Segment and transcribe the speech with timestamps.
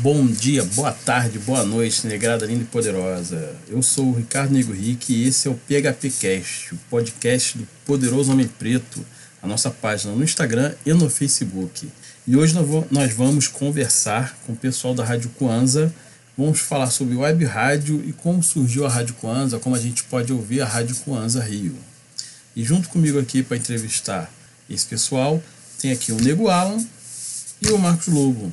[0.00, 3.52] Bom dia, boa tarde, boa noite, negrada linda e poderosa.
[3.68, 7.66] Eu sou o Ricardo Nego Rick e esse é o PHP Cast, o podcast do
[7.84, 9.04] Poderoso Homem Preto,
[9.42, 11.90] a nossa página no Instagram e no Facebook.
[12.28, 12.54] E hoje
[12.92, 15.92] nós vamos conversar com o pessoal da Rádio Kwanza.
[16.36, 20.32] Vamos falar sobre web rádio e como surgiu a Rádio Kwanza, como a gente pode
[20.32, 21.74] ouvir a Rádio Kwanza Rio.
[22.54, 24.30] E junto comigo aqui para entrevistar
[24.70, 25.42] esse pessoal,
[25.80, 26.86] tem aqui o Nego Alan
[27.60, 28.52] e o Marcos Lobo.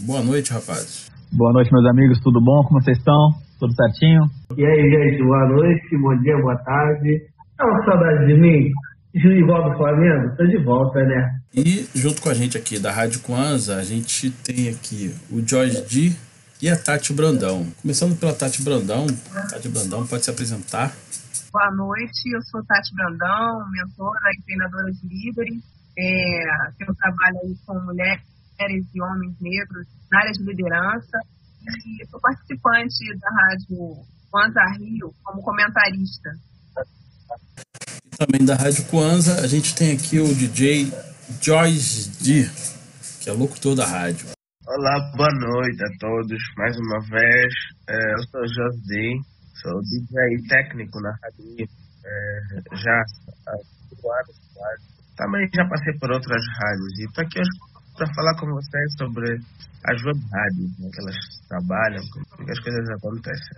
[0.00, 1.10] Boa noite, rapazes.
[1.30, 2.18] Boa noite, meus amigos.
[2.20, 2.62] Tudo bom?
[2.64, 3.30] Como vocês estão?
[3.60, 4.22] Tudo certinho?
[4.56, 5.22] E aí, gente?
[5.22, 7.20] Boa noite, bom dia, boa tarde.
[7.56, 8.70] Tá uma saudade de mim?
[9.14, 10.34] igual do Flamengo?
[10.36, 11.38] Tô de volta, né?
[11.54, 15.82] E junto com a gente aqui da Rádio Kwanza, a gente tem aqui o Jorge
[15.82, 16.16] D
[16.62, 17.66] e a Tati Brandão.
[17.82, 19.06] Começando pela Tati Brandão.
[19.50, 20.90] Tati Brandão, pode se apresentar.
[21.52, 25.62] Boa noite, eu sou Tati Brandão, mentora e treinadora de líderes.
[25.98, 26.44] É,
[26.80, 31.18] eu trabalho aí com mulheres e homens negros na área de liderança
[32.00, 36.30] e sou participante da Rádio Kwanza Rio como comentarista.
[38.04, 40.92] E também da Rádio Kwanza, a gente tem aqui o DJ
[41.40, 42.48] Joyce D,
[43.20, 44.26] que é locutor da rádio.
[44.66, 46.42] Olá, boa noite a todos.
[46.56, 47.54] Mais uma vez,
[47.88, 49.20] é, eu sou Joyce D,
[49.62, 51.66] sou DJ técnico na rádio
[52.04, 53.02] é, já
[53.46, 53.56] há
[53.88, 54.42] cinco anos.
[55.16, 57.71] Também já passei por outras rádios e estou aqui hoje
[58.02, 59.38] para falar com vocês sobre
[59.84, 61.16] as web rádios, né, que elas
[61.48, 63.56] trabalham, como as coisas acontecem.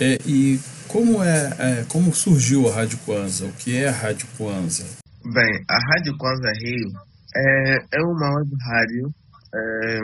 [0.00, 3.46] É, e como é, é, como surgiu a Rádio Kwanza?
[3.46, 4.84] O que é a Rádio Kwanza?
[5.24, 6.90] Bem, a Rádio Kwanza Rio
[7.34, 9.14] é, é uma web rádio
[9.54, 9.98] é,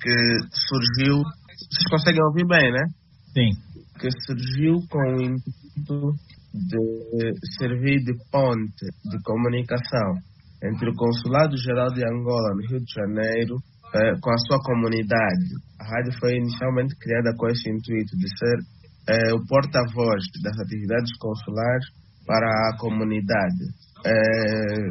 [0.00, 1.16] que surgiu.
[1.16, 2.86] Vocês conseguem ouvir bem, né?
[3.34, 3.50] Sim.
[3.98, 6.14] Que surgiu com o intuito
[6.54, 10.29] de servir de ponte de comunicação
[10.62, 13.56] entre o Consulado Geral de Angola, no Rio de Janeiro,
[13.92, 15.50] eh, com a sua comunidade.
[15.80, 18.58] A rádio foi inicialmente criada com esse intuito de ser
[19.08, 21.86] eh, o porta-voz das atividades consulares
[22.24, 23.64] para a comunidade.
[24.06, 24.90] Eh,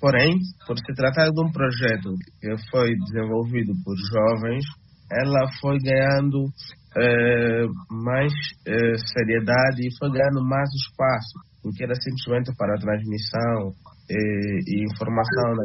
[0.00, 4.64] porém, por se tratar de um projeto que foi desenvolvido por jovens,
[5.10, 6.46] ela foi ganhando
[7.90, 8.32] mais
[9.12, 13.72] seriedade e foi ganhando mais espaço, porque era simplesmente para a transmissão
[14.10, 15.64] e, informação na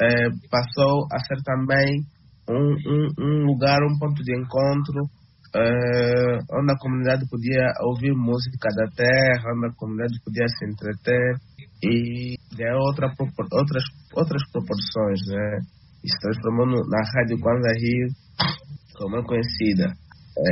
[0.00, 2.02] é, passou a ser também
[2.50, 5.08] um, um, um, lugar, um ponto de encontro
[5.54, 11.36] é, onde a comunidade podia ouvir música da terra, onde a comunidade podia se entreter
[11.84, 13.06] e ganhar outra,
[13.52, 13.84] outras,
[14.16, 15.20] outras proporções.
[15.28, 15.60] Né?
[16.04, 18.08] Se transformou no, na Rádio Kwanza Rio,
[18.98, 19.92] como é conhecida.
[20.36, 20.50] É,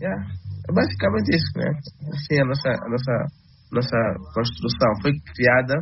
[0.00, 0.24] yeah.
[0.68, 1.70] é basicamente isso, né?
[2.08, 3.26] Assim, a nossa, a nossa
[3.72, 3.98] nossa
[4.34, 5.74] construção foi criada,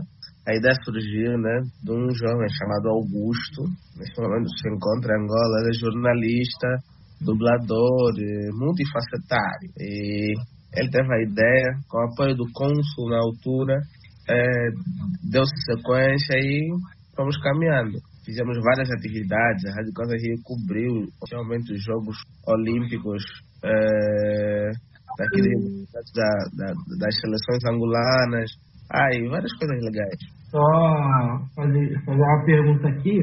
[0.47, 3.64] a ideia surgiu né, de um jovem chamado Augusto,
[3.98, 6.69] nesse momento se encontra em Angola, ele é jornalista,
[7.20, 8.12] dublador,
[8.54, 9.70] multifacetário.
[9.80, 10.34] E
[10.76, 13.75] ele teve a ideia, com o apoio do cônsul na altura,
[14.28, 14.70] é,
[15.30, 16.69] deu-se sequência e
[17.16, 17.98] fomos caminhando.
[18.25, 23.22] Fizemos várias atividades, a Rádio Casa Rio cobriu realmente os Jogos Olímpicos
[23.64, 24.70] é,
[25.16, 28.50] daquele, da, da, das seleções angolanas.
[29.12, 30.19] E várias coisas legais.
[30.50, 33.19] Só fazer, fazer uma pergunta aqui,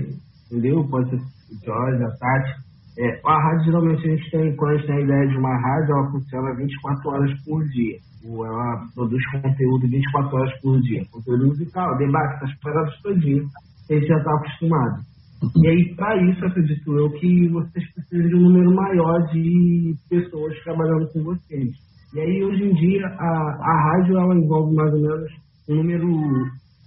[0.51, 0.85] entendeu?
[0.89, 2.63] Pode ser o Jorge, a Tati.
[2.99, 5.55] É, a rádio, geralmente, a gente tem, quando a gente tem a ideia de uma
[5.57, 7.97] rádio, ela funciona 24 horas por dia.
[8.25, 11.01] Ou ela produz conteúdo 24 horas por dia.
[11.11, 13.45] Conteúdo musical, debate, essas paradas todinho.
[13.89, 15.12] A gente já está acostumado.
[15.55, 20.53] E aí, para isso, acredito eu que vocês precisam de um número maior de pessoas
[20.63, 21.69] trabalhando com vocês.
[22.13, 25.31] E aí, hoje em dia, a, a rádio ela envolve mais ou menos
[25.69, 26.07] um número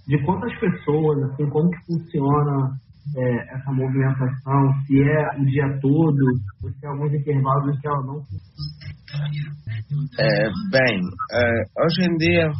[0.07, 2.71] de quantas pessoas, assim, como que funciona
[3.15, 6.23] é, essa movimentação, se é o dia todo,
[6.63, 8.21] ou se é alguns intervalos em que ela não
[10.19, 10.99] é, Bem,
[11.31, 12.51] é, hoje em dia,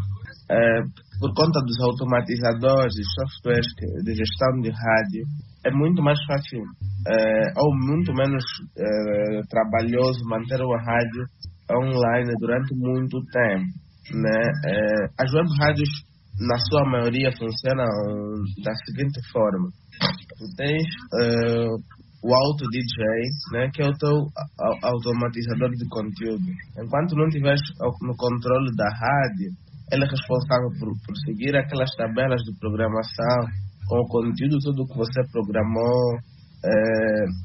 [0.49, 0.81] é,
[1.19, 3.67] por conta dos automatizadores e softwares
[4.03, 5.25] de gestão de rádio,
[5.65, 6.61] é muito mais fácil
[7.07, 8.43] é, ou muito menos
[8.77, 11.23] é, trabalhoso manter uma rádio
[11.71, 13.65] online durante muito tempo.
[14.13, 14.41] Né?
[14.65, 15.89] É, as web rádios,
[16.39, 17.85] na sua maioria, funcionam
[18.63, 19.69] da seguinte forma:
[20.37, 20.85] tu tens
[22.23, 23.05] o auto DJ,
[23.53, 24.27] né, que é o teu
[24.83, 26.45] automatizador de conteúdo.
[26.83, 27.61] Enquanto não estiveres
[28.01, 29.51] no controle da rádio,
[29.91, 33.47] ele é responsável por, por seguir aquelas tabelas de programação
[33.87, 36.19] com o conteúdo tudo que você programou,
[36.63, 36.69] é,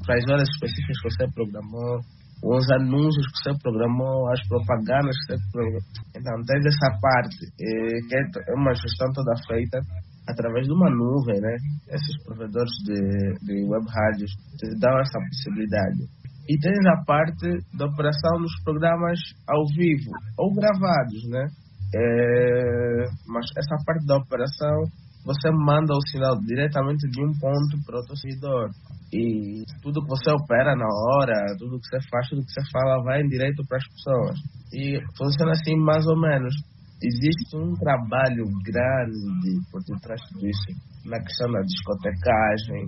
[0.05, 1.99] para as horas específicas que você programou,
[2.43, 5.81] os anúncios que você programou, as propagandas que você programou.
[6.15, 9.79] Então, tem essa parte, é, que é uma gestão toda feita
[10.27, 11.55] através de uma nuvem, né?
[11.87, 12.99] Esses provedores de,
[13.45, 16.03] de web rádios te dão essa possibilidade.
[16.47, 17.47] E tens a parte
[17.77, 21.47] da operação dos programas ao vivo ou gravados, né?
[21.95, 24.83] É, mas essa parte da operação
[25.25, 28.69] você manda o sinal diretamente de um ponto para outro servidor.
[29.11, 33.03] E tudo que você opera na hora, tudo que você faz, tudo que você fala
[33.03, 34.39] vai em direito para as pessoas.
[34.73, 36.53] E funciona assim mais ou menos.
[37.01, 40.71] Existe um trabalho grande por detrás de isso,
[41.05, 42.87] na questão da discotecagem,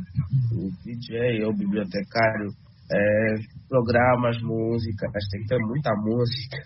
[0.54, 2.50] o DJ ou bibliotecário
[2.92, 3.36] é,
[3.68, 6.58] programas, músicas, tem que ter muita música.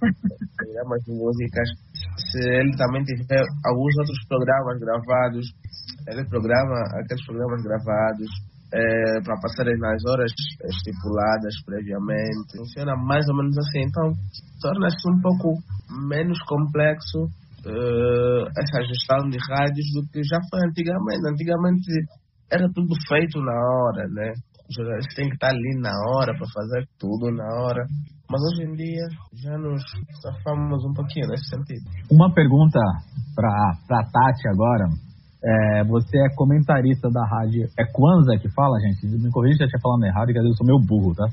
[0.56, 1.68] programas músicas.
[2.30, 5.46] Se ele também tiver alguns outros programas gravados,
[6.08, 8.30] ele programa aqueles programas gravados
[8.72, 10.32] é, para passarem nas horas
[10.64, 12.58] estipuladas previamente.
[12.58, 13.82] Funciona mais ou menos assim.
[13.86, 14.12] Então,
[14.60, 15.54] torna-se um pouco
[16.08, 17.30] menos complexo
[17.66, 21.22] uh, essa gestão de rádios do que já foi antigamente.
[21.30, 21.92] Antigamente
[22.50, 24.32] era tudo feito na hora, né?
[24.68, 27.86] Os jornalistas têm que estar ali na hora para fazer tudo na hora.
[28.30, 29.82] Mas hoje em dia já nos
[30.20, 31.86] safamos um pouquinho nesse sentido.
[32.10, 32.80] Uma pergunta
[33.34, 34.88] para a Tati agora.
[35.44, 37.68] É, você é comentarista da rádio.
[37.78, 39.06] É Kwanza que fala, gente?
[39.06, 41.26] Me corrija se eu estiver falando errado, que às vezes eu sou meio burro, tá?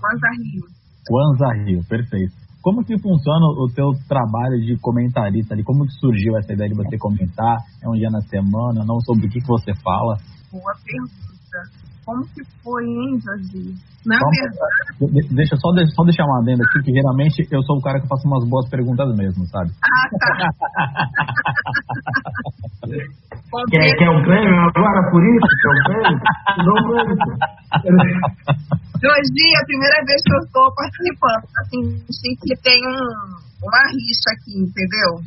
[0.00, 0.64] Kwanza Rio.
[1.06, 2.34] Kwanza Rio, perfeito.
[2.62, 5.62] Como que funciona o teu trabalho de comentarista ali?
[5.62, 7.56] Como que surgiu essa ideia de você comentar?
[7.82, 8.84] É um dia na semana?
[8.84, 10.16] Não sobre o que, que você fala?
[10.52, 11.30] Boa pergunta
[12.10, 13.74] como que foi, hein, Jorge?
[14.06, 15.28] Na verdade.
[15.30, 18.26] Deixa só, só deixar uma adenda aqui, que geralmente eu sou o cara que faço
[18.26, 19.70] umas boas perguntas mesmo, sabe?
[19.84, 20.48] Ah, tá.
[23.70, 25.48] quer, quer um prêmio agora por isso?
[25.60, 26.16] Quer um prêmio?
[26.64, 26.76] Não,
[27.82, 28.08] prêmio.
[29.00, 31.80] Jorge, a primeira vez que eu estou participando, assim,
[32.10, 35.20] sei que tem um, uma rixa aqui, entendeu?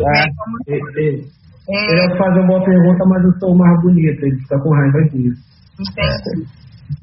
[0.00, 0.26] É,
[0.66, 1.22] é, é,
[1.68, 1.82] é.
[1.90, 5.02] Ele ia fazer uma boa pergunta, mas eu sou mais bonita, ele fica com raiva
[5.10, 5.42] disso.
[5.78, 6.46] Entende?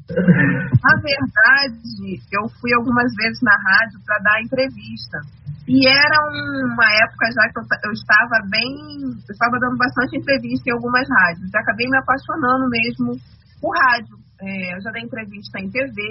[0.08, 5.18] Na verdade, eu fui algumas vezes na rádio para dar entrevista.
[5.66, 8.76] E era uma época já que eu, eu, estava bem.
[9.00, 11.48] Eu estava dando bastante entrevista em algumas rádios.
[11.48, 13.16] E acabei me apaixonando mesmo
[13.60, 14.16] por rádio.
[14.40, 16.02] É, eu já dei entrevista em TV,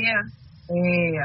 [0.72, 1.20] é,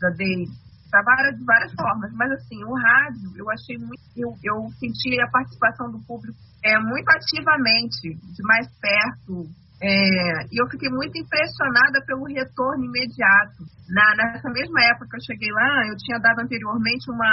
[0.00, 0.46] já dei
[0.90, 2.10] para várias, várias formas.
[2.14, 4.00] Mas assim, o rádio, eu achei muito.
[4.16, 9.44] Eu, eu senti a participação do público é, muito ativamente, de mais perto
[9.80, 13.62] é, e eu fiquei muito impressionada pelo retorno imediato.
[13.88, 17.30] Na, nessa mesma época que eu cheguei lá, eu tinha dado anteriormente uma,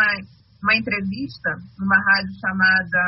[0.61, 3.01] uma entrevista numa rádio chamada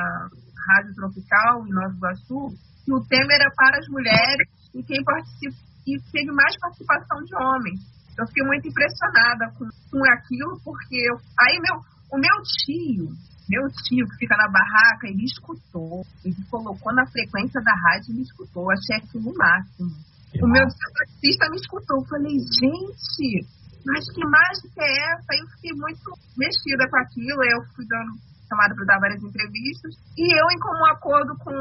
[0.68, 2.50] Rádio Tropical, em Nova Iguaçu,
[2.84, 5.56] que o tema era para as mulheres e quem participa,
[5.86, 7.80] e teve mais participação de homens.
[8.18, 11.78] Eu fiquei muito impressionada com, com aquilo, porque eu, aí meu,
[12.12, 13.14] o meu tio,
[13.50, 16.04] meu tio, que fica na barraca, ele escutou.
[16.24, 18.70] Ele colocou na frequência da rádio e me escutou.
[18.72, 19.92] Achei aquilo o máximo.
[20.32, 21.98] Que o meu taxista me escutou.
[21.98, 23.48] Eu falei, gente,
[23.86, 25.32] mas que mágica é essa?
[25.32, 27.44] Eu fiquei muito mexida com aquilo.
[27.44, 29.96] Eu fui dando chamada para dar várias entrevistas.
[30.18, 31.56] E eu, em comum acordo com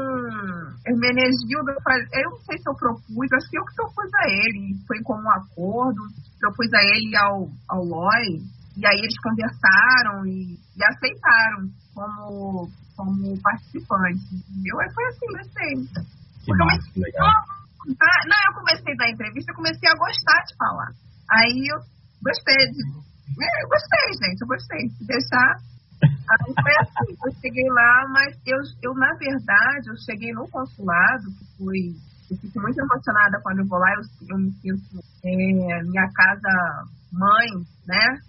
[0.87, 4.25] Hermenegildo, eu, falei, eu não sei se eu propus, acho que eu que propus a
[4.27, 4.75] ele.
[4.87, 6.01] Foi em comum acordo.
[6.39, 11.65] Propus a ele ao, ao Loi e aí eles conversaram e, e aceitaram
[11.95, 14.21] como, como participantes.
[14.29, 14.79] Entendeu?
[14.79, 15.73] Aí foi assim, gostei.
[16.45, 17.33] Que massa, legal.
[17.97, 20.91] Tá, não, eu comecei da entrevista, eu comecei a gostar de falar.
[21.31, 21.79] Aí eu
[22.21, 22.81] gostei de.
[23.41, 24.83] É, eu gostei, gente, eu gostei.
[24.93, 25.51] De deixar.
[26.05, 31.25] Aí foi assim, eu cheguei lá, mas eu, eu, na verdade, eu cheguei no consulado,
[31.33, 31.95] que fui.
[32.29, 36.85] Eu fico muito emocionada quando eu vou lá, eu, eu me sinto é, minha casa
[37.11, 38.19] mãe, né?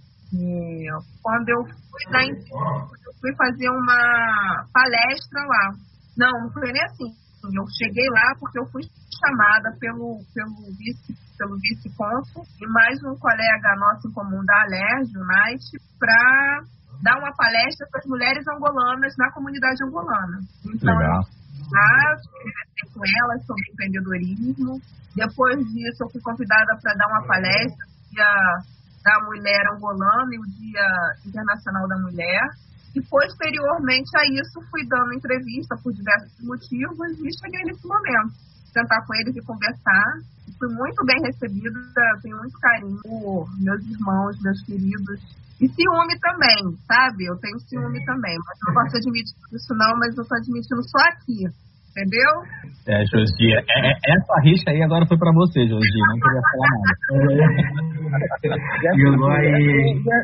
[1.23, 5.73] Quando eu fui, dar, eu fui fazer uma palestra lá.
[6.17, 7.11] Não, não foi nem assim.
[7.45, 8.83] Eu cheguei lá porque eu fui
[9.25, 15.07] chamada pelo, pelo vice pelo vice-cônsul e mais um colega nosso em comum da Alerj,
[15.15, 16.63] Unite, para
[17.01, 20.41] dar uma palestra para as mulheres angolanas na comunidade angolana.
[20.67, 21.23] Então, Legal.
[21.71, 22.17] lá,
[22.93, 24.83] com elas sobre empreendedorismo.
[25.15, 27.87] Depois disso, eu fui convidada para dar uma palestra
[29.03, 30.87] da Mulher Angolana e o Dia
[31.27, 32.43] Internacional da Mulher.
[32.95, 38.33] E posteriormente a isso fui dando entrevista por diversos motivos e cheguei nesse momento.
[38.73, 40.05] Sentar com eles e conversar.
[40.59, 41.79] Fui muito bem recebida,
[42.23, 45.21] tenho muito carinho por meus irmãos, meus queridos.
[45.61, 47.27] E ciúme também, sabe?
[47.27, 48.37] Eu tenho ciúme também.
[48.47, 51.47] Mas não posso admitir isso não, mas eu estou admitindo só aqui
[51.91, 52.33] entendeu?
[52.89, 56.71] É, Josi, é, é, essa rixa aí agora foi pra você, Josi, não queria falar
[56.73, 56.95] nada.
[58.83, 58.91] já,
[60.05, 60.19] já,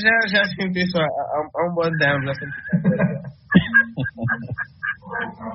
[0.00, 2.58] já, já senti isso há, há um bom tempo, já senti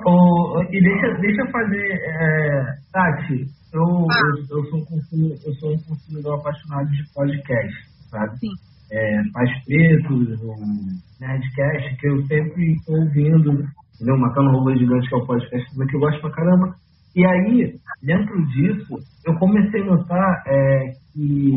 [0.05, 4.19] Oh, e deixa, deixa eu fazer, é, Tati, eu, Ah.
[4.51, 7.75] eu, eu, sou um consumidor, eu sou um consumidor apaixonado de podcast,
[8.09, 8.38] sabe?
[8.38, 8.53] Sim.
[8.91, 10.55] É, Pais Pretos, o
[11.19, 14.17] Nerdcast, que eu sempre estou ouvindo, entendeu?
[14.17, 16.75] Matando Robô Gigante, que é o podcast que eu gosto pra caramba.
[17.15, 17.73] E aí,
[18.03, 21.55] dentro disso, eu comecei a notar é, que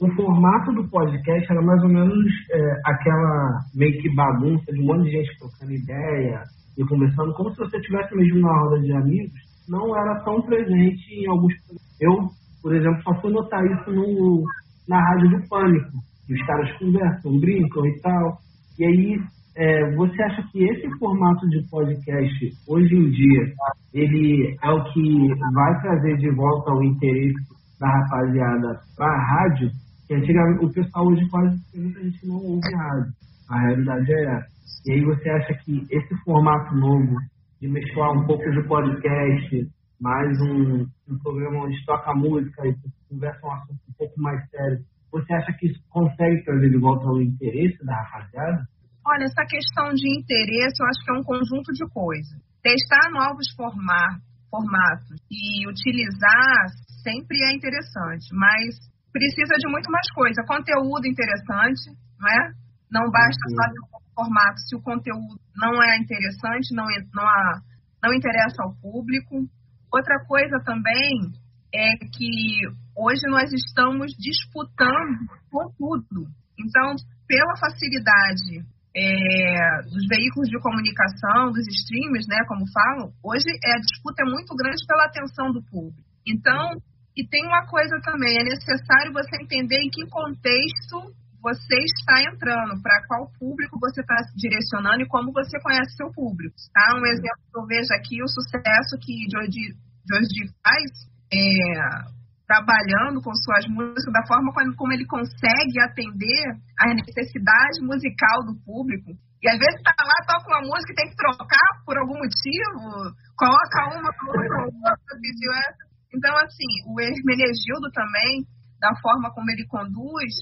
[0.00, 4.86] o formato do podcast era mais ou menos é, aquela meio que bagunça de um
[4.86, 6.42] monte de gente trocando ideia
[6.76, 9.32] e conversando, como se você estivesse mesmo na roda de amigos,
[9.68, 11.52] não era tão presente em alguns.
[12.00, 12.30] Eu,
[12.62, 14.42] por exemplo, só fui notar isso no,
[14.88, 15.90] na rádio do Pânico,
[16.26, 18.38] que os caras conversam, brincam e tal.
[18.78, 19.18] E aí,
[19.56, 23.52] é, você acha que esse formato de podcast, hoje em dia,
[23.92, 27.34] ele é o que vai trazer de volta o interesse
[27.80, 29.70] da rapaziada para a rádio?
[30.10, 33.12] Antigamente o pessoal hoje quase muita gente não ouve rádio.
[33.48, 34.46] A realidade é essa.
[34.86, 37.16] E aí você acha que esse formato novo
[37.60, 39.68] de mesclar um pouco de podcast,
[40.00, 42.74] mais um, um programa onde toca música e
[43.08, 44.78] conversa um assunto um pouco mais sério,
[45.12, 48.64] você acha que isso consegue trazer de volta o interesse da rapaziada?
[49.06, 52.36] Olha, essa questão de interesse, eu acho que é um conjunto de coisas.
[52.62, 56.66] Testar novos formar, formatos e utilizar
[57.02, 58.76] sempre é interessante, mas
[59.12, 60.44] precisa de muito mais coisa.
[60.46, 62.52] Conteúdo interessante, não é?
[62.90, 67.60] Não basta só ter um formato se o conteúdo não é interessante, não, não, há-
[68.02, 69.48] não interessa ao público.
[69.92, 71.32] Outra coisa também
[71.72, 72.60] é que
[72.96, 76.26] hoje nós estamos disputando com tudo.
[76.58, 76.94] Então,
[77.26, 78.66] pela facilidade
[78.96, 84.30] é, dos veículos de comunicação, dos streamers, né, como falam, hoje é, a disputa é
[84.30, 86.08] muito grande pela atenção do público.
[86.26, 86.76] Então,
[87.16, 92.80] e tem uma coisa também, é necessário você entender em que contexto você está entrando,
[92.82, 96.54] para qual público você está se direcionando e como você conhece seu público.
[96.72, 96.96] Tá?
[96.96, 99.72] Um exemplo que eu vejo aqui, o sucesso que Jordi,
[100.04, 100.90] Jordi faz,
[101.32, 102.19] é,
[102.50, 109.14] trabalhando com suas músicas, da forma como, ele consegue atender a necessidade musical do público.
[109.38, 113.14] E às vezes tá lá, toca uma música e tem que trocar por algum motivo,
[113.38, 115.82] coloca uma, coloca outra, pediu essa.
[116.10, 118.42] Então, assim, o Hermenegildo também,
[118.82, 120.34] da forma como ele conduz,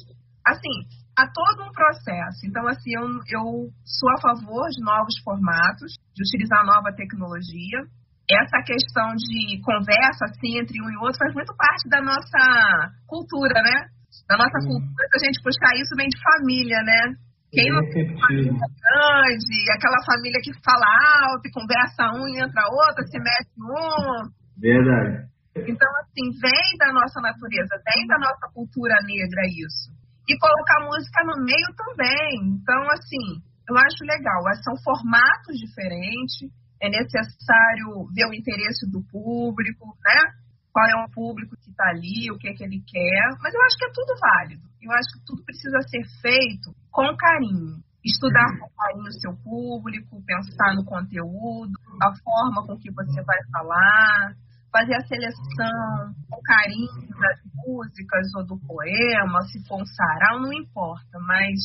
[0.48, 2.40] assim, há todo um processo.
[2.48, 3.04] Então, assim, eu,
[3.36, 7.84] eu sou a favor de novos formatos, de utilizar nova tecnologia.
[8.28, 13.56] Essa questão de conversa, assim, entre um e outro, faz muito parte da nossa cultura,
[13.64, 13.88] né?
[14.28, 14.68] Da nossa Sim.
[14.68, 17.16] cultura, se a gente buscar isso, vem de família, né?
[17.48, 18.60] Quem não tem Receptivo.
[18.60, 20.84] grande, aquela família que fala
[21.24, 24.28] alto e conversa um e entra outro, se mete um.
[24.60, 25.28] Verdade.
[25.56, 29.88] Então, assim, vem da nossa natureza, vem da nossa cultura negra isso.
[30.28, 32.60] E colocar música no meio também.
[32.60, 34.44] Então, assim, eu acho legal.
[34.62, 40.32] São formatos diferentes, é necessário ver o interesse do público, né?
[40.72, 43.24] Qual é o público que está ali, o que é que ele quer.
[43.42, 44.62] Mas eu acho que é tudo válido.
[44.80, 47.82] Eu acho que tudo precisa ser feito com carinho.
[48.04, 53.38] Estudar com carinho o seu público, pensar no conteúdo, a forma com que você vai
[53.50, 54.34] falar,
[54.70, 60.52] fazer a seleção com carinho das músicas ou do poema, se for um sarau, não
[60.52, 61.58] importa, mas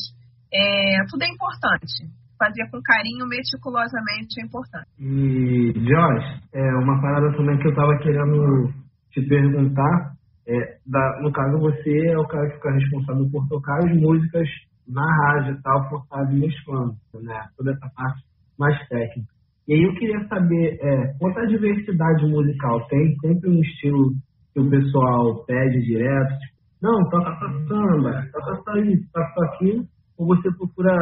[0.52, 2.10] é, tudo é importante.
[2.38, 4.88] Fazer com carinho, meticulosamente, é importante.
[4.98, 8.72] E, Josh, é uma parada também que eu tava querendo
[9.12, 10.14] te perguntar.
[10.46, 14.46] É, da- no caso, você é o cara que fica responsável por tocar as músicas
[14.86, 17.40] na rádio e tal, por estar mesclando, né?
[17.56, 18.22] Toda essa parte
[18.58, 19.32] mais técnica.
[19.66, 23.16] E aí eu queria saber, é, quanta diversidade musical tem?
[23.20, 24.12] Sempre um estilo
[24.52, 27.34] que o pessoal pede direto, tipo, não, toca
[27.66, 29.84] samba, toca só isso, toca só aquilo,
[30.18, 30.94] ou você procura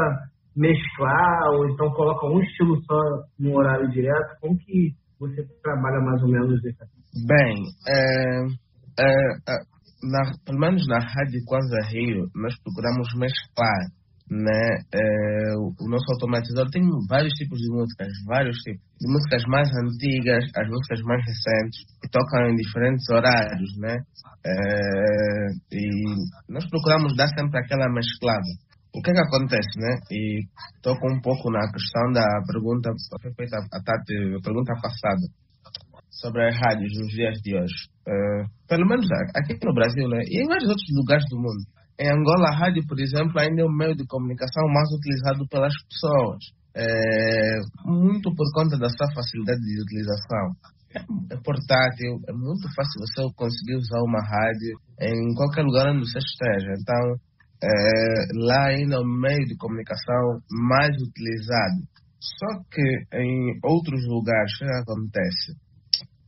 [0.56, 3.00] mesclar, ou então coloca um estilo só
[3.38, 6.85] no horário direto, como que você trabalha mais ou menos isso?
[7.26, 7.54] Bem,
[7.87, 8.42] é,
[8.99, 9.12] é,
[9.49, 9.56] é,
[10.02, 13.87] na- pelo menos na Rádio Kwanza Rio, nós procuramos mesclar.
[14.30, 14.78] Né?
[14.94, 18.80] É, o, o nosso automatizador tem vários tipos de músicas, vários tipos.
[18.99, 23.76] De músicas mais antigas, as músicas mais recentes, que tocam em diferentes horários.
[23.76, 23.99] Né?
[24.47, 25.85] É, e
[26.49, 28.49] nós procuramos dar sempre aquela mesclada.
[28.95, 29.97] O que é que acontece, né?
[30.11, 30.45] E
[30.83, 35.25] toco um pouco na questão da pergunta que foi feita a Tati, a pergunta passada
[36.11, 37.89] sobre as rádios nos dias de hoje.
[38.07, 40.21] Eh, pelo menos aqui no Brasil, né?
[40.29, 41.65] E em vários outros lugares do mundo.
[41.99, 45.73] Em Angola, a rádio, por exemplo, ainda é o meio de comunicação mais utilizado pelas
[45.89, 46.43] pessoas.
[46.77, 50.47] Eh, muito por conta da sua facilidade de utilização.
[50.95, 51.01] É,
[51.33, 56.19] é portátil, é muito fácil você conseguir usar uma rádio em qualquer lugar onde você
[56.19, 56.73] esteja.
[56.77, 57.17] Então,
[57.62, 61.83] eh, lá ainda é o meio de comunicação mais utilizado.
[62.21, 65.52] Só que em outros lugares, o que acontece?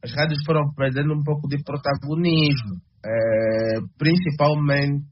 [0.03, 5.07] As rádios foram perdendo um pouco de protagonismo, é, principalmente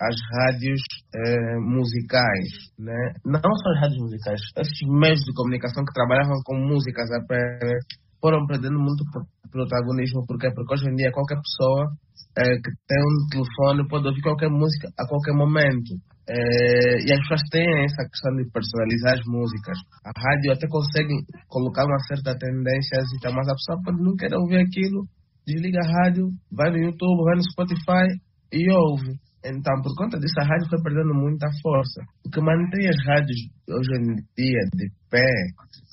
[0.00, 0.80] as rádios
[1.14, 2.48] é, musicais,
[2.78, 3.12] né?
[3.24, 7.84] não só as rádios musicais, esses meios de comunicação que trabalhavam com músicas apenas
[8.20, 9.04] foram perdendo muito
[9.50, 11.90] protagonismo, porque porque hoje em dia qualquer pessoa
[12.38, 15.94] é, que tem um telefone pode ouvir qualquer música a qualquer momento.
[16.28, 19.78] É, e as pessoas têm essa questão de personalizar as músicas.
[20.06, 21.14] A rádio até consegue
[21.48, 23.02] colocar uma certa tendência,
[23.34, 25.08] mas a pessoa pode não querer ouvir aquilo,
[25.46, 28.06] desliga a rádio, vai no YouTube, vai no Spotify
[28.52, 29.18] e ouve.
[29.44, 32.00] Então, por conta disso, a rádio foi perdendo muita força.
[32.26, 35.32] O que mantém as rádios hoje em dia de pé,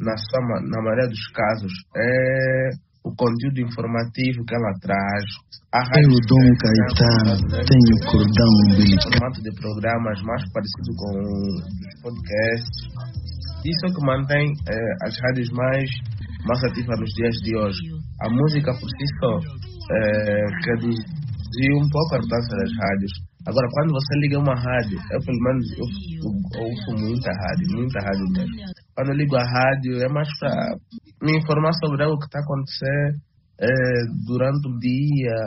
[0.04, 2.70] na, sua, na maioria dos casos, é
[3.08, 5.24] o conteúdo informativo que ela traz.
[5.72, 9.12] A rádio tenho Dom Caetano, tenho cordão umbilical.
[9.16, 12.78] formato de programas mais parecido com os podcasts.
[13.64, 15.90] Isso é o que mantém é, as rádios mais,
[16.46, 17.80] mais ativas nos dias de hoje.
[18.22, 19.40] A música por si só
[19.96, 25.20] é, reduziu um pouco a importância das rádios Agora, quando você liga uma rádio, eu
[25.24, 25.88] pelo menos eu,
[26.20, 28.56] eu, eu ouço muita rádio, muita rádio mesmo.
[28.94, 30.76] Quando eu ligo a rádio, é mais para
[31.24, 33.24] me informar sobre algo que está acontecendo
[33.62, 33.70] é,
[34.28, 35.40] durante o dia.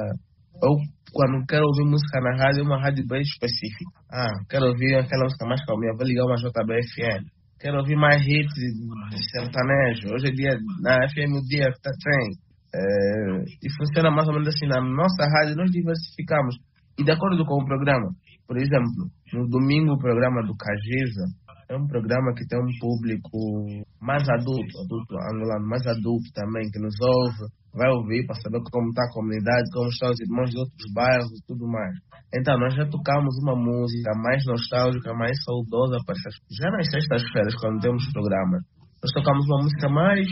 [0.64, 0.80] Ou
[1.12, 3.92] quando quero ouvir música na rádio, é uma rádio bem específica.
[4.10, 7.28] Ah, quero ouvir aquela música mais calminha, vou ligar uma JBFM.
[7.60, 10.08] Quero ouvir mais hits de sertanejo.
[10.14, 12.32] Hoje em dia, na FM o dia tá, tem.
[12.72, 14.66] É, e funciona mais ou menos assim.
[14.66, 16.56] Na nossa rádio, nós diversificamos
[17.00, 18.12] e de acordo com o programa,
[18.46, 21.24] por exemplo, no domingo o programa do Cajeza
[21.70, 23.38] é um programa que tem um público
[24.02, 28.90] mais adulto, adulto angolano, mais adulto também, que nos ouve, vai ouvir para saber como
[28.90, 31.94] está a comunidade, como estão os irmãos de outros bairros e tudo mais.
[32.34, 36.34] Então, nós já tocamos uma música mais nostálgica, mais saudosa para essas.
[36.50, 38.60] Já nas sextas-feiras, quando temos programas,
[39.00, 40.26] nós tocamos uma música mais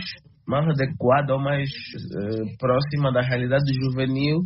[0.49, 4.41] mais adequada ou mais uh, próxima da realidade juvenil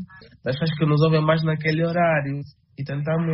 [0.44, 2.40] das pessoas que nos ouvem mais naquele horário
[2.76, 3.30] e tentamos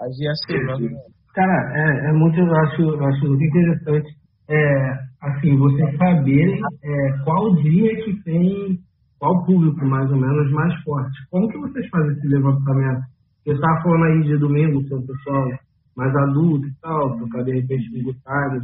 [0.00, 0.86] agir assim.
[0.86, 1.00] Né?
[1.34, 4.08] Cara, é, é muito, eu acho, eu acho muito interessante
[4.48, 8.78] é, assim, vocês saberem é, qual dia que tem
[9.18, 11.16] qual público mais ou menos mais forte.
[11.30, 13.00] Como que vocês fazem esse levantamento?
[13.44, 15.48] Você estava falando aí de domingo, seu pessoal
[15.96, 18.18] mais adulto e tal, tocar de repente Good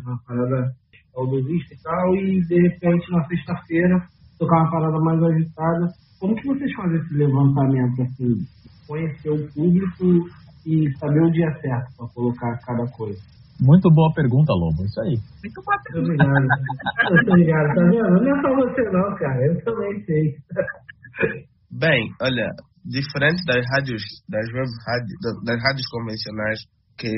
[0.04, 0.70] uma parada
[1.12, 4.02] saudosista e tal, e de repente na sexta-feira
[4.38, 5.88] tocar uma parada mais agitada.
[6.18, 8.34] Como que vocês fazem esse levantamento assim?
[8.86, 10.28] Conhecer o público
[10.66, 13.18] e saber o dia certo para colocar cada coisa?
[13.60, 14.82] Muito boa pergunta, Lobo.
[14.84, 15.16] Isso aí.
[15.44, 16.12] Muito boa pergunta.
[16.12, 16.48] Obrigado.
[17.10, 17.68] Muito obrigado.
[17.74, 18.24] Tá vendo?
[18.24, 19.46] Não é só você não, cara.
[19.46, 20.34] Eu também sei.
[21.70, 22.48] Bem, olha,
[22.84, 26.60] diferente das rádios, das web rádios, das rádios convencionais,
[27.00, 27.16] que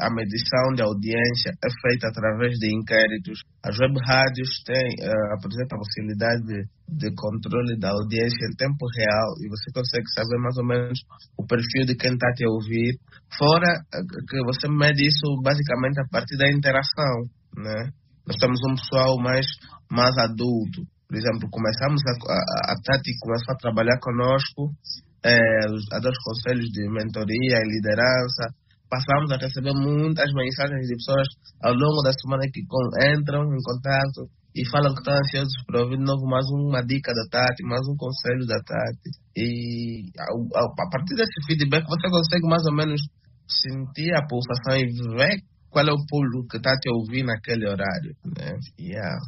[0.00, 3.44] a medição de audiência é feita através de inquéritos.
[3.60, 8.88] As web rádios têm, uh, apresentam a possibilidade de, de, controle da audiência em tempo
[8.96, 10.98] real e você consegue saber mais ou menos
[11.36, 12.96] o perfil de quem está te ouvir.
[13.36, 17.28] Fora eh, que você mede isso basicamente a partir da interação,
[17.60, 17.92] né?
[18.26, 19.44] Nós temos um pessoal mais,
[19.92, 20.80] mais adulto.
[21.06, 24.72] Por exemplo, começamos a, a, a Tati começou a trabalhar conosco,
[25.22, 25.36] é,
[25.92, 28.48] a dar os conselhos de mentoria e liderança,
[28.94, 31.28] passamos a receber muitas mensagens de pessoas
[31.62, 35.98] ao longo da semana que entram em contato e falam que estão ansiosos para ouvir
[35.98, 39.10] de novo mais uma dica da Tati, mais um conselho da Tati.
[39.36, 43.00] E a partir desse feedback você consegue mais ou menos
[43.48, 44.86] sentir a pulsação e
[45.18, 48.14] ver qual é o público que está te ouvindo naquele horário.
[48.22, 48.54] Né?
[48.78, 49.18] Yeah.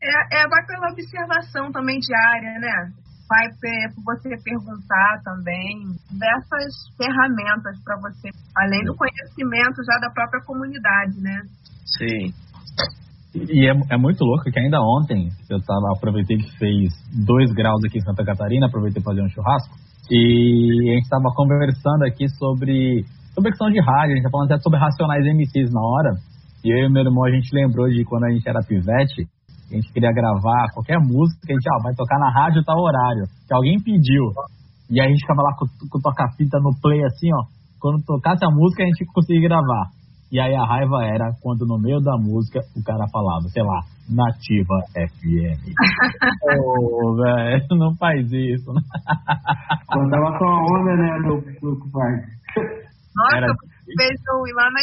[0.00, 3.02] É, é, vai pela observação também diária, né?
[3.32, 3.48] Vai
[3.96, 6.68] por você perguntar também, diversas
[7.00, 11.40] ferramentas para você, além do conhecimento já da própria comunidade, né?
[11.96, 12.34] Sim.
[13.34, 16.92] E é, é muito louco que ainda ontem eu tava, aproveitei que fez
[17.24, 19.74] dois graus aqui em Santa Catarina, aproveitei para fazer um churrasco,
[20.10, 24.30] e a gente estava conversando aqui sobre, sobre a questão de rádio, a gente tá
[24.30, 26.12] falando até sobre Racionais MCs na hora,
[26.62, 29.24] e eu e meu irmão a gente lembrou de quando a gente era pivete,
[29.76, 33.24] a gente queria gravar qualquer música, a gente, ó, vai tocar na rádio tal horário,
[33.46, 34.32] que alguém pediu.
[34.90, 37.44] E aí a gente ficava lá com, com o toca-fita no play assim, ó.
[37.80, 39.90] Quando tocasse a música, a gente conseguia gravar.
[40.32, 43.80] E aí a raiva era quando no meio da música o cara falava, sei lá,
[44.08, 45.60] Nativa FM.
[46.56, 48.72] Ô, oh, velho, não faz isso.
[49.92, 51.36] Quando tava com a onda, né, meu
[51.92, 52.12] pai.
[53.14, 53.46] Nossa, era...
[53.94, 54.80] fez eu ir lá na,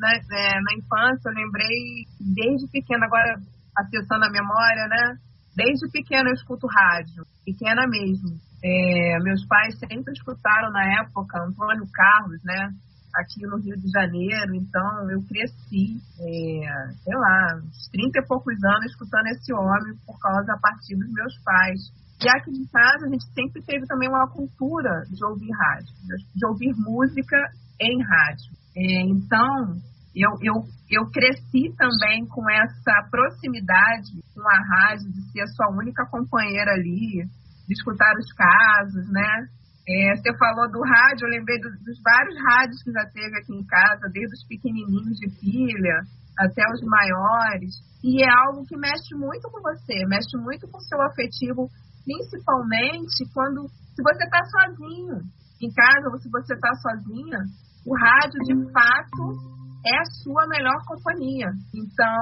[0.00, 3.40] na, é, na infância, eu lembrei desde pequena, agora
[3.80, 5.16] acessando a memória, né?
[5.56, 8.38] Desde pequena eu escuto rádio, pequena mesmo.
[8.62, 12.70] É, meus pais sempre escutaram na época Antônio Carlos, né?
[13.14, 18.54] aqui no Rio de Janeiro, então eu cresci, é, sei lá, uns 30 e poucos
[18.62, 21.80] anos escutando esse homem por causa a partir dos meus pais.
[22.22, 25.94] E aqui de casa a gente sempre teve também uma cultura de ouvir rádio,
[26.34, 27.36] de ouvir música
[27.80, 28.52] em rádio.
[28.76, 29.74] É, então,
[30.14, 30.54] eu, eu,
[30.90, 36.72] eu cresci também com essa proximidade com a rádio, de ser a sua única companheira
[36.72, 37.22] ali,
[37.66, 39.46] de escutar os casos, né?
[39.88, 43.54] É, você falou do rádio, eu lembrei dos, dos, vários rádios que já teve aqui
[43.54, 46.02] em casa, desde os pequenininhos de pilha
[46.38, 47.74] até os maiores.
[48.02, 51.68] E é algo que mexe muito com você, mexe muito com o seu afetivo,
[52.04, 55.22] principalmente quando se você está sozinho
[55.60, 57.38] em casa ou se você está sozinha,
[57.86, 61.48] o rádio de fato é a sua melhor companhia.
[61.74, 62.16] Então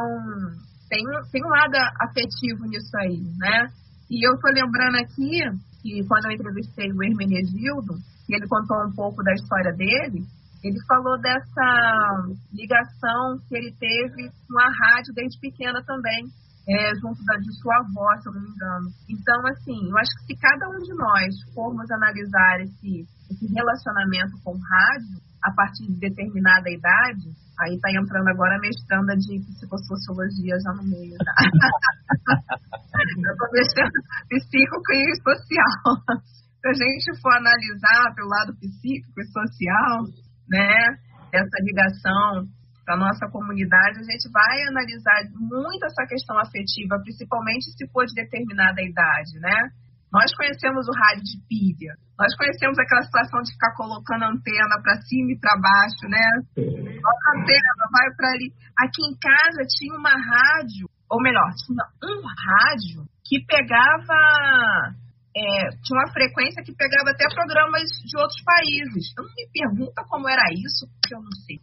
[0.89, 3.69] tem, tem um lado afetivo nisso aí, né?
[4.11, 5.43] E eu tô lembrando aqui
[5.83, 7.95] que quando eu entrevistei o Hermenegildo,
[8.29, 10.25] e ele contou um pouco da história dele,
[10.63, 16.27] ele falou dessa ligação que ele teve com a rádio desde pequena também,
[16.69, 18.91] é, junto da, de sua avó, se eu não me engano.
[19.09, 24.37] Então, assim, eu acho que se cada um de nós formos analisar esse, esse relacionamento
[24.45, 30.57] com rádio, a partir de determinada idade, aí está entrando agora a mestranda de psicossociologia
[30.63, 31.17] já no meio.
[31.19, 31.35] Tá?
[33.19, 35.83] eu estou mexendo psíquico e social.
[36.59, 40.07] Se a gente for analisar pelo lado psíquico e social,
[40.51, 40.99] né,
[41.33, 42.47] essa ligação
[42.85, 48.15] para nossa comunidade, a gente vai analisar muito essa questão afetiva, principalmente se for de
[48.15, 49.71] determinada idade, né?
[50.13, 51.93] Nós conhecemos o rádio de pilha.
[52.19, 56.27] Nós conhecemos aquela situação de ficar colocando antena para cima e para baixo, né?
[56.57, 58.49] Coloca a antena, vai para ali.
[58.75, 64.97] Aqui em casa tinha uma rádio, ou melhor, tinha um rádio que pegava.
[65.37, 69.13] É, tinha uma frequência que pegava até programas de outros países.
[69.13, 71.61] Então não me pergunta como era isso, porque eu não sei.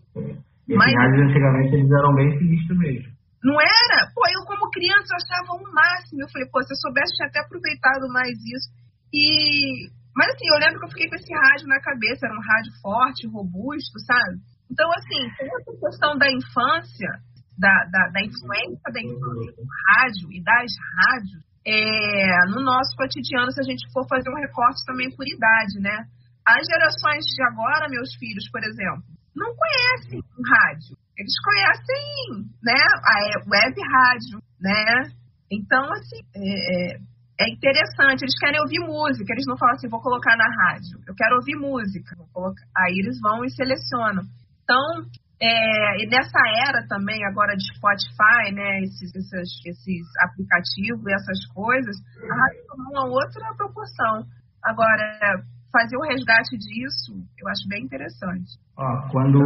[0.69, 3.14] E Mas, rádios antigamente eles eram bem sinistros mesmo.
[3.45, 4.09] Não era?
[4.09, 6.25] Pô, eu como criança eu achava o um máximo.
[6.25, 8.73] Eu falei, pô, se eu soubesse, eu tinha até aproveitado mais isso.
[9.13, 9.85] E...
[10.17, 12.73] Mas assim, eu lembro que eu fiquei com esse rádio na cabeça, era um rádio
[12.81, 14.41] forte, robusto, sabe?
[14.71, 17.11] Então, assim, tem essa questão da infância,
[17.53, 23.51] da, da, da influência da infância do rádio e das rádios é, no nosso cotidiano,
[23.51, 26.07] se a gente for fazer um recorte também por idade, né?
[26.47, 29.03] As gerações de agora, meus filhos, por exemplo,
[29.35, 33.15] não conhecem o rádio eles conhecem, né, a
[33.49, 35.11] web rádio, né?
[35.51, 36.97] Então, assim, é, é,
[37.39, 41.15] é interessante, eles querem ouvir música, eles não falam assim, vou colocar na rádio, eu
[41.15, 42.15] quero ouvir música,
[42.77, 44.23] aí eles vão e selecionam.
[44.63, 45.05] Então,
[45.41, 51.45] é, e nessa era também agora de Spotify, né, esses, esses, esses aplicativos e essas
[51.53, 54.25] coisas, a rádio tomou uma outra proporção.
[54.63, 55.43] Agora,
[55.75, 58.47] fazer o resgate disso, eu acho bem interessante.
[58.77, 59.39] Ó, quando,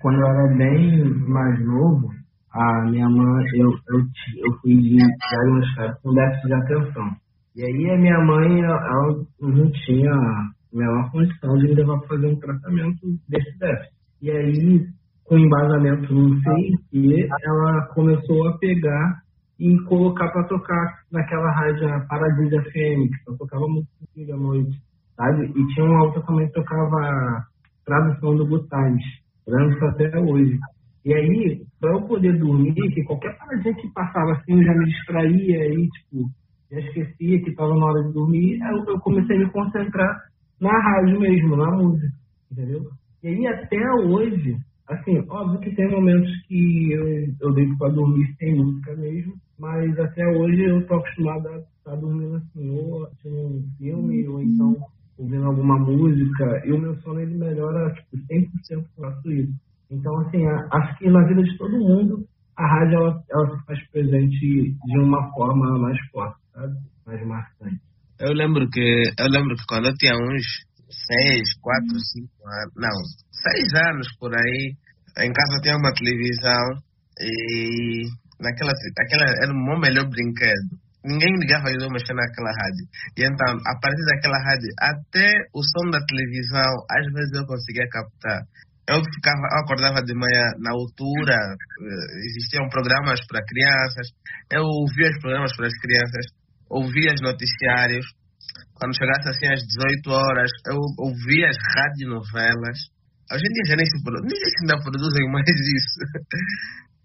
[0.00, 2.10] quando eu era bem mais novo,
[2.52, 4.00] a minha mãe, eu, eu,
[4.44, 7.16] eu fui diagnosticado com déficit de atenção.
[7.56, 12.08] E aí a minha mãe, ela não tinha a menor condição de me levar para
[12.08, 13.94] fazer um tratamento desse déficit.
[14.20, 14.86] E aí,
[15.24, 19.22] com embasamento no CIC, ela começou a pegar
[19.58, 25.44] e colocar para tocar naquela rádio Paradise FM, que só tocava muito à noite sabe?
[25.46, 27.44] E tinha uma outra também que tocava
[27.84, 29.02] tradução do Gutais,
[29.46, 30.58] lembro até hoje.
[31.04, 34.86] E aí, para eu poder dormir, que qualquer paradinha que passava assim, eu já me
[34.86, 36.30] distraía e, tipo,
[36.70, 40.16] já esquecia que estava na hora de dormir, eu, eu comecei a me concentrar
[40.60, 42.06] na rádio mesmo, na música,
[42.52, 42.82] entendeu?
[43.22, 44.56] E aí, até hoje,
[44.88, 47.06] assim, óbvio que tem momentos que eu,
[47.40, 51.66] eu deito para dormir sem música mesmo, mas até hoje eu tô acostumado a estar
[51.84, 54.76] tá dormindo assim, ou assistindo um filme, ou então
[55.22, 59.52] ouvindo alguma música, e o meu sono ele melhora tipo, 100% com isso.
[59.90, 63.90] Então, assim, acho que na vida de todo mundo, a rádio ela, ela se faz
[63.90, 66.74] presente de uma forma mais forte, sabe?
[67.06, 67.80] Mais marcante.
[68.18, 70.44] Eu lembro que eu lembro que quando eu tinha uns
[70.88, 72.96] seis, quatro, cinco anos, não,
[73.30, 74.74] seis anos por aí,
[75.18, 76.82] em casa tinha uma televisão
[77.20, 78.06] e
[78.40, 82.84] naquela, aquela era o meu melhor brinquedo ninguém ligava eu mexer naquela rádio.
[83.16, 87.88] E então, a partir daquela rádio, até o som da televisão, às vezes eu conseguia
[87.90, 88.42] captar.
[88.88, 94.10] Eu ficava, eu acordava de manhã na altura, eh, existiam programas para crianças,
[94.50, 96.26] eu ouvia os programas para as crianças,
[96.68, 98.06] ouvia os noticiários.
[98.74, 102.78] Quando chegasse assim às 18 horas, eu ouvia as radionovelas.
[103.30, 105.46] Hoje em dia já nem se, nem se ainda produzem mais
[105.78, 105.98] isso.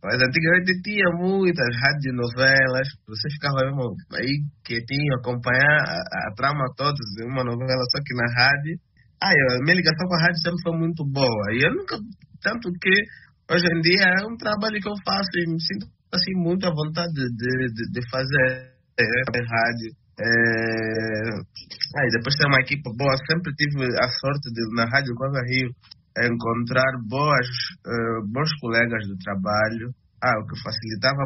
[0.03, 6.93] Mas antigamente tinha muitas radionovelas, você ficava mesmo aí quietinho, acompanhar a, a trama toda
[6.93, 8.77] de uma novela, só que na rádio.
[9.21, 11.45] Ah, eu, a minha ligação com a rádio sempre foi muito boa.
[11.51, 11.97] E eu nunca.
[12.41, 12.93] Tanto que
[13.51, 16.69] hoje em dia é um trabalho que eu faço e me sinto assim muito à
[16.69, 19.89] vontade de, de, de fazer é, rádio.
[20.19, 21.29] É...
[22.05, 23.17] E depois tem uma equipe boa.
[23.25, 25.69] Sempre tive a sorte de, na Rádio Coisa Rio,
[26.25, 27.47] encontrar boas,
[27.86, 31.23] uh, bons colegas do trabalho, ah, o que facilitava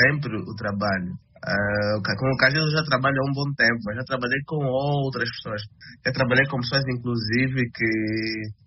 [0.00, 1.12] sempre o trabalho.
[1.46, 4.56] Uh, com o Cajil eu já trabalho há um bom tempo, mas já trabalhei com
[4.66, 5.62] outras pessoas.
[6.04, 7.92] Já trabalhei com pessoas, inclusive, que,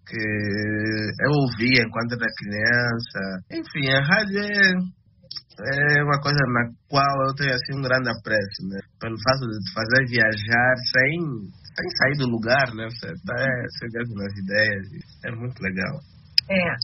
[0.08, 0.24] que
[1.26, 3.22] eu ouvia enquanto era criança.
[3.52, 4.70] Enfim, a rádio é,
[5.60, 8.80] é uma coisa na qual eu tenho assim, um grande apreço, né?
[9.02, 11.20] Pelo fato de fazer viajar sem,
[11.76, 12.88] sem sair do lugar, né?
[12.90, 13.38] Você tá
[13.80, 14.88] chegando nas ideias.
[15.26, 16.00] É muito legal.
[16.50, 16.76] É.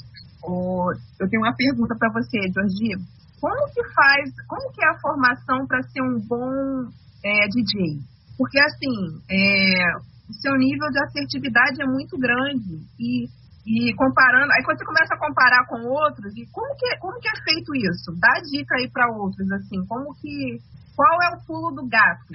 [0.43, 3.01] O, eu tenho uma pergunta para você, Jorge.
[3.41, 6.89] Como que faz, como que é a formação para ser um bom
[7.23, 7.99] é, DJ?
[8.37, 13.27] Porque, assim, é, o seu nível de assertividade é muito grande e
[13.65, 17.27] e comparando, aí quando você começa a comparar com outros, e como que, como que
[17.27, 18.13] é feito isso?
[18.21, 20.61] Dá dica aí para outros, assim, como que,
[20.95, 22.29] qual é o pulo do gato?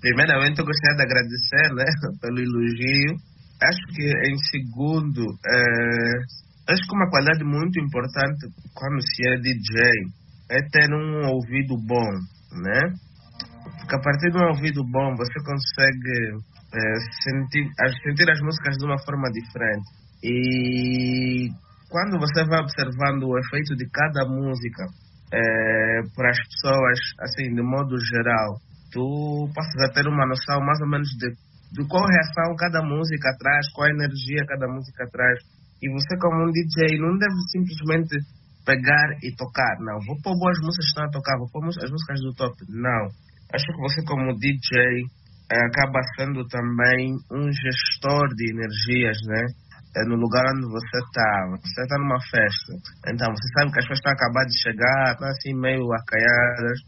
[0.00, 1.84] Primeiramente, eu gostaria de agradecer, né,
[2.24, 3.12] pelo elogio.
[3.60, 9.84] Acho que, em segundo, é, acho que uma qualidade muito importante quando se é DJ
[10.48, 12.08] é ter um ouvido bom,
[12.56, 12.88] né?
[13.76, 16.40] Porque a partir de um ouvido bom, você consegue
[16.72, 16.80] é,
[17.20, 17.68] sentir,
[18.02, 21.48] sentir as músicas de uma forma diferente e
[21.88, 24.84] quando você vai observando o efeito de cada música
[25.32, 28.58] é, para as pessoas, assim, de modo geral,
[28.92, 33.30] tu passas a ter uma noção mais ou menos de, de qual reação cada música
[33.38, 35.38] traz, qual energia cada música traz.
[35.82, 38.14] E você, como um DJ, não deve simplesmente
[38.66, 39.78] pegar e tocar.
[39.80, 42.54] Não, vou pôr boas músicas que estão a tocar, vou pôr as músicas do top.
[42.68, 43.08] Não.
[43.54, 45.08] Acho que você, como DJ,
[45.50, 49.42] é, acaba sendo também um gestor de energias, né?
[49.96, 51.30] É no lugar onde você está.
[51.50, 52.72] Você está numa festa.
[53.10, 56.78] Então, você sabe que as pessoas estão acabando de chegar, estão assim meio acaiadas.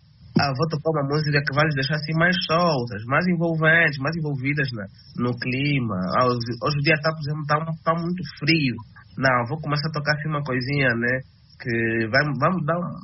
[0.40, 4.16] Ah, vou tocar uma música que vai lhes deixar assim mais soltas, mais envolventes, mais
[4.16, 4.86] envolvidas na,
[5.18, 5.98] no clima.
[6.16, 8.76] Ah, hoje, hoje o dia está, por exemplo, está tá muito frio.
[9.18, 11.20] Não, vou começar a tocar assim uma coisinha, né?
[11.60, 12.96] Que vai, vamos dar uma,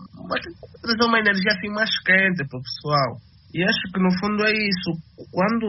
[0.81, 3.21] trazer uma energia assim mais quente para o pessoal.
[3.53, 4.91] E acho que no fundo é isso.
[5.31, 5.69] Quando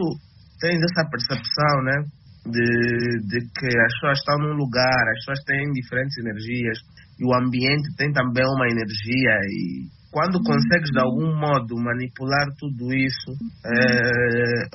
[0.60, 1.96] tens essa percepção, né?
[2.46, 6.78] De, de que as pessoas estão num lugar, as pessoas têm diferentes energias
[7.18, 12.92] e o ambiente tem também uma energia e quando consegues de algum modo manipular tudo
[12.92, 13.30] isso
[13.64, 14.66] é,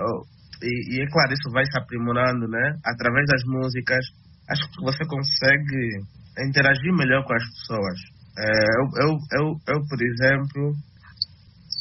[0.62, 2.78] e, e, é claro isso vai se aprimorando né?
[2.86, 4.06] Através das músicas
[4.48, 6.06] acho que você consegue
[6.48, 8.00] interagir melhor com as pessoas.
[8.38, 10.76] É, eu, eu, eu, eu por exemplo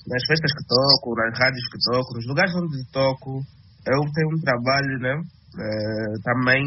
[0.08, 3.42] nas festas que toco nas rádios que toco nos lugares onde toco
[3.86, 5.14] eu tenho um trabalho né
[5.54, 6.62] uh, também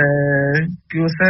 [0.89, 1.27] que você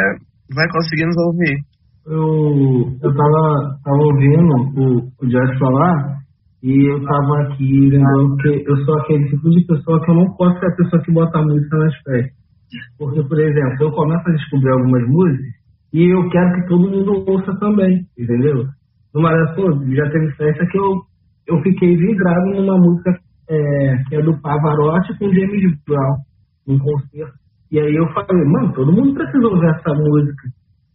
[0.55, 1.59] vai conseguir nos ouvir
[2.07, 6.17] eu, eu tava, tava ouvindo o, o Josh falar,
[6.63, 10.33] E eu tava aqui lembrando que eu sou aquele tipo de pessoa que eu não
[10.37, 12.33] posso ser a pessoa que bota música nas festas.
[12.99, 15.57] Porque, por exemplo, eu começo a descobrir algumas músicas
[15.93, 18.67] e eu quero que todo mundo ouça também, entendeu?
[19.15, 21.03] Numa dessas, já teve festa que eu,
[21.47, 26.17] eu fiquei vidrado numa música é, que é do Pavarotti com James Brown,
[26.67, 27.35] num concerto.
[27.71, 30.43] E aí eu falei, mano, todo mundo precisa ouvir essa música.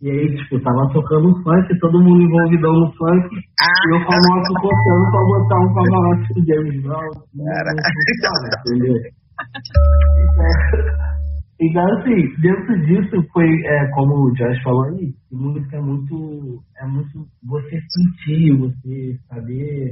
[0.01, 3.29] E aí, tipo, tava tocando funk, todo mundo envolvidão no funk,
[3.61, 7.11] ah, e eu famoso cortando pra botar um Pavarotti com James Brown.
[8.65, 8.97] Entendeu?
[11.61, 16.87] Então, assim, dentro disso foi, é, como o Josh falou aí, música é muito, é
[16.87, 19.91] muito você sentir, você saber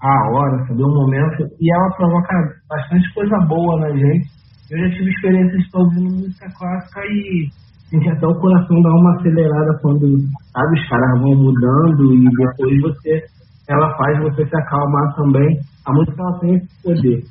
[0.00, 2.34] a hora, saber o momento, e ela provoca
[2.66, 4.26] bastante coisa boa na gente.
[4.70, 7.50] Eu já tive experiências de música clássica e
[7.90, 10.18] gente até o coração dá uma acelerada quando,
[10.52, 13.24] sabe, os caras vão mudando e depois você,
[13.68, 15.58] ela faz você se acalmar também.
[15.86, 17.22] A música ela tem esse poder.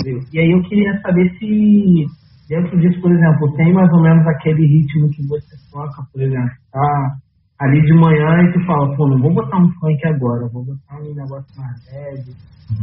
[0.00, 0.20] Entendeu?
[0.32, 2.06] E aí eu queria saber se
[2.48, 6.50] dentro disso, por exemplo, tem mais ou menos aquele ritmo que você toca, por exemplo,
[6.72, 7.16] tá
[7.60, 10.96] ali de manhã e tu fala, pô, não vou botar um funk agora, vou botar
[11.00, 12.32] um negócio mais leve.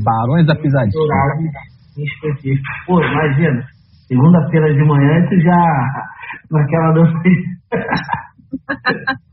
[0.04, 1.02] Barões da pisadinha.
[1.98, 2.63] Em específico.
[2.86, 3.65] Pô, imagina,
[4.08, 5.62] segunda-feira de manhã tu já
[6.52, 7.13] naquela dança.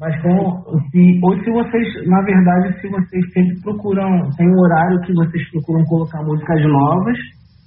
[0.00, 5.00] Mas com, se, ou se vocês, na verdade, se vocês sempre procuram, tem um horário
[5.02, 7.16] que vocês procuram colocar músicas novas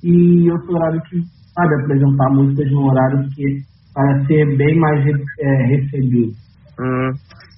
[0.04, 1.22] e outro horário que,
[1.54, 5.06] sabe, apresentar músicas no horário que para ser bem mais
[5.40, 6.34] é, recebido.
[6.78, 7.12] Hum,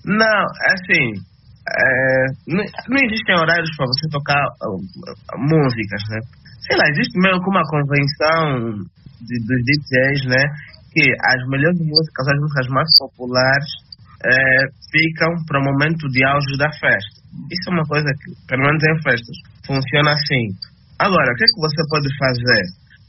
[0.06, 1.14] não, assim,
[1.68, 4.78] é, não, não, existem horários para você tocar uh,
[5.40, 6.20] músicas, né?
[6.68, 8.84] Sei lá, existe meio que uma convenção
[9.24, 10.44] de, dos DJs, né?
[10.92, 13.72] Que as melhores músicas, as músicas mais populares,
[14.20, 17.24] é, ficam para o momento de auge da festa.
[17.48, 19.32] Isso é uma coisa que, pelo menos em festas,
[19.64, 20.52] funciona assim.
[21.00, 22.64] Agora, o que, é que você pode fazer?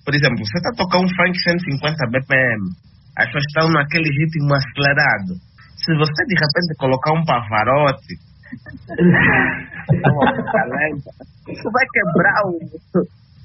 [0.05, 2.71] Por exemplo, você está tocando um funk 150 BPM,
[3.19, 5.35] as pessoas estão naquele ritmo acelerado.
[5.83, 8.15] Se você de repente colocar um pavarote,
[11.51, 12.61] isso vai quebrar o,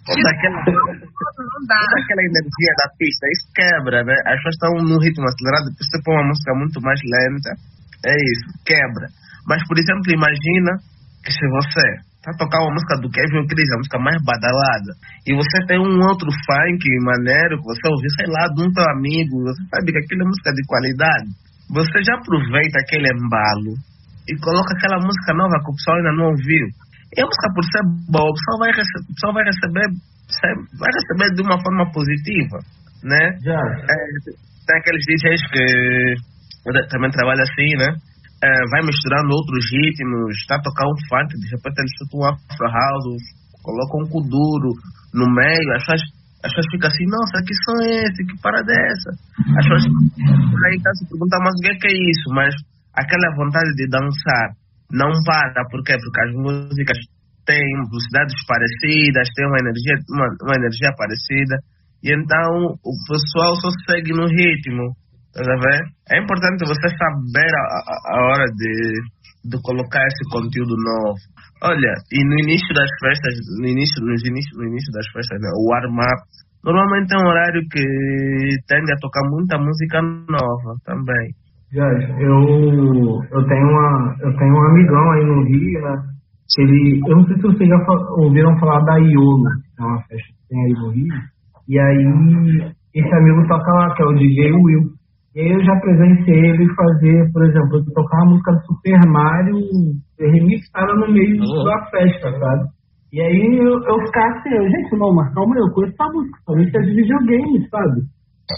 [0.06, 4.16] toda aquela, toda aquela energia da pista, isso quebra, né?
[4.28, 7.50] As pessoas estão num ritmo acelerado, depois você põe uma música muito mais lenta,
[8.06, 9.08] é isso, quebra.
[9.48, 10.72] Mas, por exemplo, imagina
[11.24, 11.86] que se você
[12.24, 14.92] tá tocando uma música do Kevin Cris, a música mais badalada,
[15.28, 18.88] e você tem um outro funk maneiro que você ouviu, sei lá, de um teu
[18.96, 21.30] amigo, você sabe que aquilo é música de qualidade,
[21.68, 23.76] você já aproveita aquele embalo
[24.28, 26.68] e coloca aquela música nova que o pessoal ainda não ouviu.
[27.14, 29.88] E a música, por ser boa, o pessoal vai, rece o pessoal vai receber
[30.80, 32.58] vai receber de uma forma positiva,
[33.04, 33.38] né?
[33.44, 33.54] Já.
[33.54, 33.98] É,
[34.66, 35.66] tem aqueles DJs que
[36.90, 37.90] também trabalham assim, né?
[38.44, 42.68] É, vai misturando outros ritmos, está tocando um funk, de repente eles chutam um afro
[42.68, 43.24] house,
[43.64, 44.72] colocam um kuduro
[45.14, 46.02] no meio, as pessoas,
[46.44, 48.20] as pessoas ficam assim, nossa, que som é esse?
[48.26, 49.10] Que parada é essa?
[49.60, 52.28] As pessoas aí tá se perguntam, mas o que é, que é isso?
[52.36, 52.52] Mas
[52.96, 54.63] aquela vontade de dançar
[54.94, 55.98] não para, por quê?
[55.98, 56.98] Porque as músicas
[57.46, 61.58] têm velocidades parecidas, têm uma energia, uma, uma energia parecida,
[62.04, 64.94] e então o pessoal só segue no ritmo,
[65.34, 65.90] tá vendo?
[66.14, 67.66] É importante você saber a,
[68.14, 71.20] a hora de, de colocar esse conteúdo novo.
[71.64, 75.50] Olha, e no início das festas, no início, no início, no início das festas, né,
[75.58, 76.22] o warm-up,
[76.64, 77.84] normalmente é um horário que
[78.68, 81.34] tende a tocar muita música nova também.
[81.74, 82.38] Jorge, eu,
[83.32, 86.04] eu, tenho uma, eu tenho um amigão aí no Rio, né?
[86.54, 87.78] Que ele, eu não sei se vocês já
[88.18, 89.44] ouviram falar da Iolo,
[89.76, 91.08] que é uma festa que tem aí no Rio.
[91.68, 94.84] E aí, esse amigo toca lá, que é o DJ Will.
[95.36, 99.58] E aí eu já presenciei ele fazer, por exemplo, tocar uma música do Super Mario
[100.20, 101.64] remixada no meio uhum.
[101.64, 102.70] da festa, sabe?
[103.12, 106.40] E aí eu, eu ficava assim, gente, não, mas calma aí, eu conheço essa música,
[106.46, 108.02] somente é de videogame, sabe?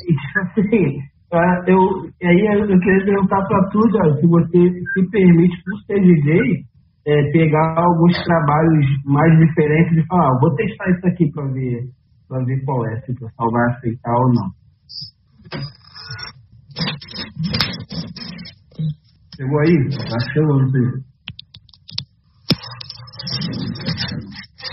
[0.03, 0.99] E tipo assim,
[1.33, 1.79] ah, eu,
[2.23, 6.65] aí eu queria perguntar para tu, já, se você se permite, por ser DJ,
[7.07, 11.83] é, pegar alguns trabalhos mais diferentes e falar, ah, vou testar isso aqui para ver,
[12.27, 14.49] pra ver qual é, se o pessoal vai aceitar ou não.
[19.35, 19.89] Chegou aí?
[20.09, 21.03] Tá chegando, filho.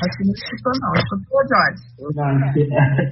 [0.02, 0.92] Acho que não escutou, não.
[0.94, 1.82] Escutou, Jorge?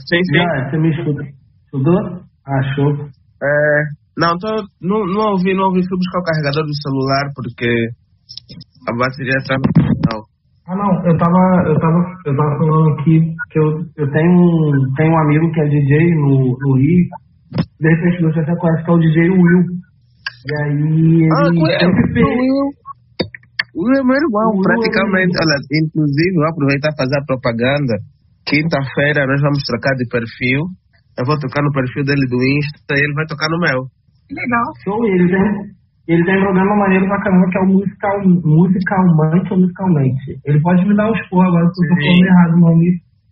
[0.06, 0.36] Sim, sim.
[0.36, 1.22] Jorge, você me escuta?
[1.64, 2.22] Estudou?
[2.46, 3.19] Achou?
[3.42, 3.82] É,
[4.18, 4.48] não, tô,
[4.82, 5.80] não, não ouvi, não ouvi.
[5.88, 7.90] Fui buscar o carregador do celular porque
[8.88, 10.24] a bateria está no
[10.66, 13.66] Ah não, eu tava, eu tava, eu tava falando aqui que eu,
[13.96, 17.08] eu tenho, tenho um amigo que é DJ no, no Rio,
[17.80, 19.64] de repente você até conhece que é o DJ Will.
[20.40, 20.72] E aí
[21.20, 22.24] ele ah, sempre fez.
[22.24, 23.96] Will.
[23.96, 25.36] é meu irmão, praticamente.
[25.36, 27.94] Olha, inclusive, vou aproveitar e fazer a propaganda.
[28.46, 30.72] Quinta-feira nós vamos trocar de perfil.
[31.20, 33.84] Eu vou tocar no perfil dele do Insta e ele vai tocar no meu.
[34.32, 34.66] Legal.
[34.80, 35.44] Show, ele tem,
[36.08, 40.40] ele tem um programa maneiro pra caramba que é o musical, musicalmente ou musicalmente.
[40.46, 42.86] Ele pode me dar os porra agora se eu tô falando errado o nome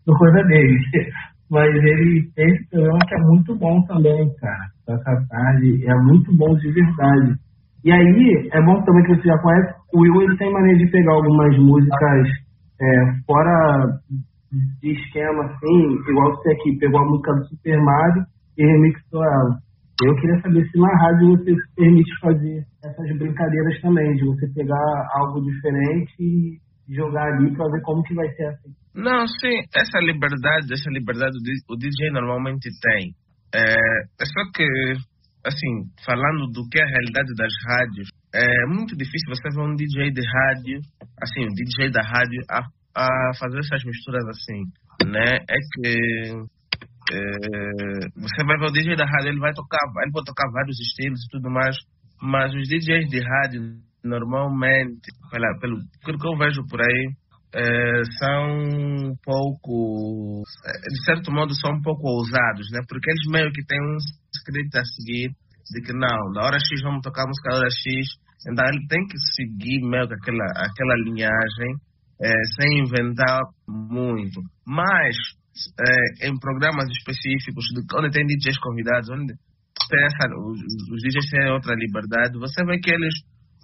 [0.04, 0.78] do coisa dele.
[1.50, 4.66] Mas ele tem esse programa que é muito bom também, cara.
[4.86, 7.40] Essa tarde é muito bom de verdade.
[7.86, 10.90] E aí, é bom também que você já conhece, o Will ele tem maneira de
[10.90, 12.28] pegar algumas músicas
[12.82, 12.86] é,
[13.24, 13.98] fora
[14.52, 18.24] de esquema, assim, igual você aqui, pegou a música do Super Mario
[18.56, 19.58] e remixou ela.
[20.04, 25.08] Eu queria saber se na rádio você permite fazer essas brincadeiras também, de você pegar
[25.14, 28.70] algo diferente e jogar ali para ver como que vai ser assim.
[28.94, 31.36] Não, sim, essa liberdade, essa liberdade
[31.68, 33.12] o DJ normalmente tem.
[33.54, 34.64] É, é só que,
[35.44, 39.74] assim, falando do que é a realidade das rádios, é muito difícil você ver um
[39.74, 40.80] DJ de rádio,
[41.20, 42.62] assim, um DJ da rádio a,
[42.98, 44.64] a fazer essas misturas assim,
[45.06, 45.38] né?
[45.48, 46.58] É que
[47.10, 50.78] é, você vai ver o DJ da rádio, ele vai tocar, ele pode tocar vários
[50.80, 51.76] estilos e tudo mais,
[52.20, 57.12] mas os DJs de rádio normalmente, pela, pelo, pelo que eu vejo por aí,
[57.54, 58.44] é, são
[59.08, 62.80] um pouco, é, de certo modo, são um pouco ousados, né?
[62.88, 63.96] Porque eles meio que têm um
[64.34, 65.30] script a seguir
[65.70, 68.06] de que não, na hora X vamos tocar música da hora X,
[68.46, 71.76] então ele tem que seguir meio que aquela, aquela linhagem
[72.20, 74.40] é, sem inventar muito.
[74.66, 75.16] Mas
[75.78, 77.64] é, em programas específicos,
[77.96, 79.34] onde tem DJs convidados, onde
[79.88, 83.14] tem essa, os, os DJs têm outra liberdade, você vê que eles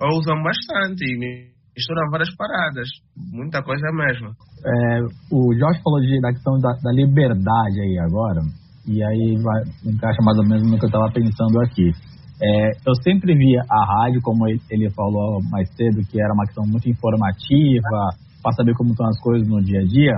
[0.00, 4.30] usam bastante e misturam várias paradas, muita coisa mesmo.
[4.64, 5.00] É,
[5.30, 8.40] o Jorge falou de, da questão da, da, liberdade aí agora,
[8.86, 11.90] e aí vai, encaixa mais ou menos no que eu estava pensando aqui.
[12.42, 16.64] É, eu sempre via a rádio, como ele falou mais cedo, que era uma questão
[16.66, 18.10] muito informativa,
[18.44, 20.12] para saber como estão as coisas no dia a dia.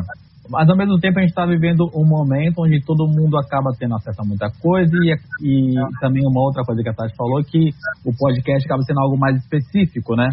[0.51, 3.95] Mas ao mesmo tempo a gente está vivendo um momento onde todo mundo acaba tendo
[3.95, 7.71] acesso a muita coisa e, e também uma outra coisa que a Tati falou que
[8.05, 10.29] o podcast acaba sendo algo mais específico, né?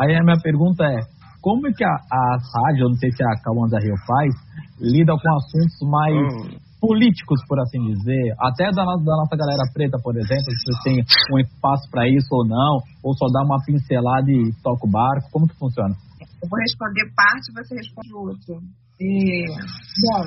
[0.00, 0.98] Aí a minha pergunta é,
[1.40, 4.34] como é que a, a rádio, eu não sei se a Kawanza Rio faz,
[4.80, 6.58] lida com assuntos mais hum.
[6.80, 11.38] políticos, por assim dizer, até da, da, nossa galera preta, por exemplo, se tem um
[11.38, 15.46] espaço para isso ou não, ou só dá uma pincelada e toca o barco, como
[15.46, 15.94] que funciona?
[16.42, 18.58] Eu vou responder parte, você responde outro.
[18.98, 20.22] E, bom,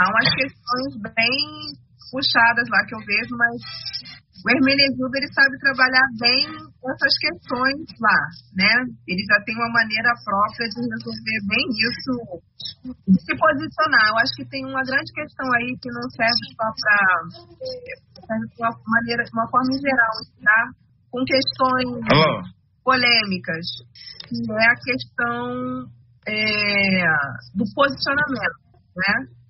[0.00, 1.76] há umas questões bem
[2.10, 3.56] puxadas lá que eu vejo, mas
[4.42, 6.44] o Hermenegildo ele sabe trabalhar bem
[6.82, 8.20] essas questões lá,
[8.56, 8.72] né?
[9.06, 12.12] Ele já tem uma maneira própria de resolver bem isso,
[13.06, 14.08] de se posicionar.
[14.08, 17.12] Eu acho que tem uma grande questão aí que não serve só para
[18.56, 20.60] uma maneira, de uma forma geral, tá?
[21.12, 22.61] Com questões Alô?
[22.84, 23.66] Polêmicas,
[24.28, 25.86] que é a questão
[26.26, 27.04] é,
[27.54, 28.58] do posicionamento,
[28.96, 29.42] né?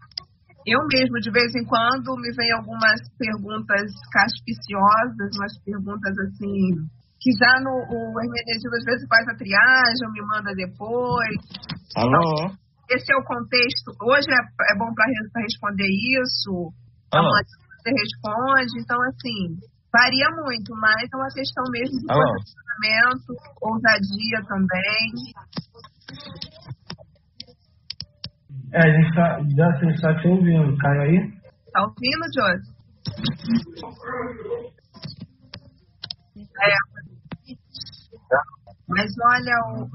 [0.64, 6.86] Eu mesmo, de vez em quando, me vem algumas perguntas caspiciosas, umas perguntas assim,
[7.18, 11.36] que já no o Hermenegildo às vezes faz a triagem, me manda depois.
[11.96, 12.14] Alô?
[12.14, 13.90] Então, esse é o contexto.
[14.06, 14.42] Hoje é,
[14.74, 16.70] é bom para responder isso,
[17.10, 17.42] amanhã
[17.82, 18.72] você responde.
[18.78, 19.58] Então, assim,
[19.93, 22.22] varia muito, mas é uma questão mesmo de Alô?
[22.32, 25.12] posicionamento, ousadia também.
[28.72, 30.76] É, a gente tá, já, a gente tá te ouvindo.
[30.78, 31.32] Caiu aí?
[31.72, 32.72] Tá ouvindo, Josi?
[36.62, 36.76] É.
[38.88, 39.88] Mas olha, o,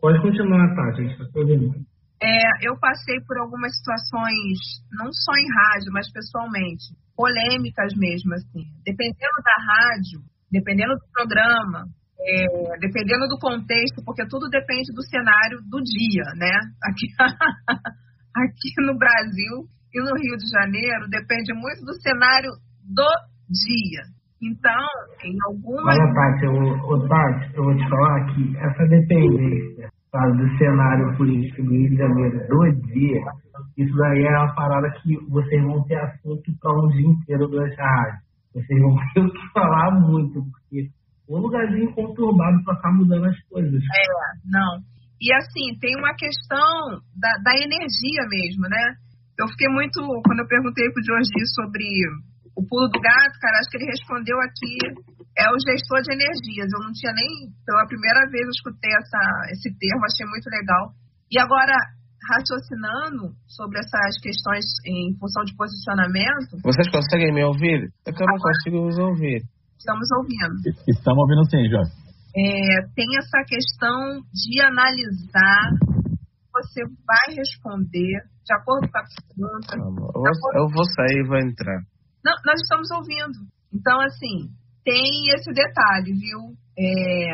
[0.00, 1.74] Pode continuar, Tati, a gente tá te ouvindo.
[2.22, 4.58] é, eu passei por algumas situações,
[4.92, 8.64] não só em rádio, mas pessoalmente, polêmicas mesmo, assim.
[8.84, 11.86] Dependendo da rádio, dependendo do programa,
[12.20, 16.52] é, dependendo do contexto, porque tudo depende do cenário do dia, né?
[16.84, 17.06] Aqui,
[18.36, 22.50] aqui no Brasil e no Rio de Janeiro depende muito do cenário
[22.84, 23.08] do
[23.48, 24.02] dia.
[24.42, 24.86] Então,
[25.24, 25.98] em algumas.
[25.98, 31.62] Olha, Tati, eu, ô, Tati, eu vou te falar que essa dependência do cenário político
[31.62, 33.20] do Rio de Janeiro do dia,
[33.76, 37.80] isso daí é uma parada que vocês vão ter assunto para um dia inteiro durante
[37.80, 38.20] a rádio.
[38.54, 40.90] Vocês vão ter o que falar muito, porque
[41.28, 43.82] um lugarzinho conturbado para estar mudando as coisas.
[43.82, 44.06] É,
[44.44, 44.82] não.
[45.20, 48.96] E assim, tem uma questão da, da energia mesmo, né?
[49.38, 50.00] Eu fiquei muito.
[50.26, 51.84] Quando eu perguntei pro Jorge sobre
[52.56, 54.74] o pulo do gato, cara, acho que ele respondeu aqui.
[55.38, 56.68] É o gestor de energias.
[56.72, 57.52] Eu não tinha nem.
[57.64, 60.92] Pela primeira vez eu escutei essa, esse termo, achei muito legal.
[61.30, 61.76] E agora,
[62.30, 66.62] raciocinando sobre essas questões em função de posicionamento.
[66.62, 67.90] Vocês conseguem me ouvir?
[68.06, 69.42] É que eu não consigo vos ouvir.
[69.76, 70.54] Estamos ouvindo.
[70.86, 71.90] Estamos ouvindo sim, Jorge.
[72.36, 75.70] é, tem essa questão de analisar,
[76.52, 79.76] você vai responder de acordo com a pergunta.
[80.54, 81.80] Eu vou sair e vou entrar.
[82.24, 83.50] Não, nós estamos ouvindo.
[83.72, 84.50] Então, assim,
[84.84, 86.54] tem esse detalhe, viu?
[86.78, 87.32] É,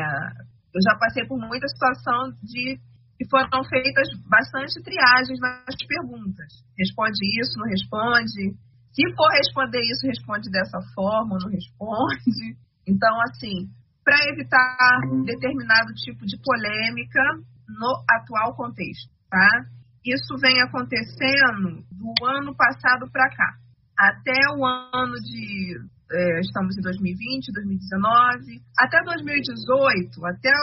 [0.73, 2.79] eu já passei por muita situação de
[3.17, 6.47] que foram feitas bastante triagens nas perguntas.
[6.77, 8.53] Responde isso, não responde.
[8.93, 12.55] Se for responder isso, responde dessa forma, não responde.
[12.89, 13.67] Então, assim,
[14.01, 17.19] para evitar determinado tipo de polêmica
[17.67, 19.65] no atual contexto, tá?
[20.05, 23.57] Isso vem acontecendo do ano passado para cá.
[23.99, 25.75] Até o ano de.
[26.09, 30.53] É, estamos em 2020, 2019, até 2018, até,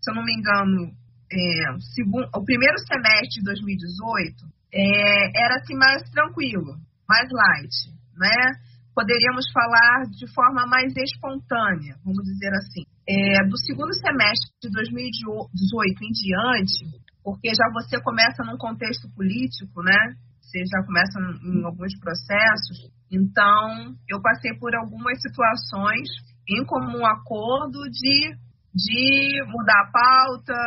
[0.00, 0.94] se eu não me engano,
[1.34, 6.78] é, segundo, o primeiro semestre de 2018 é, era assim mais tranquilo,
[7.08, 8.54] mais light, né?
[8.94, 12.86] Poderíamos falar de forma mais espontânea, vamos dizer assim.
[13.06, 19.82] É, do segundo semestre de 2018 em diante, porque já você começa num contexto político,
[19.82, 20.14] né?
[20.40, 22.94] Você já começa em alguns processos.
[23.10, 26.08] Então, eu passei por algumas situações
[26.48, 28.36] em comum acordo de
[28.74, 30.58] de mudar a pauta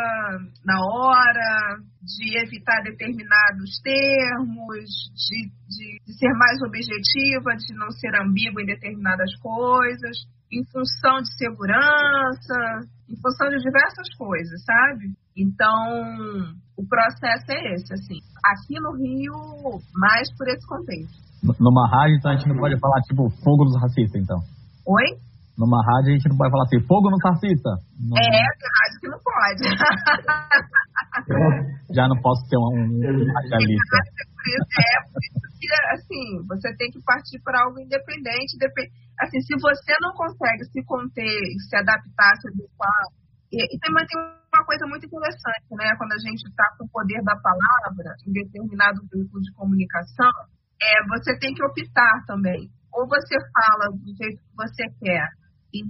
[0.63, 8.15] na hora, de evitar determinados termos, de, de, de, ser mais objetiva, de não ser
[8.15, 15.11] ambígua em determinadas coisas, em função de segurança, em função de diversas coisas, sabe?
[15.35, 18.19] Então, o processo é esse, assim.
[18.39, 21.27] Aqui no Rio, mais por esse contexto.
[21.59, 24.39] Numa rádio, então, a gente não pode falar, tipo, fogo dos racistas, então?
[24.87, 25.26] Oi?
[25.57, 27.81] Numa rádio a gente não pode falar assim, fogo no fascista.
[27.97, 28.13] Não...
[28.13, 29.65] É, tem rádio que não pode.
[31.97, 33.97] Já não posso ter um, um radialista.
[33.97, 35.65] É, por isso que,
[35.97, 38.53] assim, você tem que partir para algo independente.
[38.61, 38.85] Depend...
[39.17, 43.09] Assim, se você não consegue se conter, se adaptar, se adequar.
[43.49, 45.89] E, e também tem uma coisa muito interessante, né?
[45.97, 50.29] Quando a gente está com o poder da palavra em determinado veículo de comunicação,
[50.77, 52.69] é, você tem que optar também.
[52.93, 55.25] Ou você fala do jeito que você quer,
[55.73, 55.81] e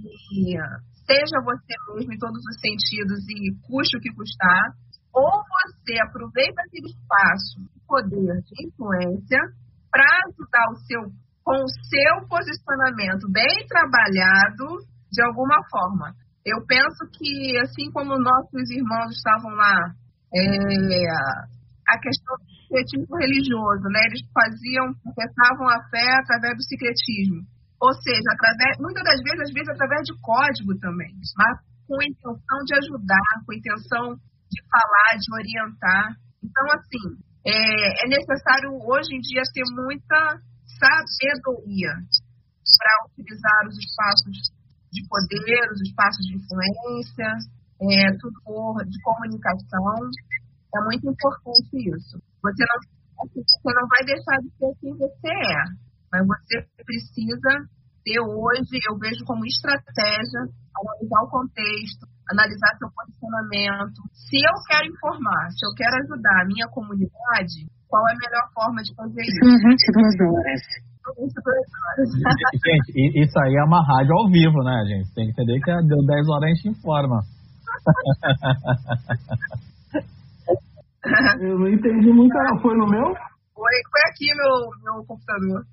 [1.06, 4.74] seja você mesmo em todos os sentidos e custe o que custar,
[5.14, 9.40] ou você aproveita aquele espaço de poder de influência
[9.90, 11.02] para ajudar o seu
[11.48, 16.12] com o seu posicionamento bem trabalhado de alguma forma.
[16.44, 19.94] Eu penso que assim como nossos irmãos estavam lá,
[20.34, 21.08] é,
[21.88, 24.00] a questão do secretismo religioso, né?
[24.12, 27.40] Eles faziam, professavam a fé através do secretismo.
[27.78, 32.04] Ou seja, através, muitas das vezes, às vezes através de código também, mas com a
[32.04, 34.06] intenção de ajudar, com a intenção
[34.50, 36.04] de falar, de orientar.
[36.42, 37.04] Então, assim,
[37.46, 40.42] é, é necessário hoje em dia ter muita
[40.74, 44.36] sabedoria para utilizar os espaços
[44.90, 47.30] de poder, os espaços de influência,
[47.78, 50.10] é, tudo por, de comunicação.
[50.74, 52.18] É muito importante isso.
[52.42, 52.78] Você não,
[53.22, 57.68] você não vai deixar de ser quem você é mas você precisa
[58.00, 64.00] ter hoje, eu vejo como estratégia, analisar o contexto, analisar seu posicionamento.
[64.16, 68.48] Se eu quero informar, se eu quero ajudar a minha comunidade, qual é a melhor
[68.56, 69.44] forma de fazer isso?
[69.44, 70.64] São 22 horas.
[72.64, 75.12] gente, isso aí é uma rádio ao vivo, né, gente?
[75.12, 77.20] Tem que entender que deu 10 horas a gente informa.
[81.40, 82.60] Eu não entendi muito, não.
[82.60, 83.14] Foi no meu?
[83.54, 85.64] Foi, foi aqui meu, meu computador.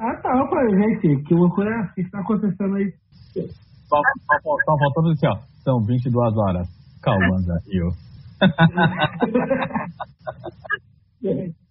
[0.00, 1.22] Ah, tá, pra gente.
[1.24, 2.94] Que loucura é que está acontecendo aí?
[3.34, 5.36] Só, só, só faltando assim, ó.
[5.64, 6.68] São 22 horas.
[7.02, 7.58] Calma, Zé.
[7.68, 7.92] Eu.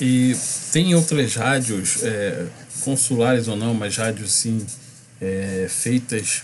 [0.00, 0.32] E
[0.72, 2.46] tem outras rádios, é,
[2.82, 4.64] consulares ou não, mas rádios sim,
[5.20, 6.42] é, feitas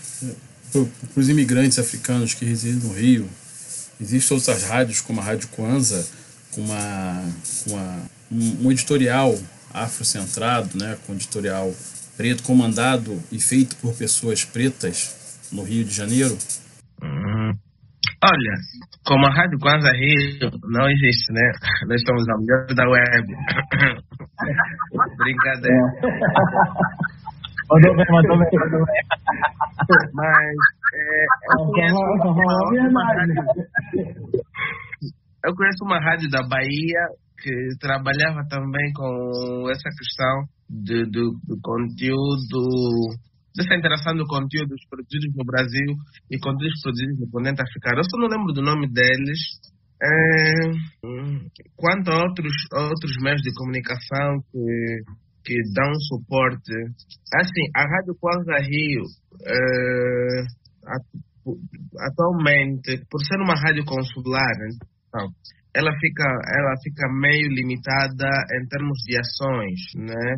[0.71, 3.27] para os imigrantes africanos que residem no Rio,
[3.99, 6.07] Existem outras rádios, como a Rádio Kwanza,
[6.51, 7.33] com, uma,
[7.63, 9.37] com uma, um, um editorial
[9.73, 11.73] afrocentrado, né, com um editorial
[12.15, 16.37] preto, comandado e feito por pessoas pretas no Rio de Janeiro?
[17.01, 17.53] Hum.
[18.23, 18.53] Olha,
[19.05, 21.51] como a Rádio Kwanza Rio não existe, né?
[21.87, 23.27] Nós estamos ao melhor da web.
[25.17, 25.77] Brincadeira.
[27.69, 29.03] Mandou bem, mandou bem, mandou bem.
[30.13, 30.55] Mas
[30.93, 31.95] é, eu, conheço
[32.89, 33.35] uma, rádio,
[35.45, 37.07] eu conheço uma rádio da Bahia
[37.41, 43.13] que trabalhava também com essa questão de, do, do conteúdo,
[43.55, 45.95] dessa interação do conteúdo produzidos no Brasil
[46.31, 47.99] e conteúdos produzidos no continente africano.
[47.99, 49.39] Eu só não lembro do nome deles.
[49.99, 50.71] É,
[51.75, 55.01] quanto a outros, outros meios de comunicação que
[55.47, 56.75] que dão suporte.
[57.39, 59.03] Assim, a Rádio Kwanza Rio,
[59.47, 60.43] eh,
[62.11, 64.57] atualmente, por ser uma rádio consular,
[65.07, 65.31] então,
[65.73, 68.27] ela fica, ela fica meio limitada
[68.59, 70.35] em termos de ações, né?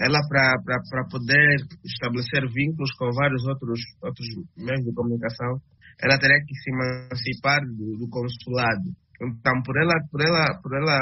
[0.00, 5.58] Ela, para poder estabelecer vínculos com vários outros, outros meios de comunicação,
[6.02, 8.90] ela teria que se emancipar do, do consulado.
[9.22, 10.98] Então, por ela, por ela, por ela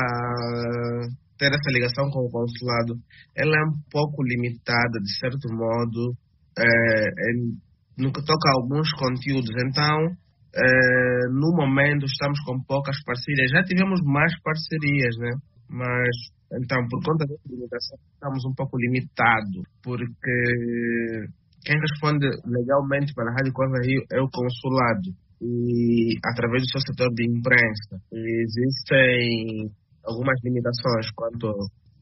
[1.40, 3.00] ter essa ligação com o consulado,
[3.34, 6.12] ela é um pouco limitada, de certo modo,
[6.52, 7.56] é, em,
[7.96, 9.48] no que toca a alguns conteúdos.
[9.64, 10.12] Então,
[10.52, 13.50] é, no momento, estamos com poucas parcerias.
[13.50, 15.32] Já tivemos mais parcerias, né?
[15.70, 16.12] Mas,
[16.60, 21.24] então, por conta dessa limitação, estamos um pouco limitados, porque
[21.64, 25.08] quem responde legalmente para a Rádio Costa Rio é o consulado
[25.40, 27.96] e através do seu setor de imprensa.
[28.12, 29.70] Existem
[30.04, 31.48] algumas limitações quanto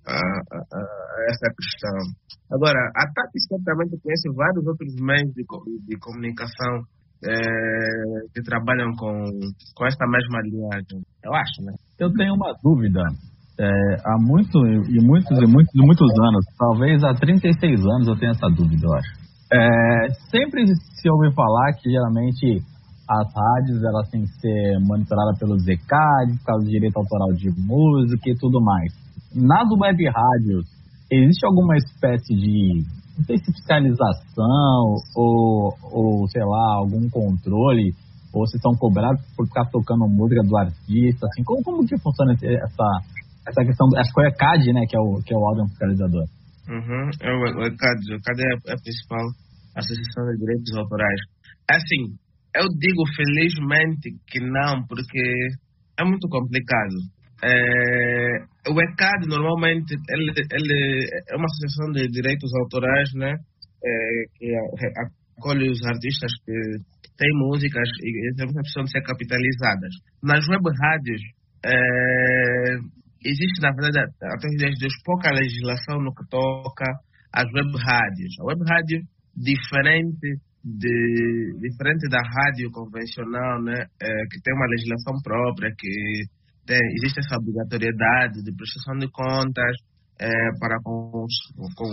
[0.06, 0.80] a, a, a,
[1.28, 1.98] essa questão.
[2.50, 5.44] Agora, a TAP certamente conhece vários outros meios de,
[5.86, 6.82] de comunicação
[7.24, 7.30] é,
[8.32, 9.12] que trabalham com,
[9.74, 11.02] com esta mesma linhagem.
[11.24, 11.72] Eu acho, né?
[11.98, 13.02] Eu tenho uma dúvida.
[13.60, 13.66] É,
[14.06, 18.30] há muito, e muitos e muitos e muitos anos, talvez há 36 anos eu tenho
[18.30, 19.28] essa dúvida, eu acho.
[19.52, 22.62] É, sempre se ouve falar que geralmente
[23.08, 27.48] as rádios elas têm que ser monitoradas pelo ZECAD, por causa do direito autoral de
[27.56, 28.92] música e tudo mais.
[29.34, 30.66] Nas web rádios,
[31.10, 32.84] existe alguma espécie de,
[33.24, 37.94] se fiscalização ou, ou sei lá, algum controle,
[38.32, 42.34] ou se são cobrados por ficar tocando música do artista, assim, como, como que funciona
[42.34, 42.88] essa,
[43.48, 45.66] essa questão, acho que é o ECAD, né, que é o, que é o órgão
[45.68, 46.24] fiscalizador.
[46.68, 49.24] Uhum, é o, o o ECAD é a principal
[49.74, 51.20] associação de direitos autorais.
[51.70, 52.18] É assim,
[52.58, 55.48] eu digo felizmente que não, porque
[55.98, 56.96] é muito complicado.
[57.42, 63.34] É, o ECAD normalmente ele, ele é uma associação de direitos autorais, né?
[63.84, 64.52] É, que
[65.36, 66.52] acolhe os artistas que
[67.16, 69.94] têm músicas e precisam ser capitalizadas.
[70.22, 71.22] Nas web rádios
[71.64, 72.78] é,
[73.24, 76.86] existe na verdade até os dias de hoje pouca legislação no que toca
[77.32, 78.34] às web rádios.
[78.40, 79.02] A web rádio
[79.36, 80.40] diferente
[80.76, 80.96] de,
[81.60, 86.24] diferente da rádio convencional, né, é, que tem uma legislação própria, que
[86.66, 89.74] tem, existe essa obrigatoriedade de prestação de contas
[90.20, 90.28] é,
[90.60, 91.34] para com os,
[91.74, 91.88] com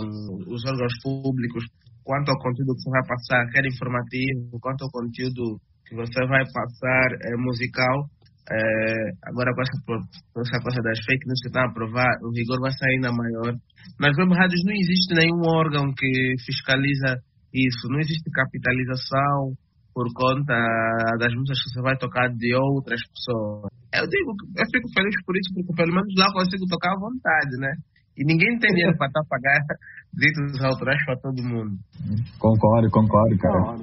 [0.51, 1.63] os órgãos públicos,
[2.03, 6.43] quanto ao conteúdo que você vai passar, quer informativo, quanto ao conteúdo que você vai
[6.51, 8.09] passar é, musical.
[8.45, 9.77] É, agora com essa,
[10.33, 13.09] com essa coisa das fake news que estão a aprovar, o rigor vai ser ainda
[13.09, 13.57] maior.
[13.99, 17.17] Nas web rádios não existe nenhum órgão que fiscaliza
[17.55, 17.87] isso.
[17.89, 19.55] Não existe capitalização
[19.95, 20.53] por conta
[21.17, 23.71] das músicas que você vai tocar de outras pessoas.
[23.93, 26.99] Eu digo, eu fico feliz por isso, porque pelo menos lá eu consigo tocar à
[26.99, 27.71] vontade, né?
[28.17, 29.59] E ninguém tem dinheiro para estar tá pagar
[30.13, 31.77] direitos autorais para todo mundo.
[32.37, 33.77] Concordo, concordo, cara.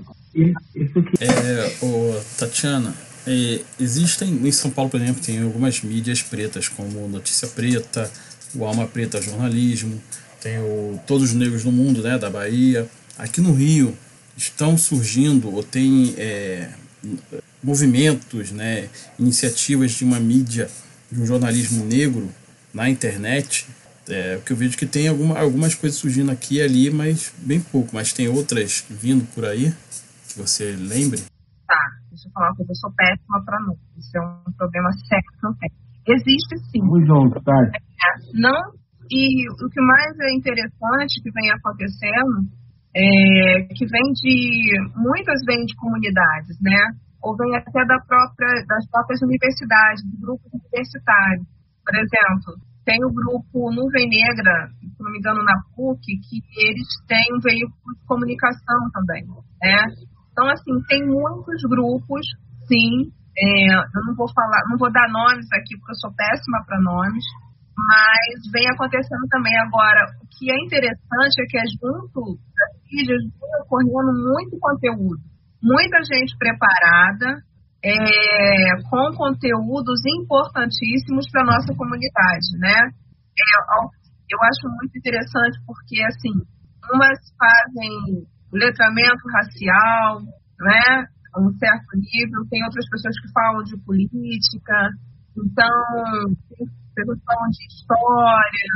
[1.21, 2.93] É, ô, Tatiana,
[3.27, 8.11] é, existem, em São Paulo, por exemplo, tem algumas mídias pretas, como Notícia Preta,
[8.55, 10.01] o Alma Preta Jornalismo,
[10.43, 12.89] tem o Todos os Negros do Mundo, né, da Bahia.
[13.23, 13.97] Aqui no Rio
[14.37, 16.73] estão surgindo ou tem é,
[17.63, 20.69] movimentos, né, iniciativas de uma mídia,
[21.09, 22.29] de um jornalismo negro
[22.75, 23.69] na internet.
[24.09, 27.61] É, que eu vejo que tem alguma, algumas coisas surgindo aqui e ali, mas bem
[27.61, 27.91] pouco.
[27.95, 29.73] Mas tem outras vindo por aí
[30.29, 31.21] que você lembre?
[31.65, 31.79] Tá,
[32.11, 33.79] deixa eu falar que eu sou péssima para nomes.
[33.99, 36.19] Isso é um problema sério que eu tenho.
[36.19, 36.81] Existe sim.
[37.45, 37.71] Tá?
[37.71, 38.73] É, não,
[39.09, 42.51] e o que mais é interessante que vem acontecendo
[42.95, 46.93] é, que vem de muitas vêm de comunidades, né?
[47.23, 51.47] Ou vem até da própria, das próprias universidades, do grupo universitário.
[51.85, 56.89] Por exemplo, tem o grupo Nuvem Negra, se não me engano, na PUC, que eles
[57.07, 59.25] têm um veículo de comunicação também,
[59.63, 59.87] né?
[60.33, 62.27] Então, assim, tem muitos grupos,
[62.67, 63.13] sim.
[63.33, 66.81] É, eu não vou falar, não vou dar nomes aqui porque eu sou péssima para
[66.81, 67.25] nomes,
[67.77, 70.05] mas vem acontecendo também agora.
[70.21, 72.39] O que é interessante é que é junto
[72.93, 75.21] mídias vem ocorrendo muito conteúdo,
[75.63, 77.43] muita gente preparada,
[77.83, 82.79] é, com conteúdos importantíssimos para a nossa comunidade, né?
[83.33, 86.33] É, eu acho muito interessante porque, assim,
[86.93, 90.21] umas fazem letramento racial,
[90.61, 91.07] né?
[91.37, 94.93] Um certo nível, tem outras pessoas que falam de política,
[95.37, 98.73] então, tem pessoas falam de história.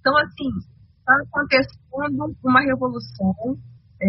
[0.00, 0.75] Então, assim,
[1.06, 3.54] está acontecendo uma revolução
[4.02, 4.06] é,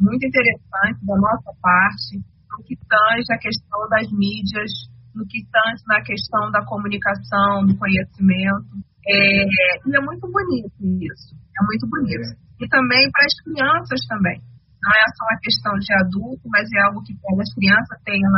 [0.00, 2.18] muito interessante da nossa parte
[2.50, 4.70] no que tange a questão das mídias,
[5.14, 8.74] no que tange na questão da comunicação, do conhecimento.
[9.06, 9.44] É,
[9.86, 12.34] e é muito bonito isso, é muito bonito.
[12.58, 14.42] E também para as crianças também.
[14.82, 18.20] Não é só uma questão de adulto, mas é algo que pega as crianças, tem
[18.26, 18.34] as,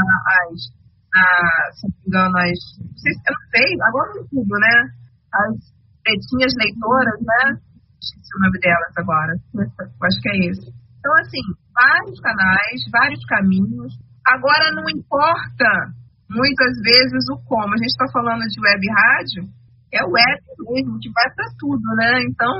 [1.17, 4.77] a, se não me engano, as, eu não sei, agora não tudo, né?
[5.33, 7.68] As pretinhas leitoras, né?
[8.01, 10.69] Esqueci o nome delas agora, acho que é esse.
[10.99, 11.43] Então, assim,
[11.75, 13.93] vários canais, vários caminhos.
[14.27, 15.95] Agora, não importa
[16.29, 17.75] muitas vezes o como.
[17.75, 19.43] A gente está falando de web rádio,
[19.93, 22.23] é web mesmo, que vai para tudo, né?
[22.29, 22.53] Então,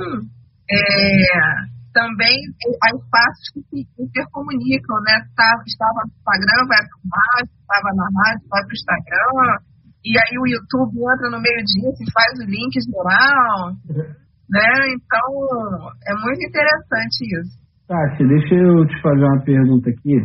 [0.69, 2.35] é, também
[2.83, 5.15] há espaços que se intercomunicam, né?
[5.35, 9.69] Tá, estava no Instagram, vai para o rádio, estava na rádio, vai para o Instagram,
[10.05, 13.75] e aí o YouTube entra no meio disso e faz o link geral,
[14.49, 14.69] né?
[14.95, 17.59] Então, é muito interessante isso.
[17.87, 20.19] Tati, deixa eu te fazer uma pergunta aqui,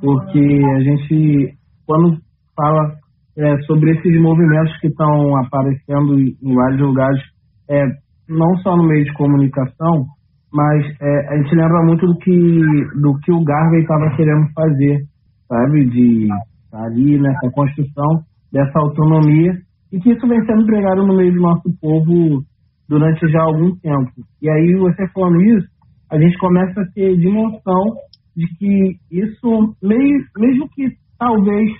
[0.00, 1.54] porque a gente,
[1.86, 2.16] quando
[2.54, 2.94] fala
[3.36, 7.20] é, sobre esses movimentos que estão aparecendo em vários lugares,
[7.68, 7.84] é,
[8.28, 10.06] não só no meio de comunicação,
[10.52, 12.60] mas é, a gente lembra muito do que,
[13.00, 15.00] do que o Garvey estava querendo fazer,
[15.48, 15.84] sabe?
[15.90, 16.28] De
[16.64, 18.22] estar ali nessa construção
[18.52, 19.52] dessa autonomia
[19.92, 22.42] e que isso vem sendo pregado no meio do nosso povo
[22.88, 24.12] durante já algum tempo.
[24.40, 25.68] E aí, você falando isso,
[26.10, 27.96] a gente começa a ter dimensão
[28.36, 31.70] de que isso, mesmo que talvez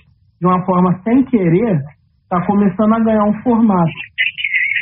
[0.41, 1.81] de uma forma sem querer,
[2.23, 3.91] está começando a ganhar um formato.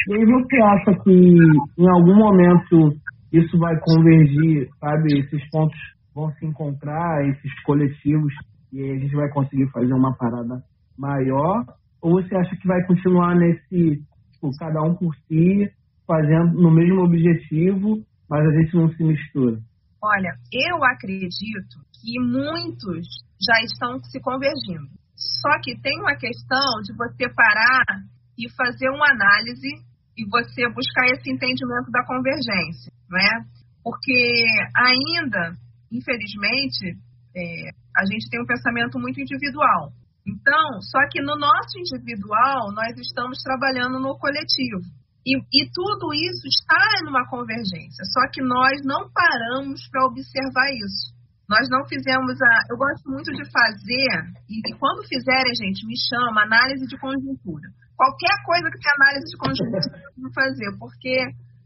[0.08, 2.92] E aí você acha que em algum momento
[3.32, 5.18] isso vai convergir, sabe?
[5.18, 5.78] Esses pontos
[6.14, 8.32] vão se encontrar, esses coletivos,
[8.72, 10.62] e aí a gente vai conseguir fazer uma parada
[10.98, 11.64] maior?
[12.02, 13.96] Ou você acha que vai continuar nesse,
[14.32, 15.68] tipo, cada um por si,
[16.06, 19.58] fazendo no mesmo objetivo, mas a gente não se mistura?
[20.02, 23.06] Olha, eu acredito que muitos
[23.40, 24.88] já estão se convergindo.
[25.16, 27.84] Só que tem uma questão de você parar
[28.38, 29.68] e fazer uma análise
[30.16, 33.44] e você buscar esse entendimento da convergência, né?
[33.82, 34.44] Porque
[34.76, 35.56] ainda,
[35.90, 36.96] infelizmente,
[37.34, 39.92] é, a gente tem um pensamento muito individual.
[40.26, 44.82] Então, só que no nosso individual, nós estamos trabalhando no coletivo.
[45.26, 51.10] E, e tudo isso está numa convergência, só que nós não paramos para observar isso.
[51.50, 52.54] Nós não fizemos a.
[52.70, 54.14] Eu gosto muito de fazer,
[54.46, 57.66] e, e quando fizerem, gente, me chama análise de conjuntura.
[57.98, 61.14] Qualquer coisa que tenha análise de conjuntura, eu vou fazer, porque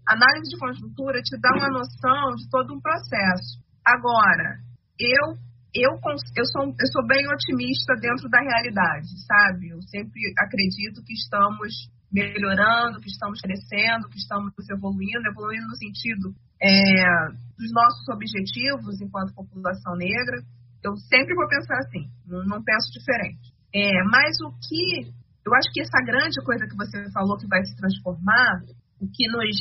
[0.09, 3.61] análise de conjuntura te dá uma noção de todo um processo.
[3.85, 4.57] Agora,
[4.97, 5.37] eu
[5.73, 5.93] eu,
[6.35, 9.69] eu, sou, eu sou bem otimista dentro da realidade, sabe?
[9.69, 16.35] Eu sempre acredito que estamos melhorando, que estamos crescendo, que estamos evoluindo, evoluindo no sentido
[16.61, 20.43] é, dos nossos objetivos enquanto população negra.
[20.83, 23.53] Eu sempre vou pensar assim, não, penso diferente.
[23.73, 25.13] É, mas o que
[25.47, 28.63] eu acho que essa grande coisa que você falou que vai se transformar,
[29.01, 29.57] o que nos,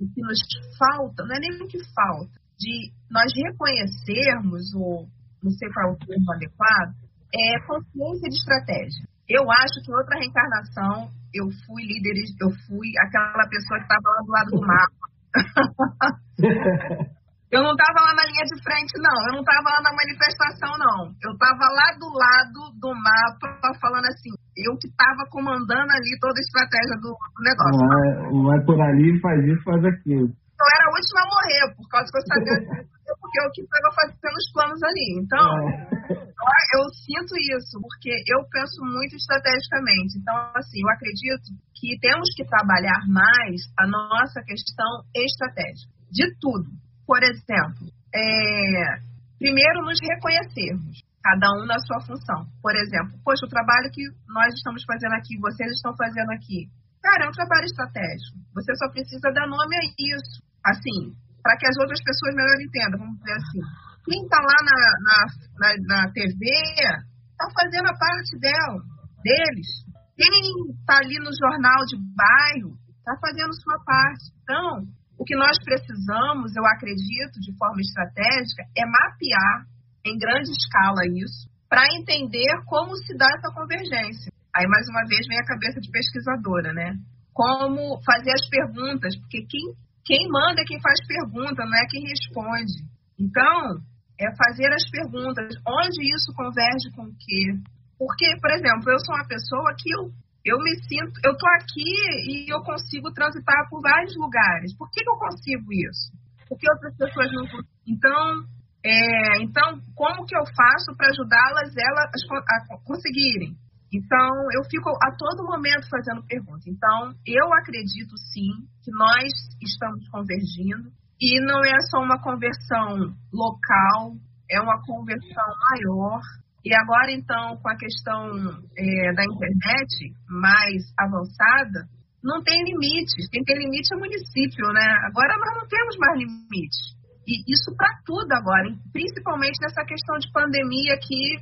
[0.00, 0.40] o que nos
[0.78, 5.06] falta, não é nem o que falta, de nós reconhecermos, ou
[5.42, 6.94] não sei qual é o termo adequado,
[7.32, 9.08] é consciência de estratégia.
[9.28, 14.22] Eu acho que outra reencarnação eu fui líder, eu fui aquela pessoa que estava lá
[14.22, 15.06] do lado do mapa
[17.52, 19.16] eu não estava lá na linha de frente, não.
[19.28, 21.12] Eu não estava lá na manifestação, não.
[21.22, 26.34] Eu estava lá do lado do mapa falando assim, eu que estava comandando ali toda
[26.36, 27.84] a estratégia do, do negócio.
[27.84, 30.26] Vai, vai por ali, faz isso, faz aquilo.
[30.32, 32.95] Eu era a última a morrer, por causa que eu sabia
[33.36, 35.08] porque eu que estava fazendo os planos ali.
[35.20, 36.16] Então, é.
[36.16, 40.18] eu, eu sinto isso, porque eu penso muito estrategicamente.
[40.18, 46.70] Então, assim, eu acredito que temos que trabalhar mais a nossa questão estratégica, de tudo.
[47.06, 48.98] Por exemplo, é,
[49.38, 52.48] primeiro nos reconhecermos, cada um na sua função.
[52.62, 56.66] Por exemplo, poxa, o trabalho que nós estamos fazendo aqui, vocês estão fazendo aqui,
[57.02, 58.38] cara, é um trabalho estratégico.
[58.54, 60.42] Você só precisa dar nome a isso.
[60.66, 61.14] Assim,
[61.46, 63.62] para que as outras pessoas melhor entendam, vamos dizer assim.
[64.02, 65.18] Quem está lá na, na,
[65.62, 68.82] na, na TV está fazendo a parte dela,
[69.22, 69.70] deles.
[70.18, 70.26] Quem
[70.74, 74.26] está ali no jornal de bairro está fazendo sua parte.
[74.42, 79.70] Então, o que nós precisamos, eu acredito, de forma estratégica, é mapear
[80.02, 84.34] em grande escala isso, para entender como se dá essa convergência.
[84.50, 86.94] Aí, mais uma vez, vem a cabeça de pesquisadora, né?
[87.34, 92.06] Como fazer as perguntas, porque quem quem manda é quem faz pergunta, não é quem
[92.06, 92.86] responde.
[93.18, 93.82] Então,
[94.20, 95.50] é fazer as perguntas.
[95.66, 97.58] Onde isso converge com o quê?
[97.98, 100.02] Porque, por exemplo, eu sou uma pessoa que eu,
[100.44, 101.90] eu me sinto, eu estou aqui
[102.30, 104.76] e eu consigo transitar por vários lugares.
[104.78, 106.14] Por que, que eu consigo isso?
[106.48, 107.76] Por que outras pessoas não conseguem?
[107.88, 108.46] Então,
[108.84, 113.58] é, então, como que eu faço para ajudá-las elas a conseguirem?
[113.92, 116.66] Então, eu fico a todo momento fazendo perguntas.
[116.66, 118.52] Então, eu acredito sim
[118.86, 124.14] que nós estamos convergindo e não é só uma conversão local,
[124.48, 126.22] é uma conversão maior.
[126.64, 128.30] E agora, então, com a questão
[128.78, 131.88] é, da internet mais avançada,
[132.22, 133.28] não tem limites.
[133.30, 134.86] Quem tem limite é município, né?
[135.10, 136.78] Agora nós não temos mais limites.
[137.26, 141.34] E isso para tudo agora, principalmente nessa questão de pandemia que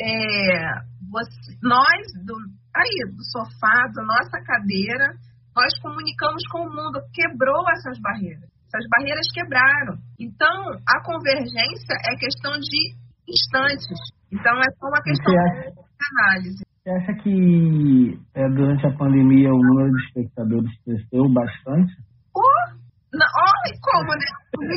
[0.00, 2.34] é, você, nós, do,
[2.74, 5.14] aí, do sofá, da nossa cadeira,
[5.54, 8.48] nós comunicamos com o mundo, quebrou essas barreiras.
[8.72, 9.98] Essas barreiras quebraram.
[10.18, 12.94] Então, a convergência é questão de
[13.28, 13.98] instantes.
[14.32, 15.72] Então, é só uma questão de
[16.16, 16.64] análise.
[16.82, 21.94] Você acha que é, durante a pandemia o número de espectadores cresceu bastante?
[22.34, 22.72] Oh,
[23.12, 24.26] não, oh, como, né?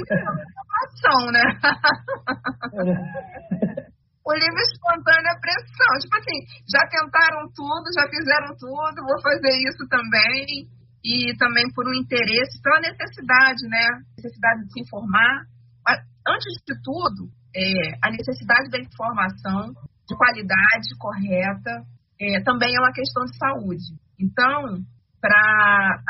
[0.91, 1.41] Informação, né?
[4.25, 5.93] O livre espontânea pressão.
[6.01, 10.65] Tipo assim, já tentaram tudo, já fizeram tudo, vou fazer isso também.
[11.05, 13.85] E também por um interesse, pela necessidade, né?
[14.17, 15.45] Necessidade de se informar.
[16.27, 19.69] Antes de tudo, é, a necessidade da informação
[20.09, 21.85] de qualidade correta
[22.19, 23.93] é, também é uma questão de saúde.
[24.19, 24.81] Então,
[25.21, 26.01] pra,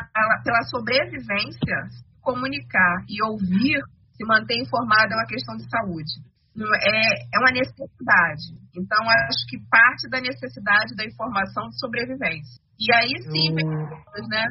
[0.46, 1.76] pela sobrevivência,
[2.22, 3.84] comunicar e ouvir,
[4.16, 6.24] se manter informado é uma questão de saúde
[6.64, 7.00] é,
[7.34, 8.56] é uma necessidade.
[8.76, 12.62] Então, acho que parte da necessidade da informação de sobrevivência.
[12.80, 14.46] E aí sim, eu, né?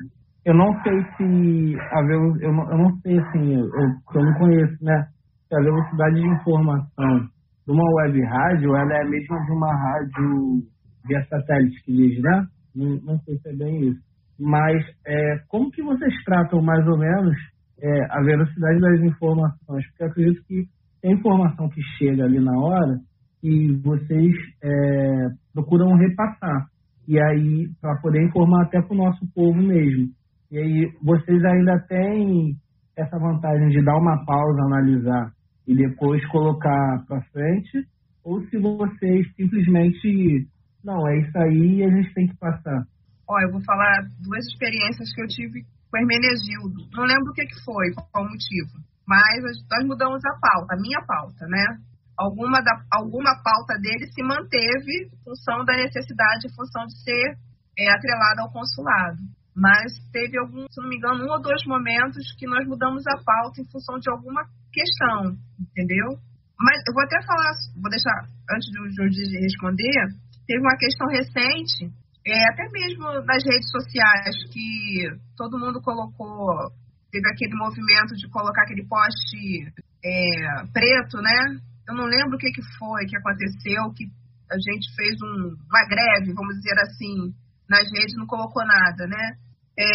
[0.45, 4.85] Eu não sei se a eu não, eu não sei assim, eu, eu não conheço,
[4.85, 5.09] né?
[5.49, 7.29] Se a velocidade de informação
[7.67, 10.63] de uma web rádio, ela é a mesma de uma rádio
[11.07, 12.47] via satélite que diz, né?
[12.75, 14.01] Não, não sei se é bem isso.
[14.39, 17.37] Mas é, como que vocês tratam mais ou menos
[17.81, 19.87] é, a velocidade das informações?
[19.89, 20.69] Porque eu acredito que
[21.05, 22.99] tem informação que chega ali na hora
[23.43, 26.67] e vocês é, procuram repassar.
[27.07, 30.09] E aí, para poder informar até para o nosso povo mesmo.
[30.51, 32.57] E aí, vocês ainda têm
[32.97, 35.31] essa vantagem de dar uma pausa, analisar
[35.69, 37.85] e depois colocar para frente,
[38.25, 40.49] ou se vocês simplesmente,
[40.83, 42.83] não, é isso aí e a gente tem que passar.
[43.29, 46.89] Olha, eu vou falar duas experiências que eu tive com Hermenegildo.
[46.95, 50.81] Não lembro o que, que foi, qual o motivo mas nós mudamos a pauta, a
[50.81, 51.79] minha pauta, né?
[52.17, 57.37] Alguma, da, alguma pauta dele se manteve em função da necessidade, em função de ser
[57.79, 59.19] é, atrelada ao consulado.
[59.55, 63.23] Mas teve algum, se não me engano, um ou dois momentos que nós mudamos a
[63.23, 64.43] pauta em função de alguma
[64.73, 66.19] questão, entendeu?
[66.59, 70.07] Mas eu vou até falar, vou deixar, antes do Jorge responder,
[70.47, 71.91] teve uma questão recente,
[72.27, 76.73] é, até mesmo nas redes sociais, que todo mundo colocou
[77.15, 79.71] teve aquele movimento de colocar aquele poste
[80.03, 81.62] é, preto, né?
[81.87, 84.11] Eu não lembro o que, que foi que aconteceu, que
[84.51, 87.31] a gente fez um, uma greve, vamos dizer assim,
[87.71, 89.39] nas redes, não colocou nada, né?
[89.79, 89.87] É,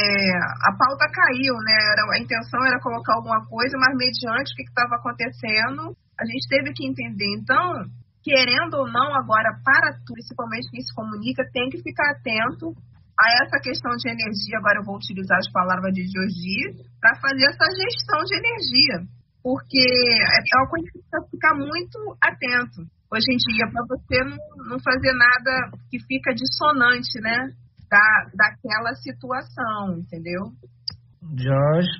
[0.63, 1.75] a pauta caiu, né?
[1.91, 6.47] Era, a intenção era colocar alguma coisa, mas mediante o que estava acontecendo, a gente
[6.47, 7.35] teve que entender.
[7.35, 7.83] Então,
[8.23, 12.71] querendo ou não, agora, para tudo, principalmente quem se comunica, tem que ficar atento
[13.19, 17.43] a essa questão de energia, agora eu vou utilizar as palavras de Georgie, para fazer
[17.51, 18.97] essa gestão de energia,
[19.43, 22.79] porque é uma coisa que precisa ficar muito atento.
[23.11, 24.39] Hoje em dia, para você não,
[24.71, 27.51] não fazer nada que fica dissonante, né,
[27.91, 28.07] da,
[28.37, 30.55] daquela situação, entendeu?
[31.35, 31.91] Jorge?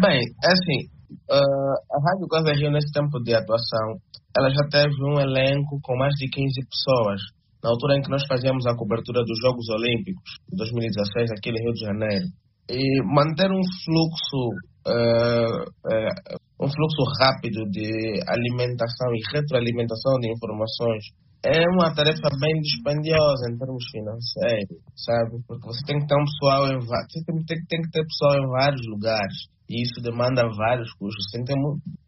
[0.00, 0.88] Bem, é assim,
[1.28, 4.00] uh, a Rádio Convergiu nesse tempo de atuação,
[4.36, 7.20] ela já teve um elenco com mais de 15 pessoas
[7.64, 11.64] na altura em que nós fazíamos a cobertura dos Jogos Olímpicos de 2016 aqui no
[11.64, 12.26] Rio de Janeiro.
[12.68, 14.40] E manter um fluxo,
[14.84, 21.08] uh, uh, um fluxo rápido de alimentação e retroalimentação de informações
[21.44, 25.40] é uma tarefa bem dispendiosa em termos financeiros, sabe?
[25.48, 28.44] Porque você tem que ter um pessoal em você tem, tem, tem que ter pessoal
[28.44, 31.24] em vários lugares e isso demanda vários custos.
[31.32, 31.60] Tem que ter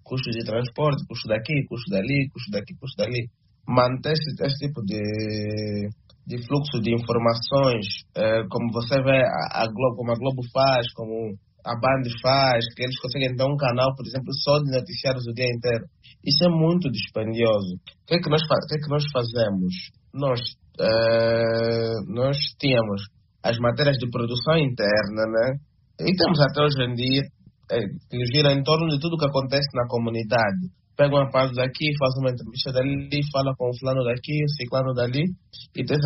[0.04, 3.28] custos de transporte, custo daqui, custo dali, custo daqui, custo dali
[3.68, 5.88] manter esse, esse tipo de,
[6.26, 7.86] de fluxo de informações,
[8.16, 12.64] eh, como você vê a, a, Globo, como a Globo faz, como a Band faz,
[12.74, 15.84] que eles conseguem ter um canal, por exemplo, só de noticiários o dia inteiro.
[16.24, 17.74] Isso é muito dispendioso.
[17.74, 19.74] O que é que nós, que é que nós fazemos?
[20.14, 20.40] Nós,
[20.80, 23.02] eh, nós tínhamos
[23.42, 25.58] as matérias de produção interna, né?
[26.00, 27.22] E temos até hoje em dia
[27.70, 31.92] eh, que gira em torno de tudo que acontece na comunidade pega uma parte daqui,
[31.98, 35.24] faz uma entrevista dali, fala com o fulano daqui, o ciclano dali,
[35.76, 35.98] e tem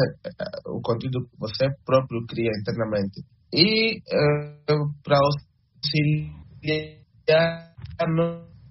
[0.66, 3.22] o conteúdo que você próprio cria internamente.
[3.52, 6.90] E uh, para auxiliar,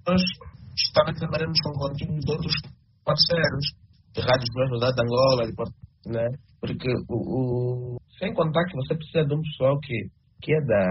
[0.06, 0.22] nós
[0.94, 2.54] também trabalhamos com conteúdos de outros
[3.04, 3.66] parceiros,
[4.14, 5.54] de rádios mesmo da Angola, de
[6.10, 6.26] né?
[6.60, 10.10] Porque o, o, sem contar que você precisa de um pessoal que
[10.40, 10.84] que é da,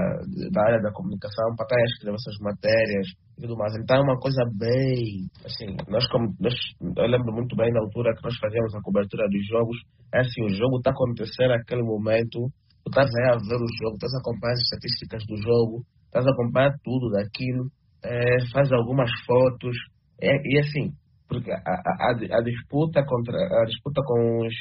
[0.51, 3.73] da área da comunicação para estar a escrever essas matérias e tudo mais.
[3.75, 6.53] Então é uma coisa bem, assim, nós como, nós,
[6.97, 9.77] eu lembro muito bem na altura que nós fazíamos a cobertura dos jogos,
[10.13, 12.49] é assim, o jogo está acontecendo naquele momento,
[12.83, 16.31] tu estás a ver o jogo, estás a acompanhar as estatísticas do jogo, estás a
[16.31, 17.69] acompanhar tudo daquilo,
[18.03, 19.75] é, faz algumas fotos,
[20.21, 20.93] é, e assim,
[21.27, 24.53] porque a, a, a, disputa contra a disputa com os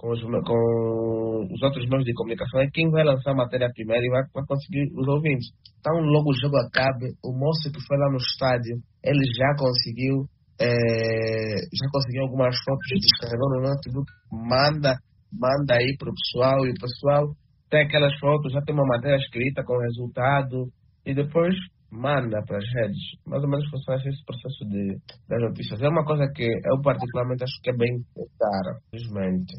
[0.00, 4.06] com os, com os outros meios de comunicação é quem vai lançar a matéria primeiro
[4.06, 5.52] e vai, vai conseguir os ouvintes.
[5.78, 10.24] Então, logo o jogo acabe, o moço que foi lá no estádio, ele já conseguiu
[10.58, 10.68] é,
[11.68, 14.96] já conseguiu algumas fotos, descarregou no notebook, manda,
[15.32, 17.34] manda aí para o pessoal e o pessoal
[17.70, 20.68] tem aquelas fotos, já tem uma matéria escrita com o resultado
[21.04, 21.54] e depois
[21.90, 23.02] manda para as redes.
[23.26, 24.96] Mais ou menos funciona esse processo de,
[25.28, 25.82] das notícias.
[25.82, 28.02] É uma coisa que eu particularmente acho que é bem
[28.38, 29.54] cara, infelizmente.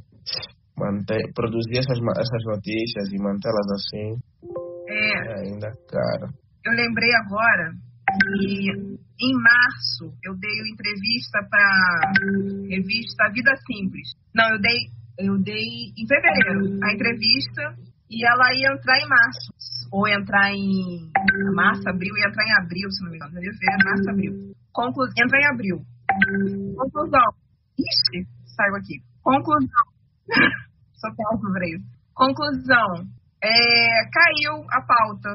[0.77, 4.17] Manter, produzir essas, essas notícias e mantê-las assim
[4.87, 6.33] é, é ainda caro.
[6.65, 7.71] Eu lembrei agora
[8.39, 8.71] que
[9.21, 12.13] em março eu dei entrevista para
[12.69, 14.09] revista Vida Simples.
[14.33, 17.75] Não, eu dei eu dei em fevereiro a entrevista
[18.11, 21.11] e ela ia entrar em março ou entrar em
[21.55, 23.31] março, abril, ia entrar em abril, se não me engano.
[23.31, 24.33] Ser março, abril.
[24.73, 25.03] Conclu...
[25.17, 25.77] Entra em abril.
[26.75, 27.27] Conclusão.
[27.79, 28.99] Ixi, saiu aqui.
[29.23, 29.85] Conclusão.
[30.99, 31.87] Só pausa para isso.
[32.13, 33.07] Conclusão.
[33.43, 33.51] É,
[34.11, 35.29] caiu a pauta.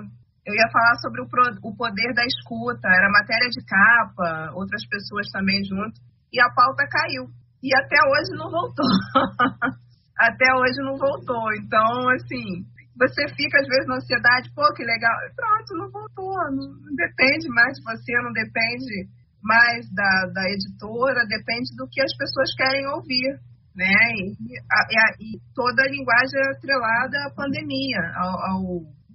[0.44, 2.88] Eu ia falar sobre o, pro, o poder da escuta.
[2.88, 6.00] Era matéria de capa, outras pessoas também junto.
[6.32, 7.28] E a pauta caiu.
[7.62, 8.86] E até hoje não voltou.
[10.16, 11.52] até hoje não voltou.
[11.60, 12.64] Então, assim,
[12.96, 15.12] você fica às vezes na ansiedade, pô, que legal.
[15.36, 16.32] Pronto, não voltou.
[16.56, 19.08] Não, depende mais de você, não depende
[19.44, 23.38] mais da, da editora, depende do que as pessoas querem ouvir.
[23.76, 23.92] Né?
[24.40, 28.62] E, a, e, toda a linguagem é atrelada à pandemia, ao, ao,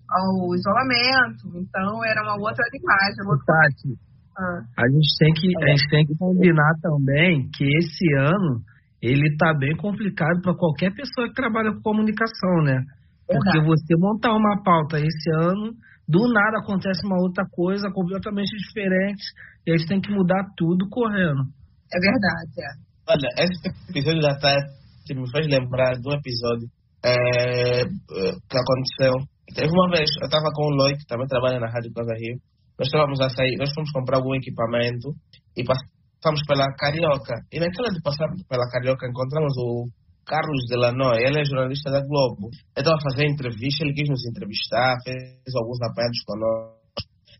[0.05, 1.49] ao, isolamento.
[1.57, 3.25] Então era uma outra linguagem.
[3.25, 3.57] Outra...
[3.57, 3.97] Tati,
[4.37, 4.61] ah.
[4.77, 8.61] a, gente tem que, a gente tem que combinar também que esse ano
[9.01, 12.83] ele está bem complicado para qualquer pessoa que trabalha com comunicação, né?
[13.25, 15.73] Porque você montar uma pauta esse ano,
[16.07, 19.23] do nada acontece uma outra coisa completamente diferente,
[19.65, 21.47] e a gente tem que mudar tudo correndo.
[21.93, 22.91] É verdade, é.
[23.09, 26.67] Olha, esse episódio da Tati me faz lembrar de um episódio
[27.03, 29.13] é, que aconteceu.
[29.55, 32.37] Teve uma vez, eu estava com o Lloyd, que também trabalha na Rádio Casa Rio.
[32.77, 35.13] Nós estávamos a sair, nós fomos comprar algum equipamento
[35.57, 36.00] e passamos
[36.47, 37.33] pela Carioca.
[37.51, 39.89] E naquela de passar pela Carioca encontramos o
[40.25, 42.49] Carlos Delanoy, ele é jornalista da Globo.
[42.77, 46.81] Ele estava fazer entrevista, ele quis nos entrevistar, fez alguns apelos conosco.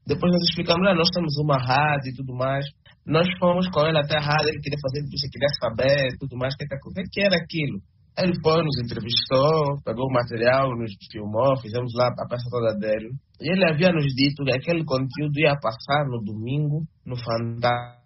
[0.05, 2.65] Depois nós explicamos, ah, nós temos uma rádio e tudo mais.
[3.05, 6.55] Nós fomos com ele até a rádio, ele queria fazer entrevista, queria saber tudo mais,
[6.55, 7.79] que, que era aquilo.
[8.17, 13.09] Ele foi, nos entrevistou, pegou o material, nos filmou, fizemos lá a peça toda dele.
[13.39, 18.00] E ele havia nos dito que aquele conteúdo ia passar no domingo, no Fantástico,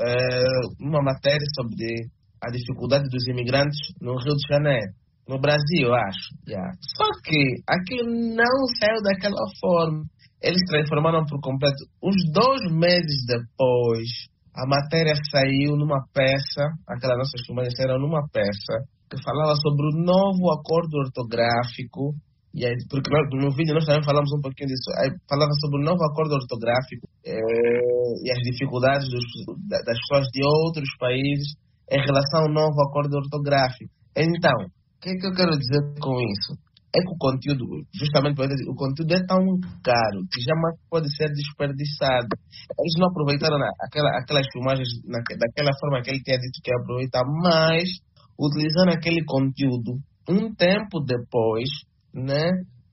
[0.00, 0.46] é,
[0.80, 2.08] uma matéria sobre
[2.42, 4.92] a dificuldade dos imigrantes no Rio de Janeiro,
[5.28, 6.34] no Brasil, acho.
[6.46, 6.70] Yeah.
[6.96, 10.04] Só que aquilo não saiu daquela forma.
[10.40, 11.76] Eles transformaram por completo.
[12.02, 14.08] Uns dois meses depois,
[14.54, 20.04] a matéria saiu numa peça, aquela nossa filmagem saiu numa peça, que falava sobre o
[20.04, 22.14] novo acordo ortográfico
[22.56, 24.88] e aí, porque nós, no vídeo nós também falamos um pouquinho disso.
[24.96, 29.24] Aí falava sobre o novo acordo ortográfico é, e as dificuldades dos,
[29.68, 31.52] das pessoas de outros países
[31.92, 33.92] em relação ao novo acordo ortográfico.
[34.16, 36.56] Então, o que, é que eu quero dizer com isso?
[36.96, 39.44] É que o conteúdo, justamente o conteúdo é tão
[39.84, 42.32] caro que jamais pode ser desperdiçado.
[42.72, 46.80] Eles não aproveitaram aquela, aquelas filmagens na, daquela forma que ele tinha dito que ia
[46.80, 48.00] aproveitar, mas
[48.40, 51.68] utilizando aquele conteúdo um tempo depois,
[52.16, 52.50] né,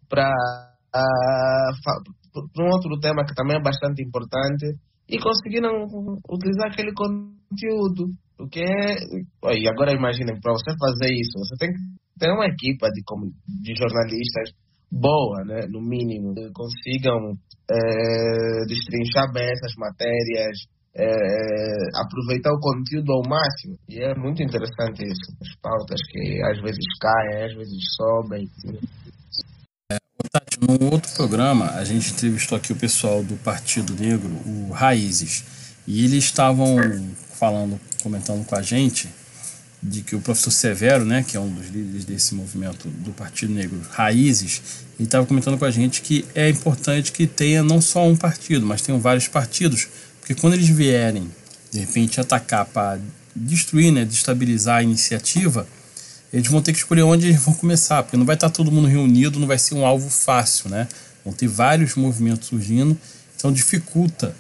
[0.10, 0.30] para
[0.96, 4.66] uh, um outro tema que também é bastante importante,
[5.10, 5.86] e conseguiram
[6.30, 8.12] utilizar aquele conteúdo.
[8.38, 11.80] Porque, e agora imaginem, para você fazer isso, você tem que
[12.20, 13.02] ter uma equipa de,
[13.62, 14.52] de jornalistas
[14.92, 17.34] boa, né, no mínimo, que consigam
[17.70, 20.58] é, destrinchar bem essas matérias,
[20.96, 21.06] é,
[21.96, 23.78] aproveitar o conteúdo ao máximo.
[23.90, 25.32] E é muito interessante isso.
[25.42, 28.46] As pautas que às vezes caem, às vezes sobem.
[28.68, 29.03] É,
[30.68, 35.44] num outro programa, a gente entrevistou aqui o pessoal do Partido Negro, o Raízes,
[35.86, 36.78] e eles estavam
[37.38, 39.10] falando, comentando com a gente
[39.82, 43.54] de que o professor Severo, né, que é um dos líderes desse movimento do Partido
[43.54, 44.62] Negro Raízes,
[44.98, 48.66] ele estava comentando com a gente que é importante que tenha não só um partido,
[48.66, 49.90] mas tenham vários partidos,
[50.22, 51.30] porque quando eles vierem,
[51.70, 53.00] de repente, atacar para
[53.36, 55.68] destruir, né, destabilizar a iniciativa,
[56.34, 58.88] eles vão ter que escolher onde eles vão começar, porque não vai estar todo mundo
[58.88, 60.88] reunido, não vai ser um alvo fácil, né?
[61.24, 62.98] Vão ter vários movimentos surgindo,
[63.36, 64.36] então dificulta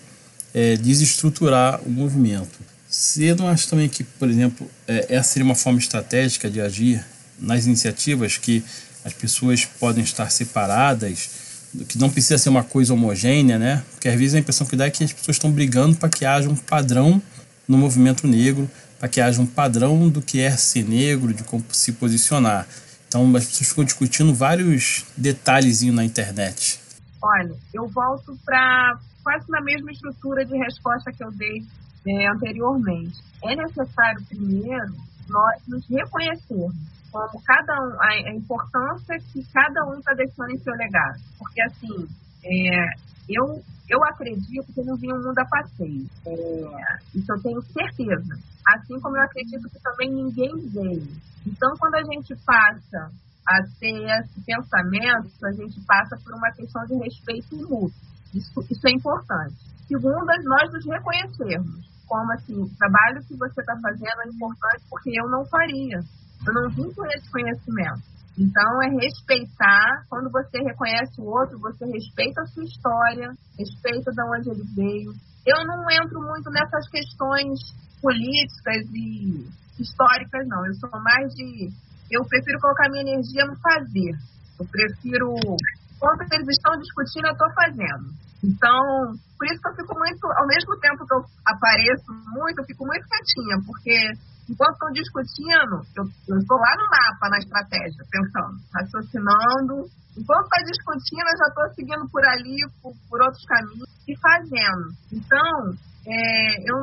[0.53, 2.59] é, desestruturar o movimento.
[2.89, 7.05] Você não acha também que, por exemplo, é, essa seria uma forma estratégica de agir
[7.39, 8.63] nas iniciativas que
[9.05, 11.29] as pessoas podem estar separadas,
[11.87, 13.83] que não precisa ser uma coisa homogênea, né?
[13.91, 16.25] Porque às vezes a impressão que dá é que as pessoas estão brigando para que
[16.25, 17.21] haja um padrão
[17.67, 18.69] no movimento negro,
[19.03, 22.65] para que haja um padrão do que é ser negro, de como se posicionar.
[23.05, 26.79] Então as pessoas ficam discutindo vários detalhezinhos na internet.
[27.21, 31.65] Olha, eu volto para quase na mesma estrutura de resposta que eu dei
[32.07, 33.19] é, anteriormente.
[33.43, 34.95] É necessário primeiro
[35.27, 36.73] nós nos reconhecermos
[37.11, 41.19] como cada um, a, importância que cada um está deixando em seu legado.
[41.37, 42.07] Porque, assim,
[42.45, 42.85] é,
[43.29, 46.05] eu, eu acredito que não vi um mundo a passeio.
[46.25, 48.39] É, isso eu tenho certeza.
[48.67, 51.07] Assim como eu acredito que também ninguém veio.
[51.45, 53.11] Então, quando a gente passa
[53.47, 57.91] a ter esse pensamento, a gente passa por uma questão de respeito mútuo.
[58.33, 59.55] Isso, isso é importante.
[59.87, 61.93] Segundo, nós nos reconhecermos.
[62.07, 65.99] Como assim, o trabalho que você está fazendo é importante porque eu não faria.
[66.45, 68.01] Eu não vim com esse conhecimento.
[68.37, 70.05] Então, é respeitar.
[70.09, 75.13] Quando você reconhece o outro, você respeita a sua história, respeita de onde ele veio.
[75.45, 77.59] Eu não entro muito nessas questões
[78.01, 79.45] políticas e
[79.79, 80.65] históricas, não.
[80.65, 81.69] Eu sou mais de.
[82.11, 84.13] Eu prefiro colocar minha energia no fazer.
[84.59, 85.35] Eu prefiro.
[85.95, 88.11] Enquanto eles estão discutindo, eu estou fazendo.
[88.43, 90.27] Então, por isso que eu fico muito.
[90.27, 94.11] Ao mesmo tempo que eu apareço muito, eu fico muito quietinha, porque
[94.49, 99.75] enquanto estão discutindo, eu, estou lá no mapa, na estratégia, pensando, raciocinando.
[100.17, 104.85] Enquanto está discutindo, eu já estou seguindo por ali, por, por, outros caminhos e fazendo.
[105.11, 105.73] Então,
[106.05, 106.77] é, eu,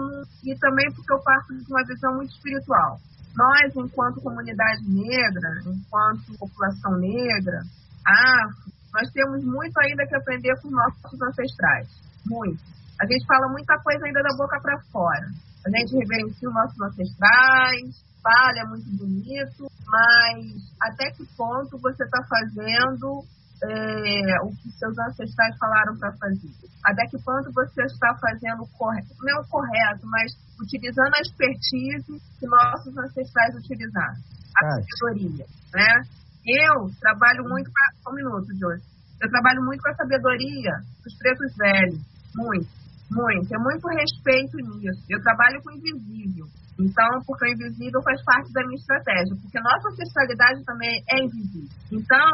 [0.45, 2.99] e também porque eu parto de uma visão muito espiritual.
[3.37, 7.63] Nós, enquanto comunidade negra, enquanto população negra,
[8.05, 11.89] afro, nós temos muito ainda que aprender com nossos ancestrais.
[12.27, 12.61] Muito.
[13.01, 15.27] A gente fala muita coisa ainda da boca para fora.
[15.67, 20.41] A gente reverencia os nossos ancestrais, fala, é muito bonito, mas
[20.81, 23.25] até que ponto você está fazendo
[23.63, 26.51] é, o que seus ancestrais falaram para fazer?
[26.85, 29.09] Até que ponto você está fazendo o correto?
[29.21, 34.17] Não é o correto, mas utilizando a expertise que nossos ancestrais utilizaram.
[34.57, 36.03] A sabedoria, né?
[36.47, 38.11] Eu trabalho muito com...
[38.11, 38.83] Um minuto, Jorge.
[39.21, 40.73] Eu trabalho muito com a sabedoria
[41.05, 42.01] dos pretos velhos.
[42.35, 42.80] Muito.
[43.11, 45.03] Muito, é muito respeito nisso.
[45.11, 46.47] Eu trabalho com o invisível.
[46.79, 51.69] Então, porque o invisível faz parte da minha estratégia, porque nossa ancestralidade também é invisível.
[51.93, 52.31] Então,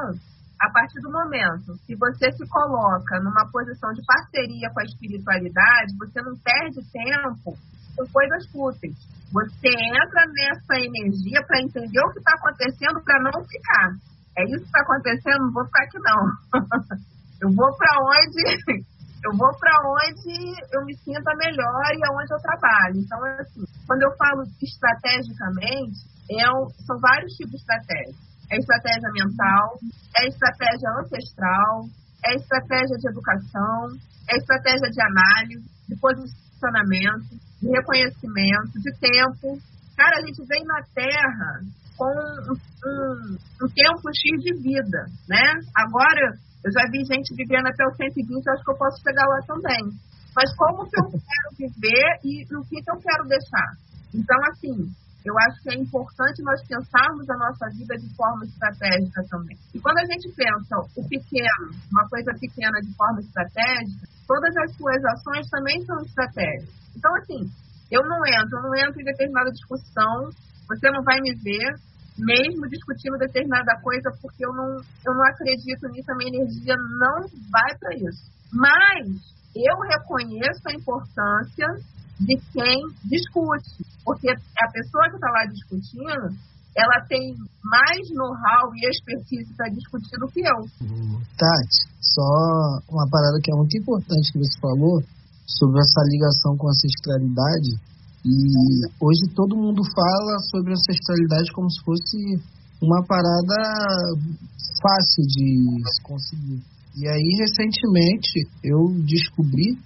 [0.61, 5.97] a partir do momento que você se coloca numa posição de parceria com a espiritualidade,
[5.99, 7.57] você não perde tempo
[7.97, 8.97] com coisas fúteis.
[9.33, 13.89] Você entra nessa energia para entender o que está acontecendo para não ficar.
[14.39, 16.21] É isso que está acontecendo, não vou ficar aqui não.
[17.43, 18.87] eu vou para onde
[19.25, 20.35] eu vou para onde
[20.73, 22.97] eu me sinta melhor e aonde eu trabalho.
[22.97, 26.45] Então, assim, quando eu falo estrategicamente, é
[26.85, 28.15] são vários tipos de estratégia.
[28.51, 29.79] É estratégia mental,
[30.19, 31.87] é estratégia ancestral,
[32.25, 33.89] é estratégia de educação,
[34.31, 39.59] é estratégia de análise, de posicionamento, de reconhecimento, de tempo.
[39.97, 41.61] Cara, a gente vem na Terra
[41.97, 45.43] com um, um, um tempo X de vida, né?
[45.75, 49.23] Agora, eu já vi gente vivendo até os 120, eu acho que eu posso chegar
[49.23, 49.87] lá também.
[50.35, 53.71] Mas como que eu quero viver e no que, que eu quero deixar?
[54.13, 54.75] Então, assim,
[55.25, 59.57] eu acho que é importante nós pensarmos a nossa vida de forma estratégica também.
[59.75, 64.75] E quando a gente pensa o pequeno, uma coisa pequena de forma estratégica, todas as
[64.75, 66.75] suas ações também são estratégicas.
[66.97, 67.47] Então, assim,
[67.93, 70.35] eu não entro, eu não entro em determinada discussão,
[70.67, 71.79] você não vai me ver
[72.19, 77.29] mesmo discutindo determinada coisa, porque eu não, eu não acredito nisso, a minha energia não
[77.51, 78.31] vai para isso.
[78.53, 79.07] Mas
[79.55, 81.67] eu reconheço a importância
[82.21, 86.33] de quem discute, porque a pessoa que está lá discutindo,
[86.77, 87.35] ela tem
[87.65, 90.61] mais know-how e expertise para discutir do que eu.
[91.37, 95.03] Tati, só uma parada que é muito importante que você falou
[95.47, 97.77] sobre essa ligação com a ancestralidade
[98.27, 102.17] e hoje todo mundo fala sobre ancestralidade como se fosse
[102.83, 103.55] uma parada
[104.83, 106.61] fácil de se conseguir.
[106.97, 109.79] E aí, recentemente, eu descobri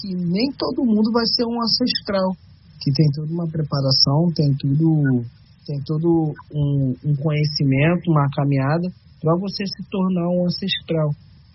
[0.00, 2.36] que nem todo mundo vai ser um ancestral,
[2.80, 5.24] que tem toda uma preparação, tem tudo,
[5.66, 8.88] tem todo um, um conhecimento, uma caminhada
[9.20, 11.10] para você se tornar um ancestral.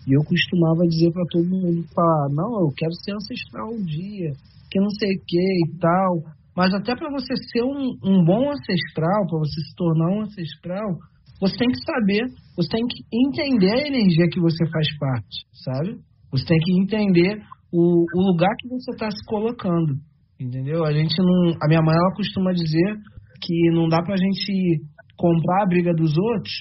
[0.06, 4.34] E eu costumava dizer para todo mundo falar, não, eu quero ser ancestral um dia,
[4.74, 6.34] que não sei o que e tal.
[6.56, 10.98] Mas até para você ser um, um bom ancestral, para você se tornar um ancestral,
[11.40, 12.26] você tem que saber,
[12.56, 15.96] você tem que entender a energia que você faz parte, sabe?
[16.32, 17.40] Você tem que entender
[17.72, 19.94] o, o lugar que você está se colocando,
[20.40, 20.84] entendeu?
[20.84, 22.96] A gente não, a minha mãe ela costuma dizer
[23.42, 24.80] que não dá para a gente
[25.16, 26.52] comprar a briga dos outros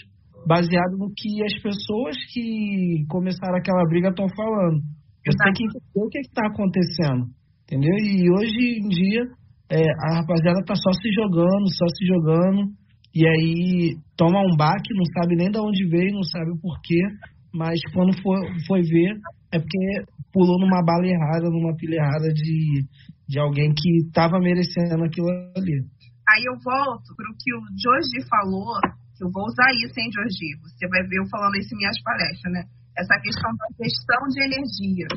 [0.46, 4.82] baseado no que as pessoas que começaram aquela briga estão falando.
[5.26, 7.26] Você tem que entender o que está acontecendo,
[7.64, 7.96] entendeu?
[7.98, 9.22] E hoje em dia
[9.72, 12.70] é, a rapaziada tá só se jogando, só se jogando,
[13.14, 17.00] e aí toma um baque, não sabe nem de onde veio, não sabe o porquê,
[17.54, 18.38] mas quando for,
[18.68, 19.14] foi ver,
[19.52, 22.86] é porque pulou numa bala errada, numa pilha errada de,
[23.30, 25.86] de alguém que estava merecendo aquilo ali.
[26.30, 28.78] Aí eu volto para o que o Jorge falou,
[29.14, 30.58] que eu vou usar isso, hein, Jorge?
[30.66, 32.62] Você vai ver eu falando isso em minhas palestras, né?
[32.98, 35.08] Essa questão da gestão de energia.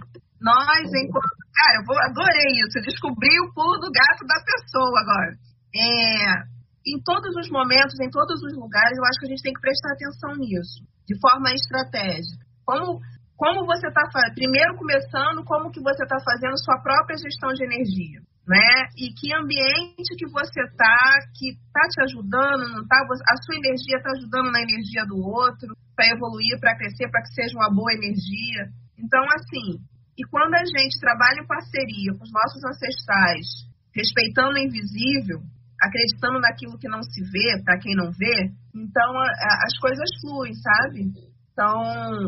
[0.40, 1.36] Nós, enquanto.
[1.56, 2.84] Cara, eu adorei isso.
[2.84, 5.32] Descobri o pulo do gato da pessoa agora.
[5.74, 6.56] É,
[6.86, 9.60] em todos os momentos, em todos os lugares, eu acho que a gente tem que
[9.60, 12.46] prestar atenção nisso, de forma estratégica.
[12.64, 13.00] Como,
[13.36, 18.22] como você está primeiro começando, como que você está fazendo sua própria gestão de energia,
[18.46, 18.86] né?
[18.96, 22.96] E que ambiente que você está, que está te ajudando, não tá?
[23.02, 27.34] A sua energia está ajudando na energia do outro para evoluir, para crescer, para que
[27.34, 28.70] seja uma boa energia.
[28.96, 29.82] Então, assim,
[30.16, 33.47] e quando a gente trabalha em parceria com os nossos ancestrais,
[33.94, 35.44] respeitando o invisível,
[35.80, 40.09] acreditando naquilo que não se vê, para quem não vê, então a, a, as coisas
[40.20, 41.12] fluem, sabe?
[41.52, 41.80] Então,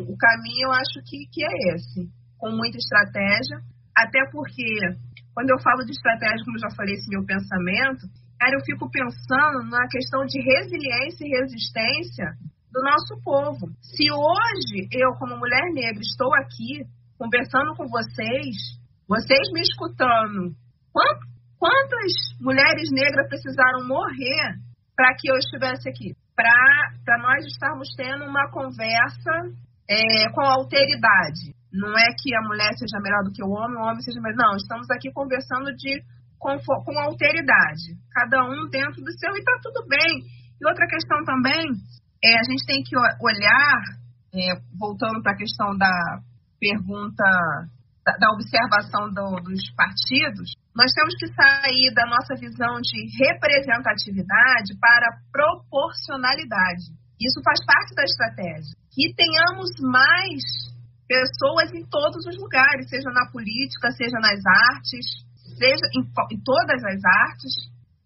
[0.09, 3.61] o caminho eu acho que, que é esse, com muita estratégia,
[3.97, 4.65] até porque,
[5.35, 8.05] quando eu falo de estratégia, como já falei, esse meu pensamento,
[8.39, 12.37] cara, eu fico pensando na questão de resiliência e resistência
[12.73, 13.69] do nosso povo.
[13.81, 16.85] Se hoje eu, como mulher negra, estou aqui
[17.19, 18.79] conversando com vocês,
[19.09, 20.55] vocês me escutando,
[21.59, 24.55] quantas mulheres negras precisaram morrer
[24.95, 26.15] para que eu estivesse aqui?
[26.35, 29.51] Para nós estarmos tendo uma conversa
[29.91, 31.59] é, com alteridade.
[31.73, 34.37] Não é que a mulher seja melhor do que o homem, o homem seja melhor.
[34.39, 36.01] Não, estamos aqui conversando de
[36.39, 37.99] com, com alteridade.
[38.15, 40.23] Cada um dentro do seu e está tudo bem.
[40.61, 41.67] E outra questão também,
[42.23, 43.81] é, a gente tem que olhar,
[44.33, 46.23] é, voltando para a questão da
[46.59, 47.25] pergunta
[48.05, 54.79] da, da observação do, dos partidos, nós temos que sair da nossa visão de representatividade
[54.79, 56.95] para proporcionalidade.
[57.19, 58.79] Isso faz parte da estratégia.
[58.95, 60.43] Que tenhamos mais
[61.09, 64.39] pessoas em todos os lugares, seja na política, seja nas
[64.75, 65.05] artes,
[65.59, 66.05] seja em,
[66.37, 67.55] em todas as artes,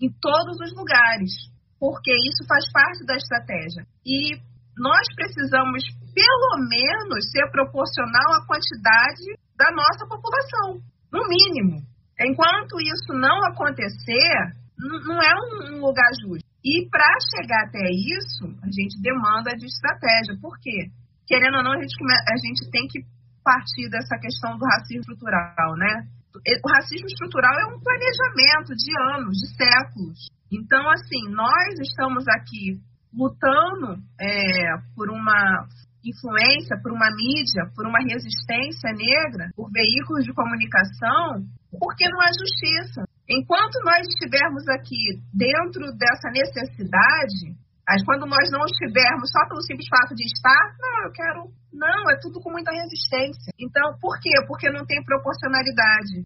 [0.00, 1.30] em todos os lugares,
[1.78, 3.84] porque isso faz parte da estratégia.
[4.06, 4.38] E
[4.76, 5.82] nós precisamos
[6.14, 9.24] pelo menos ser proporcional à quantidade
[9.56, 10.80] da nossa população,
[11.12, 11.80] no mínimo.
[12.20, 15.32] Enquanto isso não acontecer, não é
[15.74, 16.44] um lugar justo.
[16.64, 20.38] E para chegar até isso, a gente demanda de estratégia.
[20.40, 20.90] Por quê?
[21.26, 23.00] Querendo ou não, a gente, a gente tem que
[23.42, 26.06] partir dessa questão do racismo estrutural, né?
[26.32, 30.18] O racismo estrutural é um planejamento de anos, de séculos.
[30.50, 32.78] Então, assim, nós estamos aqui
[33.12, 35.66] lutando é, por uma
[36.04, 41.46] influência, por uma mídia, por uma resistência negra, por veículos de comunicação,
[41.78, 43.04] porque não há justiça.
[43.28, 47.54] Enquanto nós estivermos aqui dentro dessa necessidade,
[47.86, 51.40] mas quando nós não estivermos só pelo simples fato de estar, não, eu quero.
[51.72, 53.50] Não, é tudo com muita resistência.
[53.58, 54.30] Então, por quê?
[54.46, 56.22] Porque não tem proporcionalidade.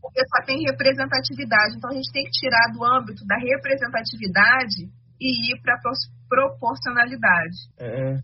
[0.00, 1.76] Porque só tem representatividade.
[1.76, 4.88] Então, a gente tem que tirar do âmbito da representatividade
[5.20, 5.80] e ir para a
[6.28, 7.56] proporcionalidade.
[7.78, 8.16] É,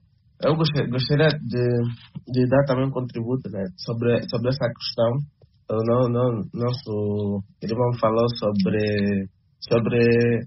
[0.45, 1.65] eu gostaria de,
[2.29, 5.13] de dar também um contributo né, sobre, sobre essa questão.
[5.71, 9.29] O não, nosso irmão falou sobre,
[9.61, 10.47] sobre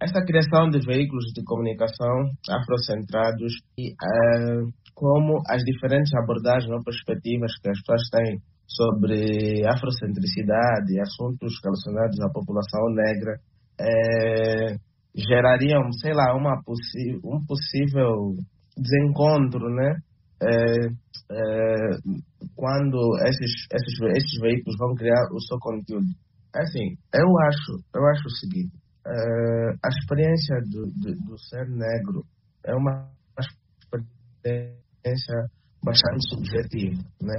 [0.00, 7.52] essa criação de veículos de comunicação afrocentrados e é, como as diferentes abordagens ou perspectivas
[7.62, 13.38] que as pessoas têm sobre afrocentricidade e assuntos relacionados à população negra
[13.80, 14.76] é,
[15.18, 16.60] gerariam, sei lá, uma
[17.24, 18.36] um possível
[18.76, 19.96] desencontro, né?
[20.40, 21.98] É, é,
[22.54, 26.06] quando esses, esses, esses veículos vão criar o seu conteúdo.
[26.54, 28.72] Assim, eu acho, eu acho o seguinte,
[29.06, 32.24] é, a experiência do, do, do, ser negro
[32.64, 33.10] é uma
[34.34, 35.34] experiência
[35.82, 37.36] bastante subjetiva, né?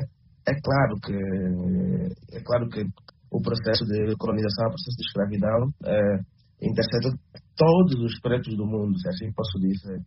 [0.48, 2.84] É claro que é claro que
[3.32, 6.20] o processo de colonização, o processo de escravidão é,
[7.60, 10.00] todos os pretos do mundo, se assim posso dizer.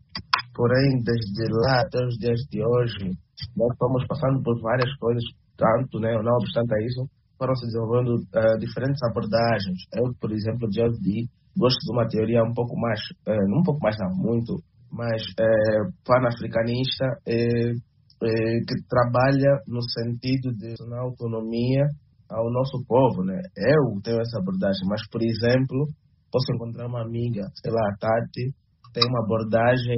[0.57, 3.13] Porém, desde lá até os dias de hoje,
[3.55, 5.23] nós estamos passando por várias coisas,
[5.57, 7.05] tanto, né, não obstante isso,
[7.37, 9.79] foram se desenvolvendo uh, diferentes abordagens.
[9.93, 13.81] Eu, por exemplo, já di, gosto de uma teoria um pouco mais, uh, um pouco
[13.83, 14.57] mais não, muito,
[14.91, 21.83] mais uh, pan-africanista, que trabalha no sentido de dar autonomia
[22.31, 23.41] ao nosso povo, né?
[23.57, 25.89] Eu tenho essa abordagem, mas, por exemplo,
[26.33, 28.51] posso encontrar uma amiga, sei lá, a Tati,
[28.93, 29.97] tem uma abordagem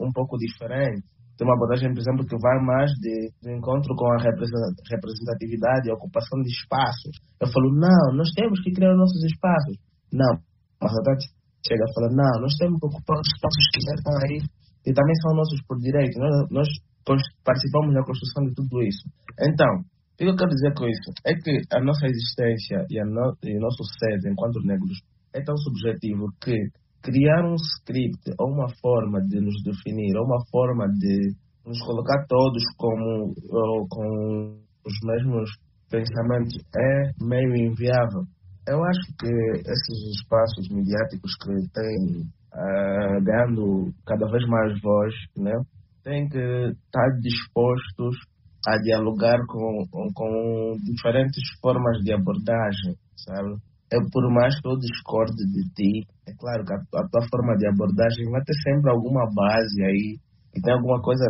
[0.00, 1.06] um pouco diferente
[1.36, 5.92] tem uma abordagem, por exemplo, que vai mais de, de encontro com a representatividade e
[5.92, 7.12] ocupação de espaços.
[7.36, 9.76] Eu falo, não, nós temos que criar nossos espaços.
[10.12, 10.40] Não,
[10.80, 11.28] mas a Tati
[11.60, 14.38] chega e fala, não, nós temos que ocupar os espaços que já estão aí
[14.88, 16.16] e também são nossos por direito.
[16.16, 16.68] Nós,
[17.04, 19.04] nós participamos na construção de tudo isso.
[19.36, 21.12] Então, o que eu quero dizer com isso?
[21.20, 25.04] É que a nossa existência e, no, e o nosso ser enquanto negros
[25.36, 26.56] é tão subjetivo que
[27.02, 31.34] criar um script ou uma forma de nos definir, ou uma forma de
[31.64, 33.34] nos colocar todos como
[33.88, 35.50] com os mesmos
[35.90, 38.22] pensamentos é meio inviável.
[38.66, 39.30] Eu acho que
[39.60, 42.22] esses espaços mediáticos que têm
[42.52, 45.52] uh, ganhando cada vez mais voz, né,
[46.02, 48.16] têm que estar dispostos
[48.66, 53.56] a dialogar com, com diferentes formas de abordagem, sabe?
[53.92, 57.56] Eu, por mais que eu discorde de ti, é claro que a, a, tua forma
[57.56, 60.18] de abordagem vai ter sempre alguma base aí,
[60.56, 61.24] e tem alguma coisa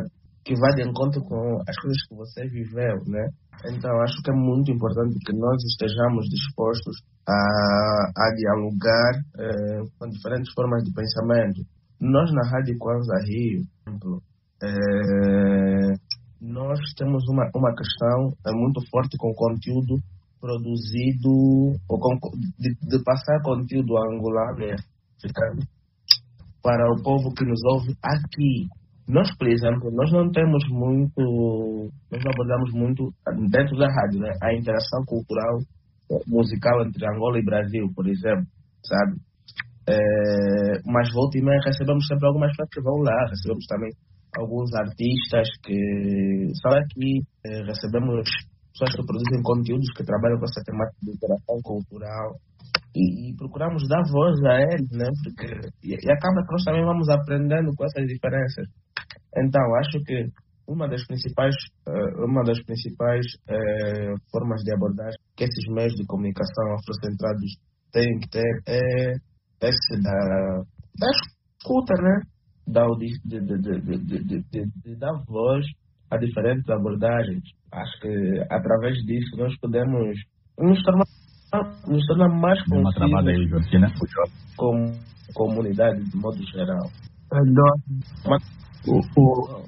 [0.45, 3.29] que vai de encontro com as coisas que você viveu, né?
[3.67, 10.09] Então, acho que é muito importante que nós estejamos dispostos a, a dialogar eh, com
[10.09, 11.63] diferentes formas de pensamento.
[12.01, 14.23] Nós, na Rádio Kwanza Rio, por exemplo,
[14.63, 15.95] eh,
[16.41, 19.97] nós temos uma, uma questão é muito forte com o conteúdo
[20.41, 21.99] produzido, ou
[22.59, 24.75] de, de passar conteúdo angolano
[25.17, 25.63] africano
[26.63, 28.67] para o povo que nos ouve aqui.
[29.09, 33.13] Nós, por exemplo, nós não temos muito, nós não abordamos muito
[33.51, 34.33] dentro da rádio, né?
[34.43, 35.61] A interação cultural
[36.11, 38.47] eh, musical entre Angola e Brasil, por exemplo,
[38.85, 39.17] sabe?
[39.89, 43.93] É, mas volta e meia recebemos sempre algumas pessoas que vão lá, recebemos também
[44.37, 48.29] alguns artistas que são aqui, é, recebemos
[48.77, 52.37] pessoas que produzem conteúdos que trabalham com essa temática de interação cultural
[52.95, 55.09] e, e procuramos dar voz a eles, né?
[55.25, 55.49] Porque
[55.83, 58.69] e, e, acaba que nós também vamos aprendendo com essas diferenças.
[59.37, 60.29] Então, acho que
[60.69, 61.55] uma das principais
[61.89, 67.57] uh, uma das principais uh, formas de abordagem que esses meios de comunicação afrocentrados
[67.93, 69.13] têm que ter é
[69.63, 70.63] esse da,
[71.01, 71.09] da
[71.57, 72.21] escuta, né?
[72.67, 75.65] Da, de, de, de, de, de dar voz
[76.11, 77.43] a diferentes abordagens.
[77.73, 80.17] Acho que através disso nós podemos
[80.59, 81.07] nos tornar,
[81.87, 83.89] nos tornar mais concisos né?
[84.57, 84.93] como
[85.35, 86.89] comunidade de modo geral.
[88.27, 88.43] Mas,
[88.87, 89.65] o, o, o,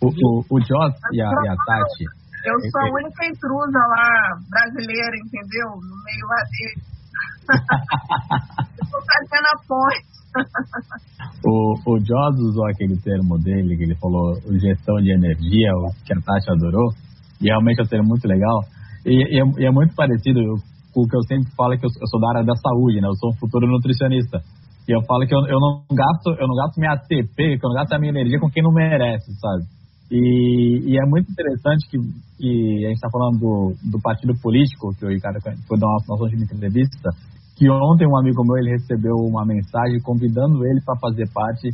[0.00, 2.04] o, o Joss e a, e a Tati.
[2.42, 5.68] Eu sou a única intrusa lá, brasileira, entendeu?
[5.76, 6.80] No meio lá dele.
[8.80, 10.09] Estou fazendo a ponte
[11.44, 15.70] o, o usou aquele termo dele, que ele falou gestão de energia,
[16.04, 16.90] que a Tati adorou,
[17.40, 18.60] e realmente é um termo muito legal.
[19.04, 20.40] E, e, é, e é, muito parecido
[20.92, 23.08] com o que eu sempre falo, que eu, eu, sou da área da saúde, né?
[23.08, 24.42] Eu sou um futuro nutricionista.
[24.88, 27.68] E eu falo que eu, eu, não gasto eu não gasto minha ATP, que eu
[27.68, 29.64] não gasto a minha energia com quem não merece, sabe?
[30.10, 31.96] E, e é muito interessante que,
[32.36, 36.02] que a gente está falando do, do partido político, que o Ricardo foi dar uma
[36.08, 37.10] nossa última entrevista,
[37.60, 41.68] que ontem um amigo meu ele recebeu uma mensagem convidando ele para fazer parte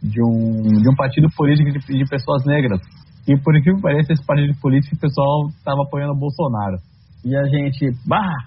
[0.00, 2.78] de um, de um partido político de, de pessoas negras.
[3.26, 6.78] E por incrível que pareça, esse partido político o pessoal estava apoiando o Bolsonaro.
[7.24, 8.38] E a gente, bah,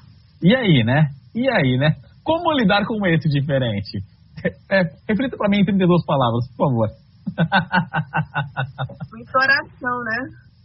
[0.41, 1.09] e aí, né?
[1.35, 1.95] E aí, né?
[2.23, 3.99] Como lidar com esse diferente?
[4.71, 6.87] É, reflita para mim em 32 palavras, por favor.
[9.11, 10.17] Muita oração, né?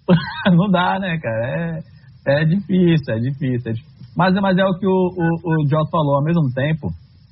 [0.55, 1.82] Não dá, né, cara?
[2.27, 3.90] É, é difícil, é difícil, é difícil.
[4.16, 6.89] Mas, mas é o que o, o, o Joss falou, ao mesmo tempo,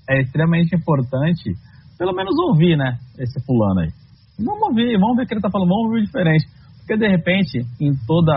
[0.09, 1.52] é extremamente importante,
[1.98, 3.90] pelo menos ouvir, né, esse fulano aí.
[4.38, 6.46] Vamos ouvir, vamos ver o que ele tá falando, vamos ouvir diferente.
[6.78, 8.32] Porque, de repente, em toda,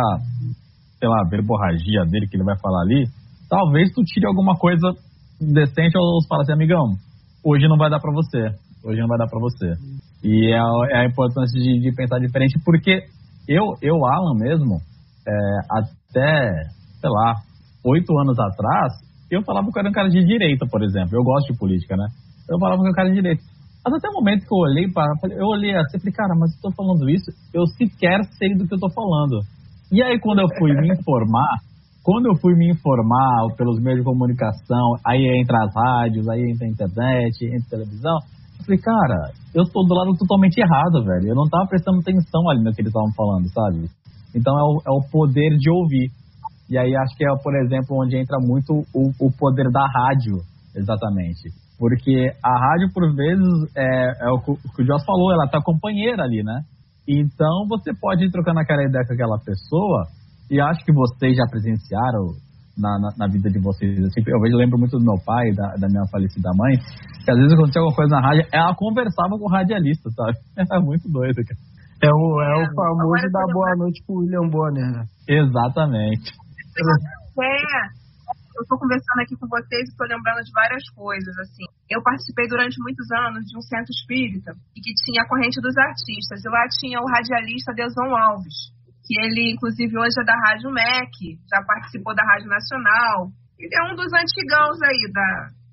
[0.99, 3.05] sei lá, verborragia dele que ele vai falar ali,
[3.49, 4.91] talvez tu tire alguma coisa
[5.39, 6.95] decente ou fala assim, amigão,
[7.43, 8.49] hoje não vai dar para você,
[8.83, 9.73] hoje não vai dar para você.
[10.23, 13.03] E é, é, a importância de, de, pensar diferente, porque
[13.47, 14.77] eu, eu Alan mesmo,
[15.27, 15.33] é,
[15.69, 16.51] até,
[16.99, 17.35] sei lá,
[17.85, 18.93] oito anos atrás,
[19.29, 21.15] eu falava que eu era um cara de direita, por exemplo.
[21.15, 22.07] Eu gosto de política, né?
[22.49, 23.43] Eu falava que eu era um cara de direita.
[23.83, 25.07] Mas até o momento que eu olhei para.
[25.31, 28.75] Eu olhei assim falei, cara, mas eu tô falando isso, eu sequer sei do que
[28.75, 29.41] eu tô falando.
[29.91, 31.57] E aí, quando eu fui me informar,
[32.03, 36.67] quando eu fui me informar pelos meios de comunicação, aí entra as rádios, aí entra
[36.67, 38.17] a internet, entra a televisão,
[38.59, 41.29] eu falei, cara, eu tô do lado totalmente errado, velho.
[41.29, 43.89] Eu não tava prestando atenção ali no que eles estavam falando, sabe?
[44.35, 46.11] Então é o, é o poder de ouvir.
[46.71, 50.39] E aí acho que é, por exemplo, onde entra muito o, o poder da rádio,
[50.73, 51.51] exatamente.
[51.77, 56.23] Porque a rádio, por vezes, é, é o, que o Joss falou, ela tá companheira
[56.23, 56.61] ali, né?
[57.05, 60.07] Então você pode ir trocando aquela ideia com aquela pessoa,
[60.49, 62.39] e acho que vocês já presenciaram
[62.77, 63.99] na, na, na vida de vocês.
[63.99, 66.77] Assim, eu lembro muito do meu pai, da, da minha falecida mãe,
[67.25, 70.37] que às vezes acontecia alguma coisa na rádio, ela conversava com o radialista, sabe?
[70.55, 71.59] Era muito doido, cara.
[72.01, 75.03] É o, é o famoso da boa noite pro William Bonner, né?
[75.27, 76.31] Exatamente.
[77.41, 78.01] É,
[78.57, 81.65] eu estou conversando aqui com vocês e estou lembrando de várias coisas, assim.
[81.89, 85.75] Eu participei durante muitos anos de um centro espírita e que tinha a corrente dos
[85.77, 86.43] artistas.
[86.43, 88.71] E lá tinha o radialista Deson Alves,
[89.07, 93.31] que ele, inclusive, hoje é da Rádio MEC, já participou da Rádio Nacional.
[93.57, 95.29] Ele é um dos antigãos aí da,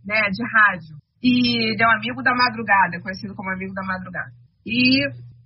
[0.07, 0.97] né, de rádio.
[1.23, 4.31] E ele é um amigo da madrugada, conhecido como amigo da madrugada.
[4.65, 5.03] E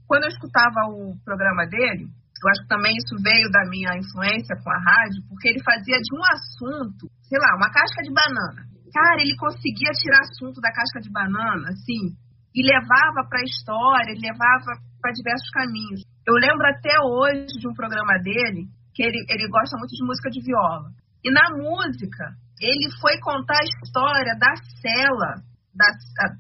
[0.06, 2.06] quando eu escutava o programa dele,
[2.43, 5.94] eu acho que também isso veio da minha influência com a rádio, porque ele fazia
[5.94, 8.66] de um assunto, sei lá, uma casca de banana.
[8.90, 12.19] Cara, ele conseguia tirar assunto da casca de banana, assim,
[12.51, 16.02] e levava para a história, levava para diversos caminhos.
[16.27, 20.28] Eu lembro até hoje de um programa dele, que ele, ele gosta muito de música
[20.28, 20.90] de viola.
[21.24, 24.52] E na música, ele foi contar a história da
[24.82, 25.31] cela,
[25.74, 25.89] da,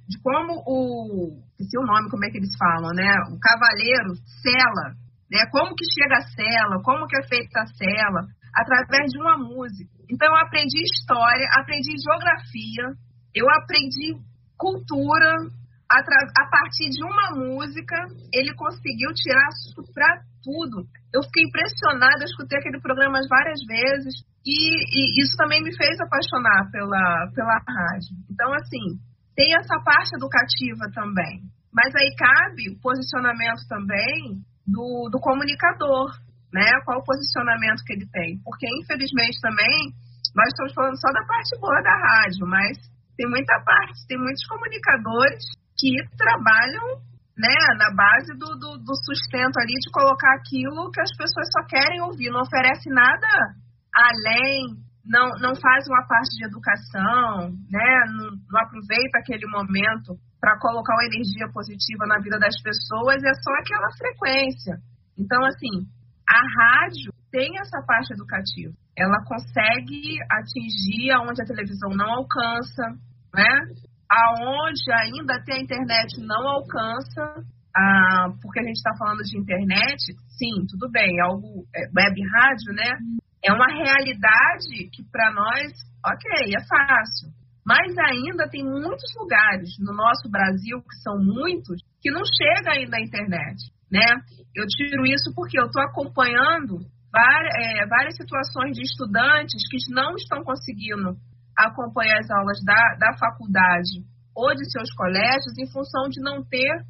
[0.06, 1.40] de como o.
[1.52, 3.08] Esqueci o nome, como é que eles falam, né?
[3.30, 4.12] O cavaleiro
[4.42, 4.98] cela
[5.32, 5.48] né?
[5.50, 8.20] Como que chega a cela, como que é feita a cela,
[8.54, 9.90] através de uma música.
[10.12, 12.92] Então eu aprendi história, aprendi geografia,
[13.34, 14.20] eu aprendi
[14.58, 15.32] cultura
[15.92, 17.96] a partir de uma música,
[18.32, 20.88] ele conseguiu tirar isso para tudo.
[21.12, 24.14] Eu fiquei impressionada, escutei aquele programa várias vezes
[24.44, 28.16] e, e, isso também me fez apaixonar pela, pela rádio.
[28.30, 28.96] Então, assim,
[29.36, 31.44] tem essa parte educativa também.
[31.72, 36.10] Mas aí cabe o posicionamento também do, do comunicador,
[36.52, 36.68] né?
[36.84, 38.38] Qual o posicionamento que ele tem.
[38.44, 39.92] Porque, infelizmente, também,
[40.34, 42.78] nós estamos falando só da parte boa da rádio, mas
[43.16, 45.44] tem muita parte, tem muitos comunicadores
[45.78, 47.00] que trabalham
[47.36, 51.64] né, na base do, do, do, sustento ali de colocar aquilo que as pessoas só
[51.66, 53.26] querem ouvir, não oferece nada
[53.94, 60.58] além, não, não faz uma parte de educação, né, não, não aproveita aquele momento para
[60.58, 64.74] colocar uma energia positiva na vida das pessoas é só aquela frequência.
[65.16, 65.86] Então, assim,
[66.26, 68.74] a rádio tem essa parte educativa.
[68.98, 72.82] Ela consegue atingir aonde a televisão não alcança,
[73.32, 73.54] né?
[74.10, 80.12] Aonde ainda tem a internet não alcança, ah, porque a gente está falando de internet,
[80.36, 82.90] sim, tudo bem, é algo é, web rádio, né?
[83.44, 85.72] É uma realidade que para nós,
[86.04, 87.30] ok, é fácil.
[87.64, 92.96] Mas ainda tem muitos lugares no nosso Brasil, que são muitos, que não chega ainda
[92.96, 93.56] à internet,
[93.90, 94.06] né?
[94.54, 96.80] Eu tiro isso porque eu estou acompanhando
[97.12, 101.16] várias, é, várias situações de estudantes que não estão conseguindo
[101.56, 104.02] acompanhar as aulas da, da faculdade
[104.34, 106.84] ou de seus colégios em função de não ter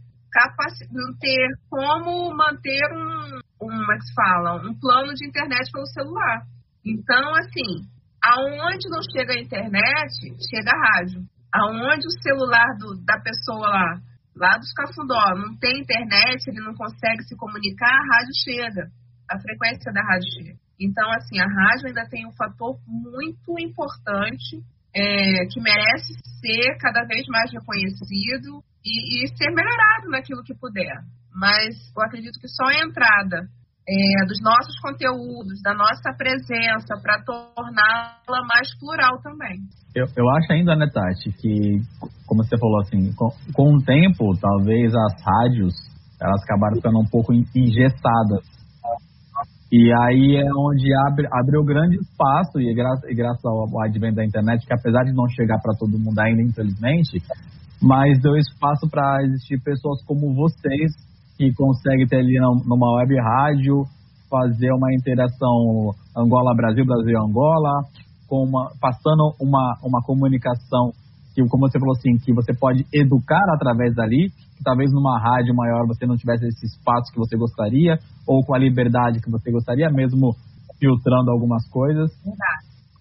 [0.90, 5.70] não ter como manter um, um, como é que se fala, um plano de internet
[5.70, 6.42] pelo celular.
[6.84, 7.84] Então, assim,
[8.22, 10.14] aonde não chega a internet,
[10.48, 11.20] chega a rádio.
[11.52, 14.00] Aonde o celular do, da pessoa lá,
[14.36, 18.88] lá dos Cafundó, não tem internet, ele não consegue se comunicar, a rádio chega.
[19.30, 20.58] A frequência da rádio chega.
[20.80, 24.62] Então, assim, a rádio ainda tem um fator muito importante
[24.94, 30.96] é, que merece ser cada vez mais reconhecido e, e ser melhorado naquilo que puder.
[31.34, 33.48] Mas eu acredito que só a entrada
[33.88, 39.58] é, dos nossos conteúdos, da nossa presença, para torná-la mais plural também.
[39.94, 41.80] Eu, eu acho ainda, né, Tati, que,
[42.26, 45.74] como você falou assim, com, com o tempo, talvez as rádios
[46.20, 48.46] elas acabaram ficando um pouco engessadas.
[49.72, 54.64] E aí é onde abre, abriu grande espaço, e, e graças ao advento da internet,
[54.64, 57.18] que apesar de não chegar para todo mundo ainda, infelizmente,
[57.82, 60.92] mas deu espaço para existir pessoas como vocês
[61.42, 63.82] que consegue ter ali numa web rádio,
[64.30, 67.82] fazer uma interação Angola-Brasil, Brasil-Angola,
[68.80, 70.92] passando uma, uma comunicação
[71.34, 75.54] que, como você falou assim, que você pode educar através dali, que talvez numa rádio
[75.54, 79.50] maior você não tivesse esse espaço que você gostaria, ou com a liberdade que você
[79.50, 80.36] gostaria, mesmo
[80.78, 82.10] filtrando algumas coisas.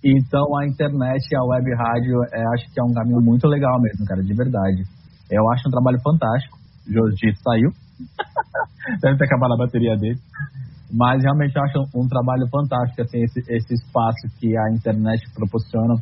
[0.03, 3.79] Então a internet e a web rádio, é, acho que é um caminho muito legal
[3.79, 4.83] mesmo, cara, de verdade.
[5.29, 6.57] Eu acho um trabalho fantástico.
[6.87, 7.69] Jordi saiu.
[9.01, 10.19] Deve ter acabado a bateria dele.
[10.91, 15.95] Mas realmente eu acho um, trabalho fantástico, assim, esse, esse espaço que a internet proporciona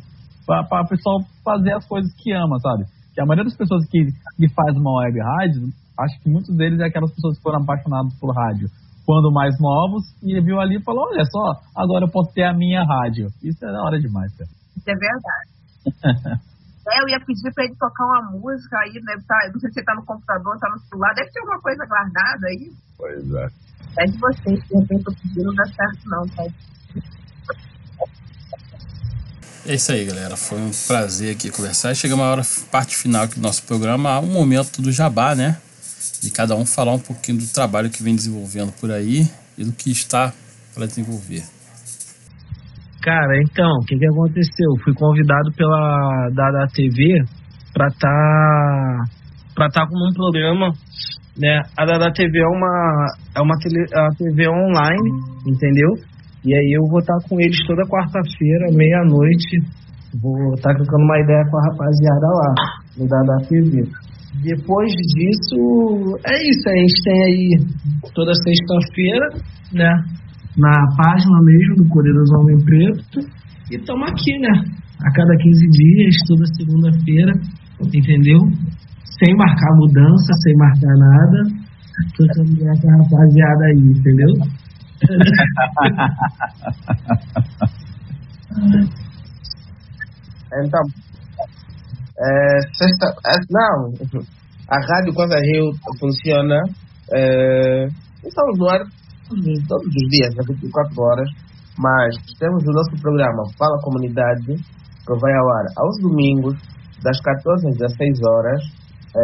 [0.44, 2.84] para o pessoal fazer as coisas que ama, sabe?
[3.14, 4.06] Que a maioria das pessoas que,
[4.36, 5.68] que faz uma web rádio,
[5.98, 8.68] acho que muitos deles é aquelas pessoas que foram apaixonadas por rádio.
[9.06, 12.52] quando mais novos, e viu ali e falou, olha só, agora eu posso ter a
[12.52, 13.28] minha rádio.
[13.42, 14.50] Isso é da hora demais, cara.
[14.76, 16.40] Isso é verdade.
[16.92, 19.78] é, eu ia pedir pra ele tocar uma música aí, deve tá, não sei se
[19.78, 22.72] ele tá no computador, tá no celular, deve ter alguma coisa guardada aí.
[22.96, 23.48] Pois é.
[23.98, 26.44] É de vocês, de repente eu pedi, não dá certo não, tá?
[29.66, 30.36] É isso aí, galera.
[30.36, 31.94] Foi um prazer aqui conversar.
[31.94, 35.60] Chegamos a hora, parte final aqui do nosso programa, um momento do jabá, né?
[36.20, 39.72] De cada um falar um pouquinho do trabalho que vem desenvolvendo por aí e do
[39.72, 40.32] que está
[40.74, 41.44] para desenvolver.
[43.02, 44.68] Cara, então, o que, que aconteceu?
[44.84, 47.14] Fui convidado pela Dada TV
[47.72, 49.04] para estar tá,
[49.54, 50.68] para tá com um programa,
[51.38, 51.62] né?
[51.78, 53.06] A Dada TV é uma
[53.36, 53.86] é uma tele,
[54.18, 55.10] TV online,
[55.46, 55.96] entendeu?
[56.44, 59.60] E aí eu vou estar com eles toda quarta-feira, meia-noite.
[60.20, 62.54] Vou estar trocando uma ideia com a rapaziada lá,
[62.98, 63.82] no da TV.
[64.42, 66.68] Depois disso, é isso.
[66.68, 67.50] A gente tem aí
[68.14, 69.28] toda sexta-feira,
[69.72, 69.90] né?
[70.56, 73.20] Na página mesmo do Poderoso Homem Preto.
[73.70, 74.64] E estamos aqui, né?
[75.00, 77.32] A cada 15 dias, toda segunda-feira,
[77.80, 78.40] entendeu?
[79.18, 81.44] Sem marcar mudança, sem marcar nada.
[82.16, 84.34] Trocando ideia com a rapaziada aí, entendeu?
[90.64, 90.82] então,
[92.22, 93.94] é, sexta, é, não,
[94.68, 96.62] a Rádio Costa Rio funciona,
[97.12, 97.88] é,
[98.22, 98.82] estamos no ar
[99.68, 101.28] todos os dias, 24 horas,
[101.78, 106.56] mas temos o nosso programa Fala Comunidade, que vai ao ar aos domingos,
[107.02, 108.62] das 14 às 16 horas.
[109.16, 109.20] É,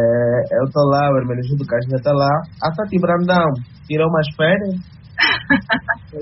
[0.58, 2.42] eu estou lá, o Hermenegildo Cajinha está lá.
[2.62, 3.52] A Tati Brandão
[3.86, 4.74] tirou umas férias,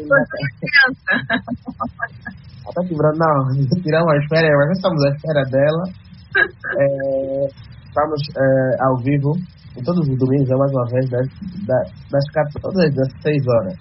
[2.65, 5.85] ela tá quebrando, não, tirar umas férias, mas estamos à espera dela.
[6.77, 7.47] É,
[7.87, 8.43] estamos é,
[8.83, 9.33] ao vivo,
[9.83, 11.27] todos os domingos, mais uma vez, das,
[12.11, 13.75] das 14 às 16 horas.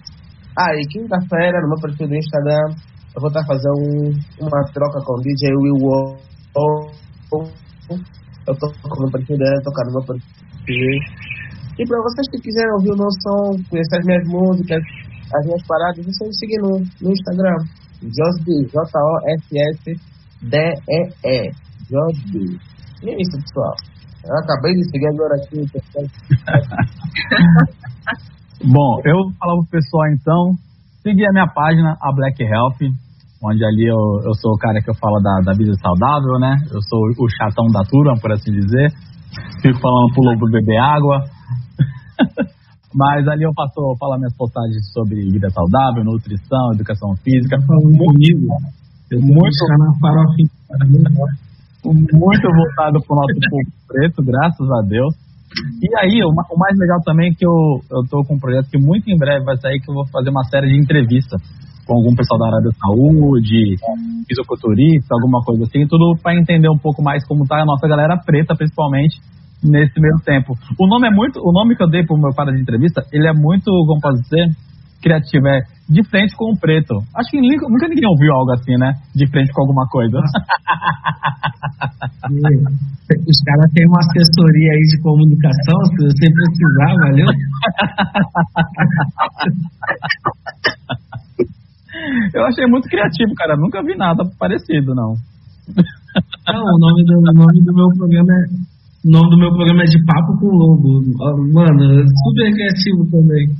[0.58, 2.74] Ah, e quinta-feira, no meu perfil do Instagram,
[3.14, 4.10] eu vou estar fazendo um,
[4.42, 6.18] uma troca com o DJ Will
[8.46, 10.98] Eu tô com o perfil dela, tocar no meu perfil.
[11.78, 14.82] E para vocês que quiserem ouvir o meu som, conhecer as minhas músicas,
[15.34, 17.58] as minhas paradas, vocês me seguem no, no Instagram.
[18.02, 19.94] Josby, J-O-S-S-D-E-E.
[21.90, 22.58] Josby.
[23.02, 23.74] E é isso, pessoal.
[24.24, 25.60] Eu acabei de seguir agora aqui.
[28.64, 30.56] Bom, eu vou falar pro pessoal então.
[31.02, 32.78] Seguir a minha página, a Black Health,
[33.44, 36.56] onde ali eu, eu sou o cara que eu falo da, da vida saudável, né?
[36.72, 38.90] Eu sou o chatão da turma, por assim dizer.
[39.60, 41.24] Fico falando pro lobo beber água.
[42.96, 47.58] Mas ali eu faço, falo minhas postagens sobre vida saudável, nutrição, educação física.
[47.68, 48.48] Muito,
[49.12, 49.76] muito na
[50.86, 51.10] muito
[52.48, 55.14] voltado para o nosso povo preto, graças a Deus.
[55.82, 58.70] E aí, o, o, mais legal também é que eu, eu tô com um projeto
[58.70, 61.40] que muito em breve vai sair, que eu vou fazer uma série de entrevistas
[61.86, 63.76] com algum pessoal da área da saúde,
[64.26, 68.16] fisiculturista, alguma coisa assim, tudo para entender um pouco mais como tá a nossa galera
[68.16, 69.20] preta, principalmente,
[69.62, 70.54] nesse meio tempo.
[70.78, 73.28] O nome é muito, o nome que eu dei pro meu para de entrevista, ele
[73.28, 74.48] é muito, como posso dizer,
[75.02, 77.02] criativo, é de frente com o preto.
[77.14, 78.94] Acho que nunca, nunca ninguém ouviu algo assim, né?
[79.14, 80.18] De frente com alguma coisa.
[83.04, 87.26] Os caras têm uma assessoria aí de comunicação, se você precisar, valeu?
[92.34, 93.54] Eu achei muito criativo, cara.
[93.56, 95.14] Nunca vi nada parecido, não.
[96.48, 98.46] Não, o nome do, o nome do meu programa é
[99.04, 101.02] o nome do meu programa é De Papo com Lobo.
[101.52, 103.50] Mano, super criativo também.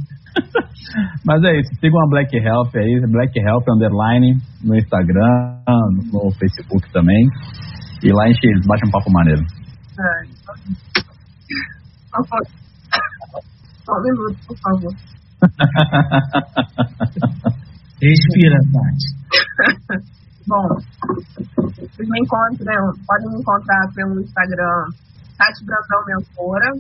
[1.24, 5.58] Mas é isso, sigam a Black Health aí, Black Health Underline no Instagram,
[6.12, 7.28] no Facebook também.
[8.02, 9.42] E lá a gente bate um papo maneiro.
[9.98, 10.24] É.
[13.84, 14.92] Só um minuto, por favor.
[18.00, 19.08] Respira, Tati.
[20.46, 20.68] Bom,
[21.56, 24.90] vocês me encontram, podem me encontrar pelo Instagram
[25.38, 26.70] Tati Brandão Mentora.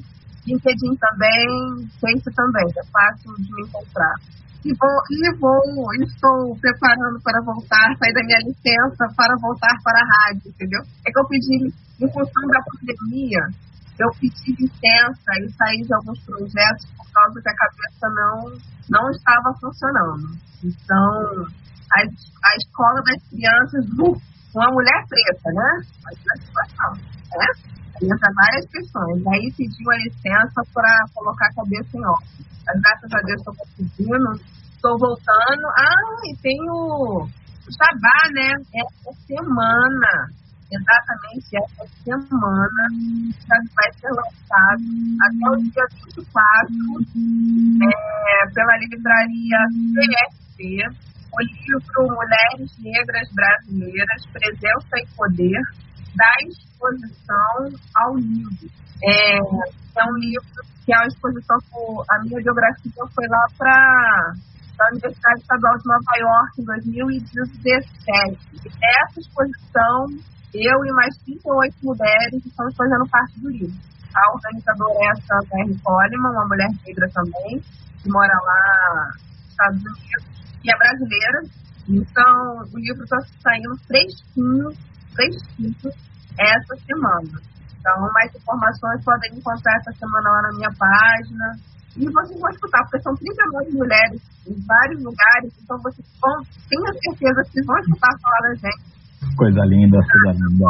[0.46, 4.14] LinkedIn também, Face também, é fácil de me encontrar.
[4.64, 10.00] E vou, e vou, estou preparando para voltar, sair da minha licença para voltar para
[10.00, 10.80] a rádio, entendeu?
[11.06, 11.68] É que eu pedi,
[12.00, 13.40] em função da pandemia,
[13.98, 18.58] eu pedi licença e saí de alguns projetos por causa que a cabeça não,
[18.88, 20.32] não estava funcionando.
[20.64, 21.46] Então,
[21.92, 23.84] a, a escola das crianças,
[24.54, 25.84] uma mulher preta, né?
[26.00, 26.92] Imagina a situação,
[27.36, 27.74] né?
[28.02, 29.26] Entra várias questões.
[29.26, 32.02] Aí pediu a licença para colocar a cabeça em.
[32.66, 34.32] Mas graças a Deus estou conseguindo,
[34.74, 35.66] estou voltando.
[35.76, 37.28] Ah, e tem o,
[37.70, 38.52] Jabá, né?
[38.76, 40.28] Essa semana,
[40.70, 42.82] exatamente essa semana,
[43.74, 44.84] vai ser lançado
[45.24, 46.68] até o dia 24
[47.80, 49.58] é, pela livraria
[49.94, 50.60] CSP,
[51.32, 55.62] o livro Mulheres Negras Brasileiras, Presença e Poder,
[56.14, 58.68] da exposição ao livro.
[59.02, 61.58] É, é um livro que é uma exposição,
[62.10, 64.34] a minha biografia foi lá para
[64.76, 68.38] da Universidade Estadual de Nova York em 2017.
[68.54, 70.06] E essa exposição,
[70.52, 73.76] eu e mais 38 mulheres estamos fazendo parte do livro.
[74.14, 75.78] A organizadora é a Santa R.
[75.82, 77.62] Coleman, uma mulher negra também,
[78.02, 80.24] que mora lá nos Estados Unidos,
[80.64, 81.42] e é brasileira.
[81.88, 84.70] Então, o livro está saindo fresquinho,
[85.14, 85.92] fresquinho,
[86.38, 87.40] essa semana.
[87.78, 91.46] Então, mais informações podem encontrar essa semana lá na minha página,
[91.96, 96.34] e vocês vão escutar, porque são 39 mulheres em vários lugares, então vocês vão,
[96.68, 99.36] tenha certeza que vão escutar falar da gente.
[99.36, 100.66] Coisa linda, coisa linda.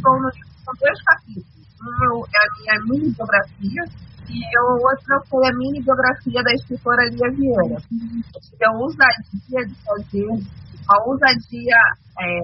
[0.00, 0.14] São,
[0.62, 1.52] são dois capítulos.
[1.82, 3.82] Um é a minha mini biografia
[4.28, 7.74] e o outro foi a mini biografia da escritora Lia Vieira.
[7.74, 10.30] Eu tive a ousadia de fazer,
[10.88, 11.76] a ousadia,
[12.20, 12.40] é,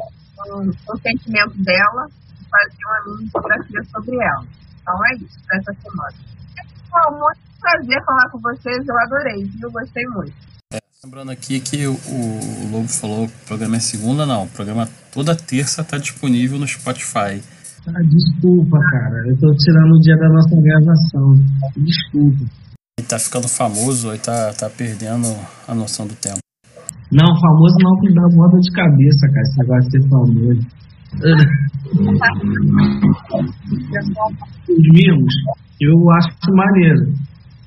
[0.47, 2.06] um, um sentimento dela,
[2.39, 4.44] de fazer uma mini biografia sobre ela.
[4.81, 6.15] Então é isso, para essa semana.
[6.59, 9.70] É muito prazer falar com vocês, eu adorei, viu?
[9.70, 10.32] Gostei muito.
[10.73, 14.44] É, lembrando aqui que o, o Lobo falou que o programa é segunda, não.
[14.44, 17.43] O programa toda terça está disponível no Spotify.
[17.86, 19.28] Ah, desculpa, cara.
[19.28, 21.35] Eu tô tirando o dia da nossa gravação.
[21.77, 22.44] Desculpa.
[22.98, 25.28] Ele tá ficando famoso, aí tá, tá perdendo
[25.66, 26.39] a noção do tempo.
[27.11, 30.67] Não, famoso não que dá moda de cabeça, cara, esse negócio de ser famoso.
[34.69, 35.35] Os mimos,
[35.81, 37.15] eu acho maneiro.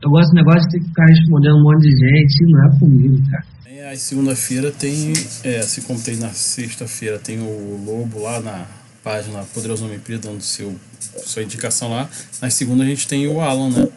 [0.04, 2.80] Eu gosto do negócio de ter que ficar respondendo um monte de gente, não é
[2.80, 3.46] comigo, cara.
[3.66, 5.14] É, segunda-feira tem,
[5.44, 8.66] é, assim como tem na sexta-feira, tem o Lobo lá na
[9.04, 12.08] página Poderoso Nome Pri, dando seu, sua indicação lá.
[12.42, 13.88] Na segunda a gente tem o Alan, né?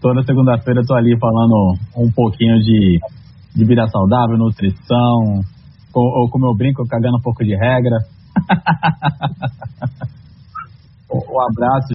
[0.00, 3.00] Toda segunda-feira eu tô ali falando um pouquinho de,
[3.58, 5.42] de vida saudável, nutrição,
[5.92, 7.98] ou, ou como eu brinco, cagando um pouco de regra.
[11.10, 11.86] um abraço,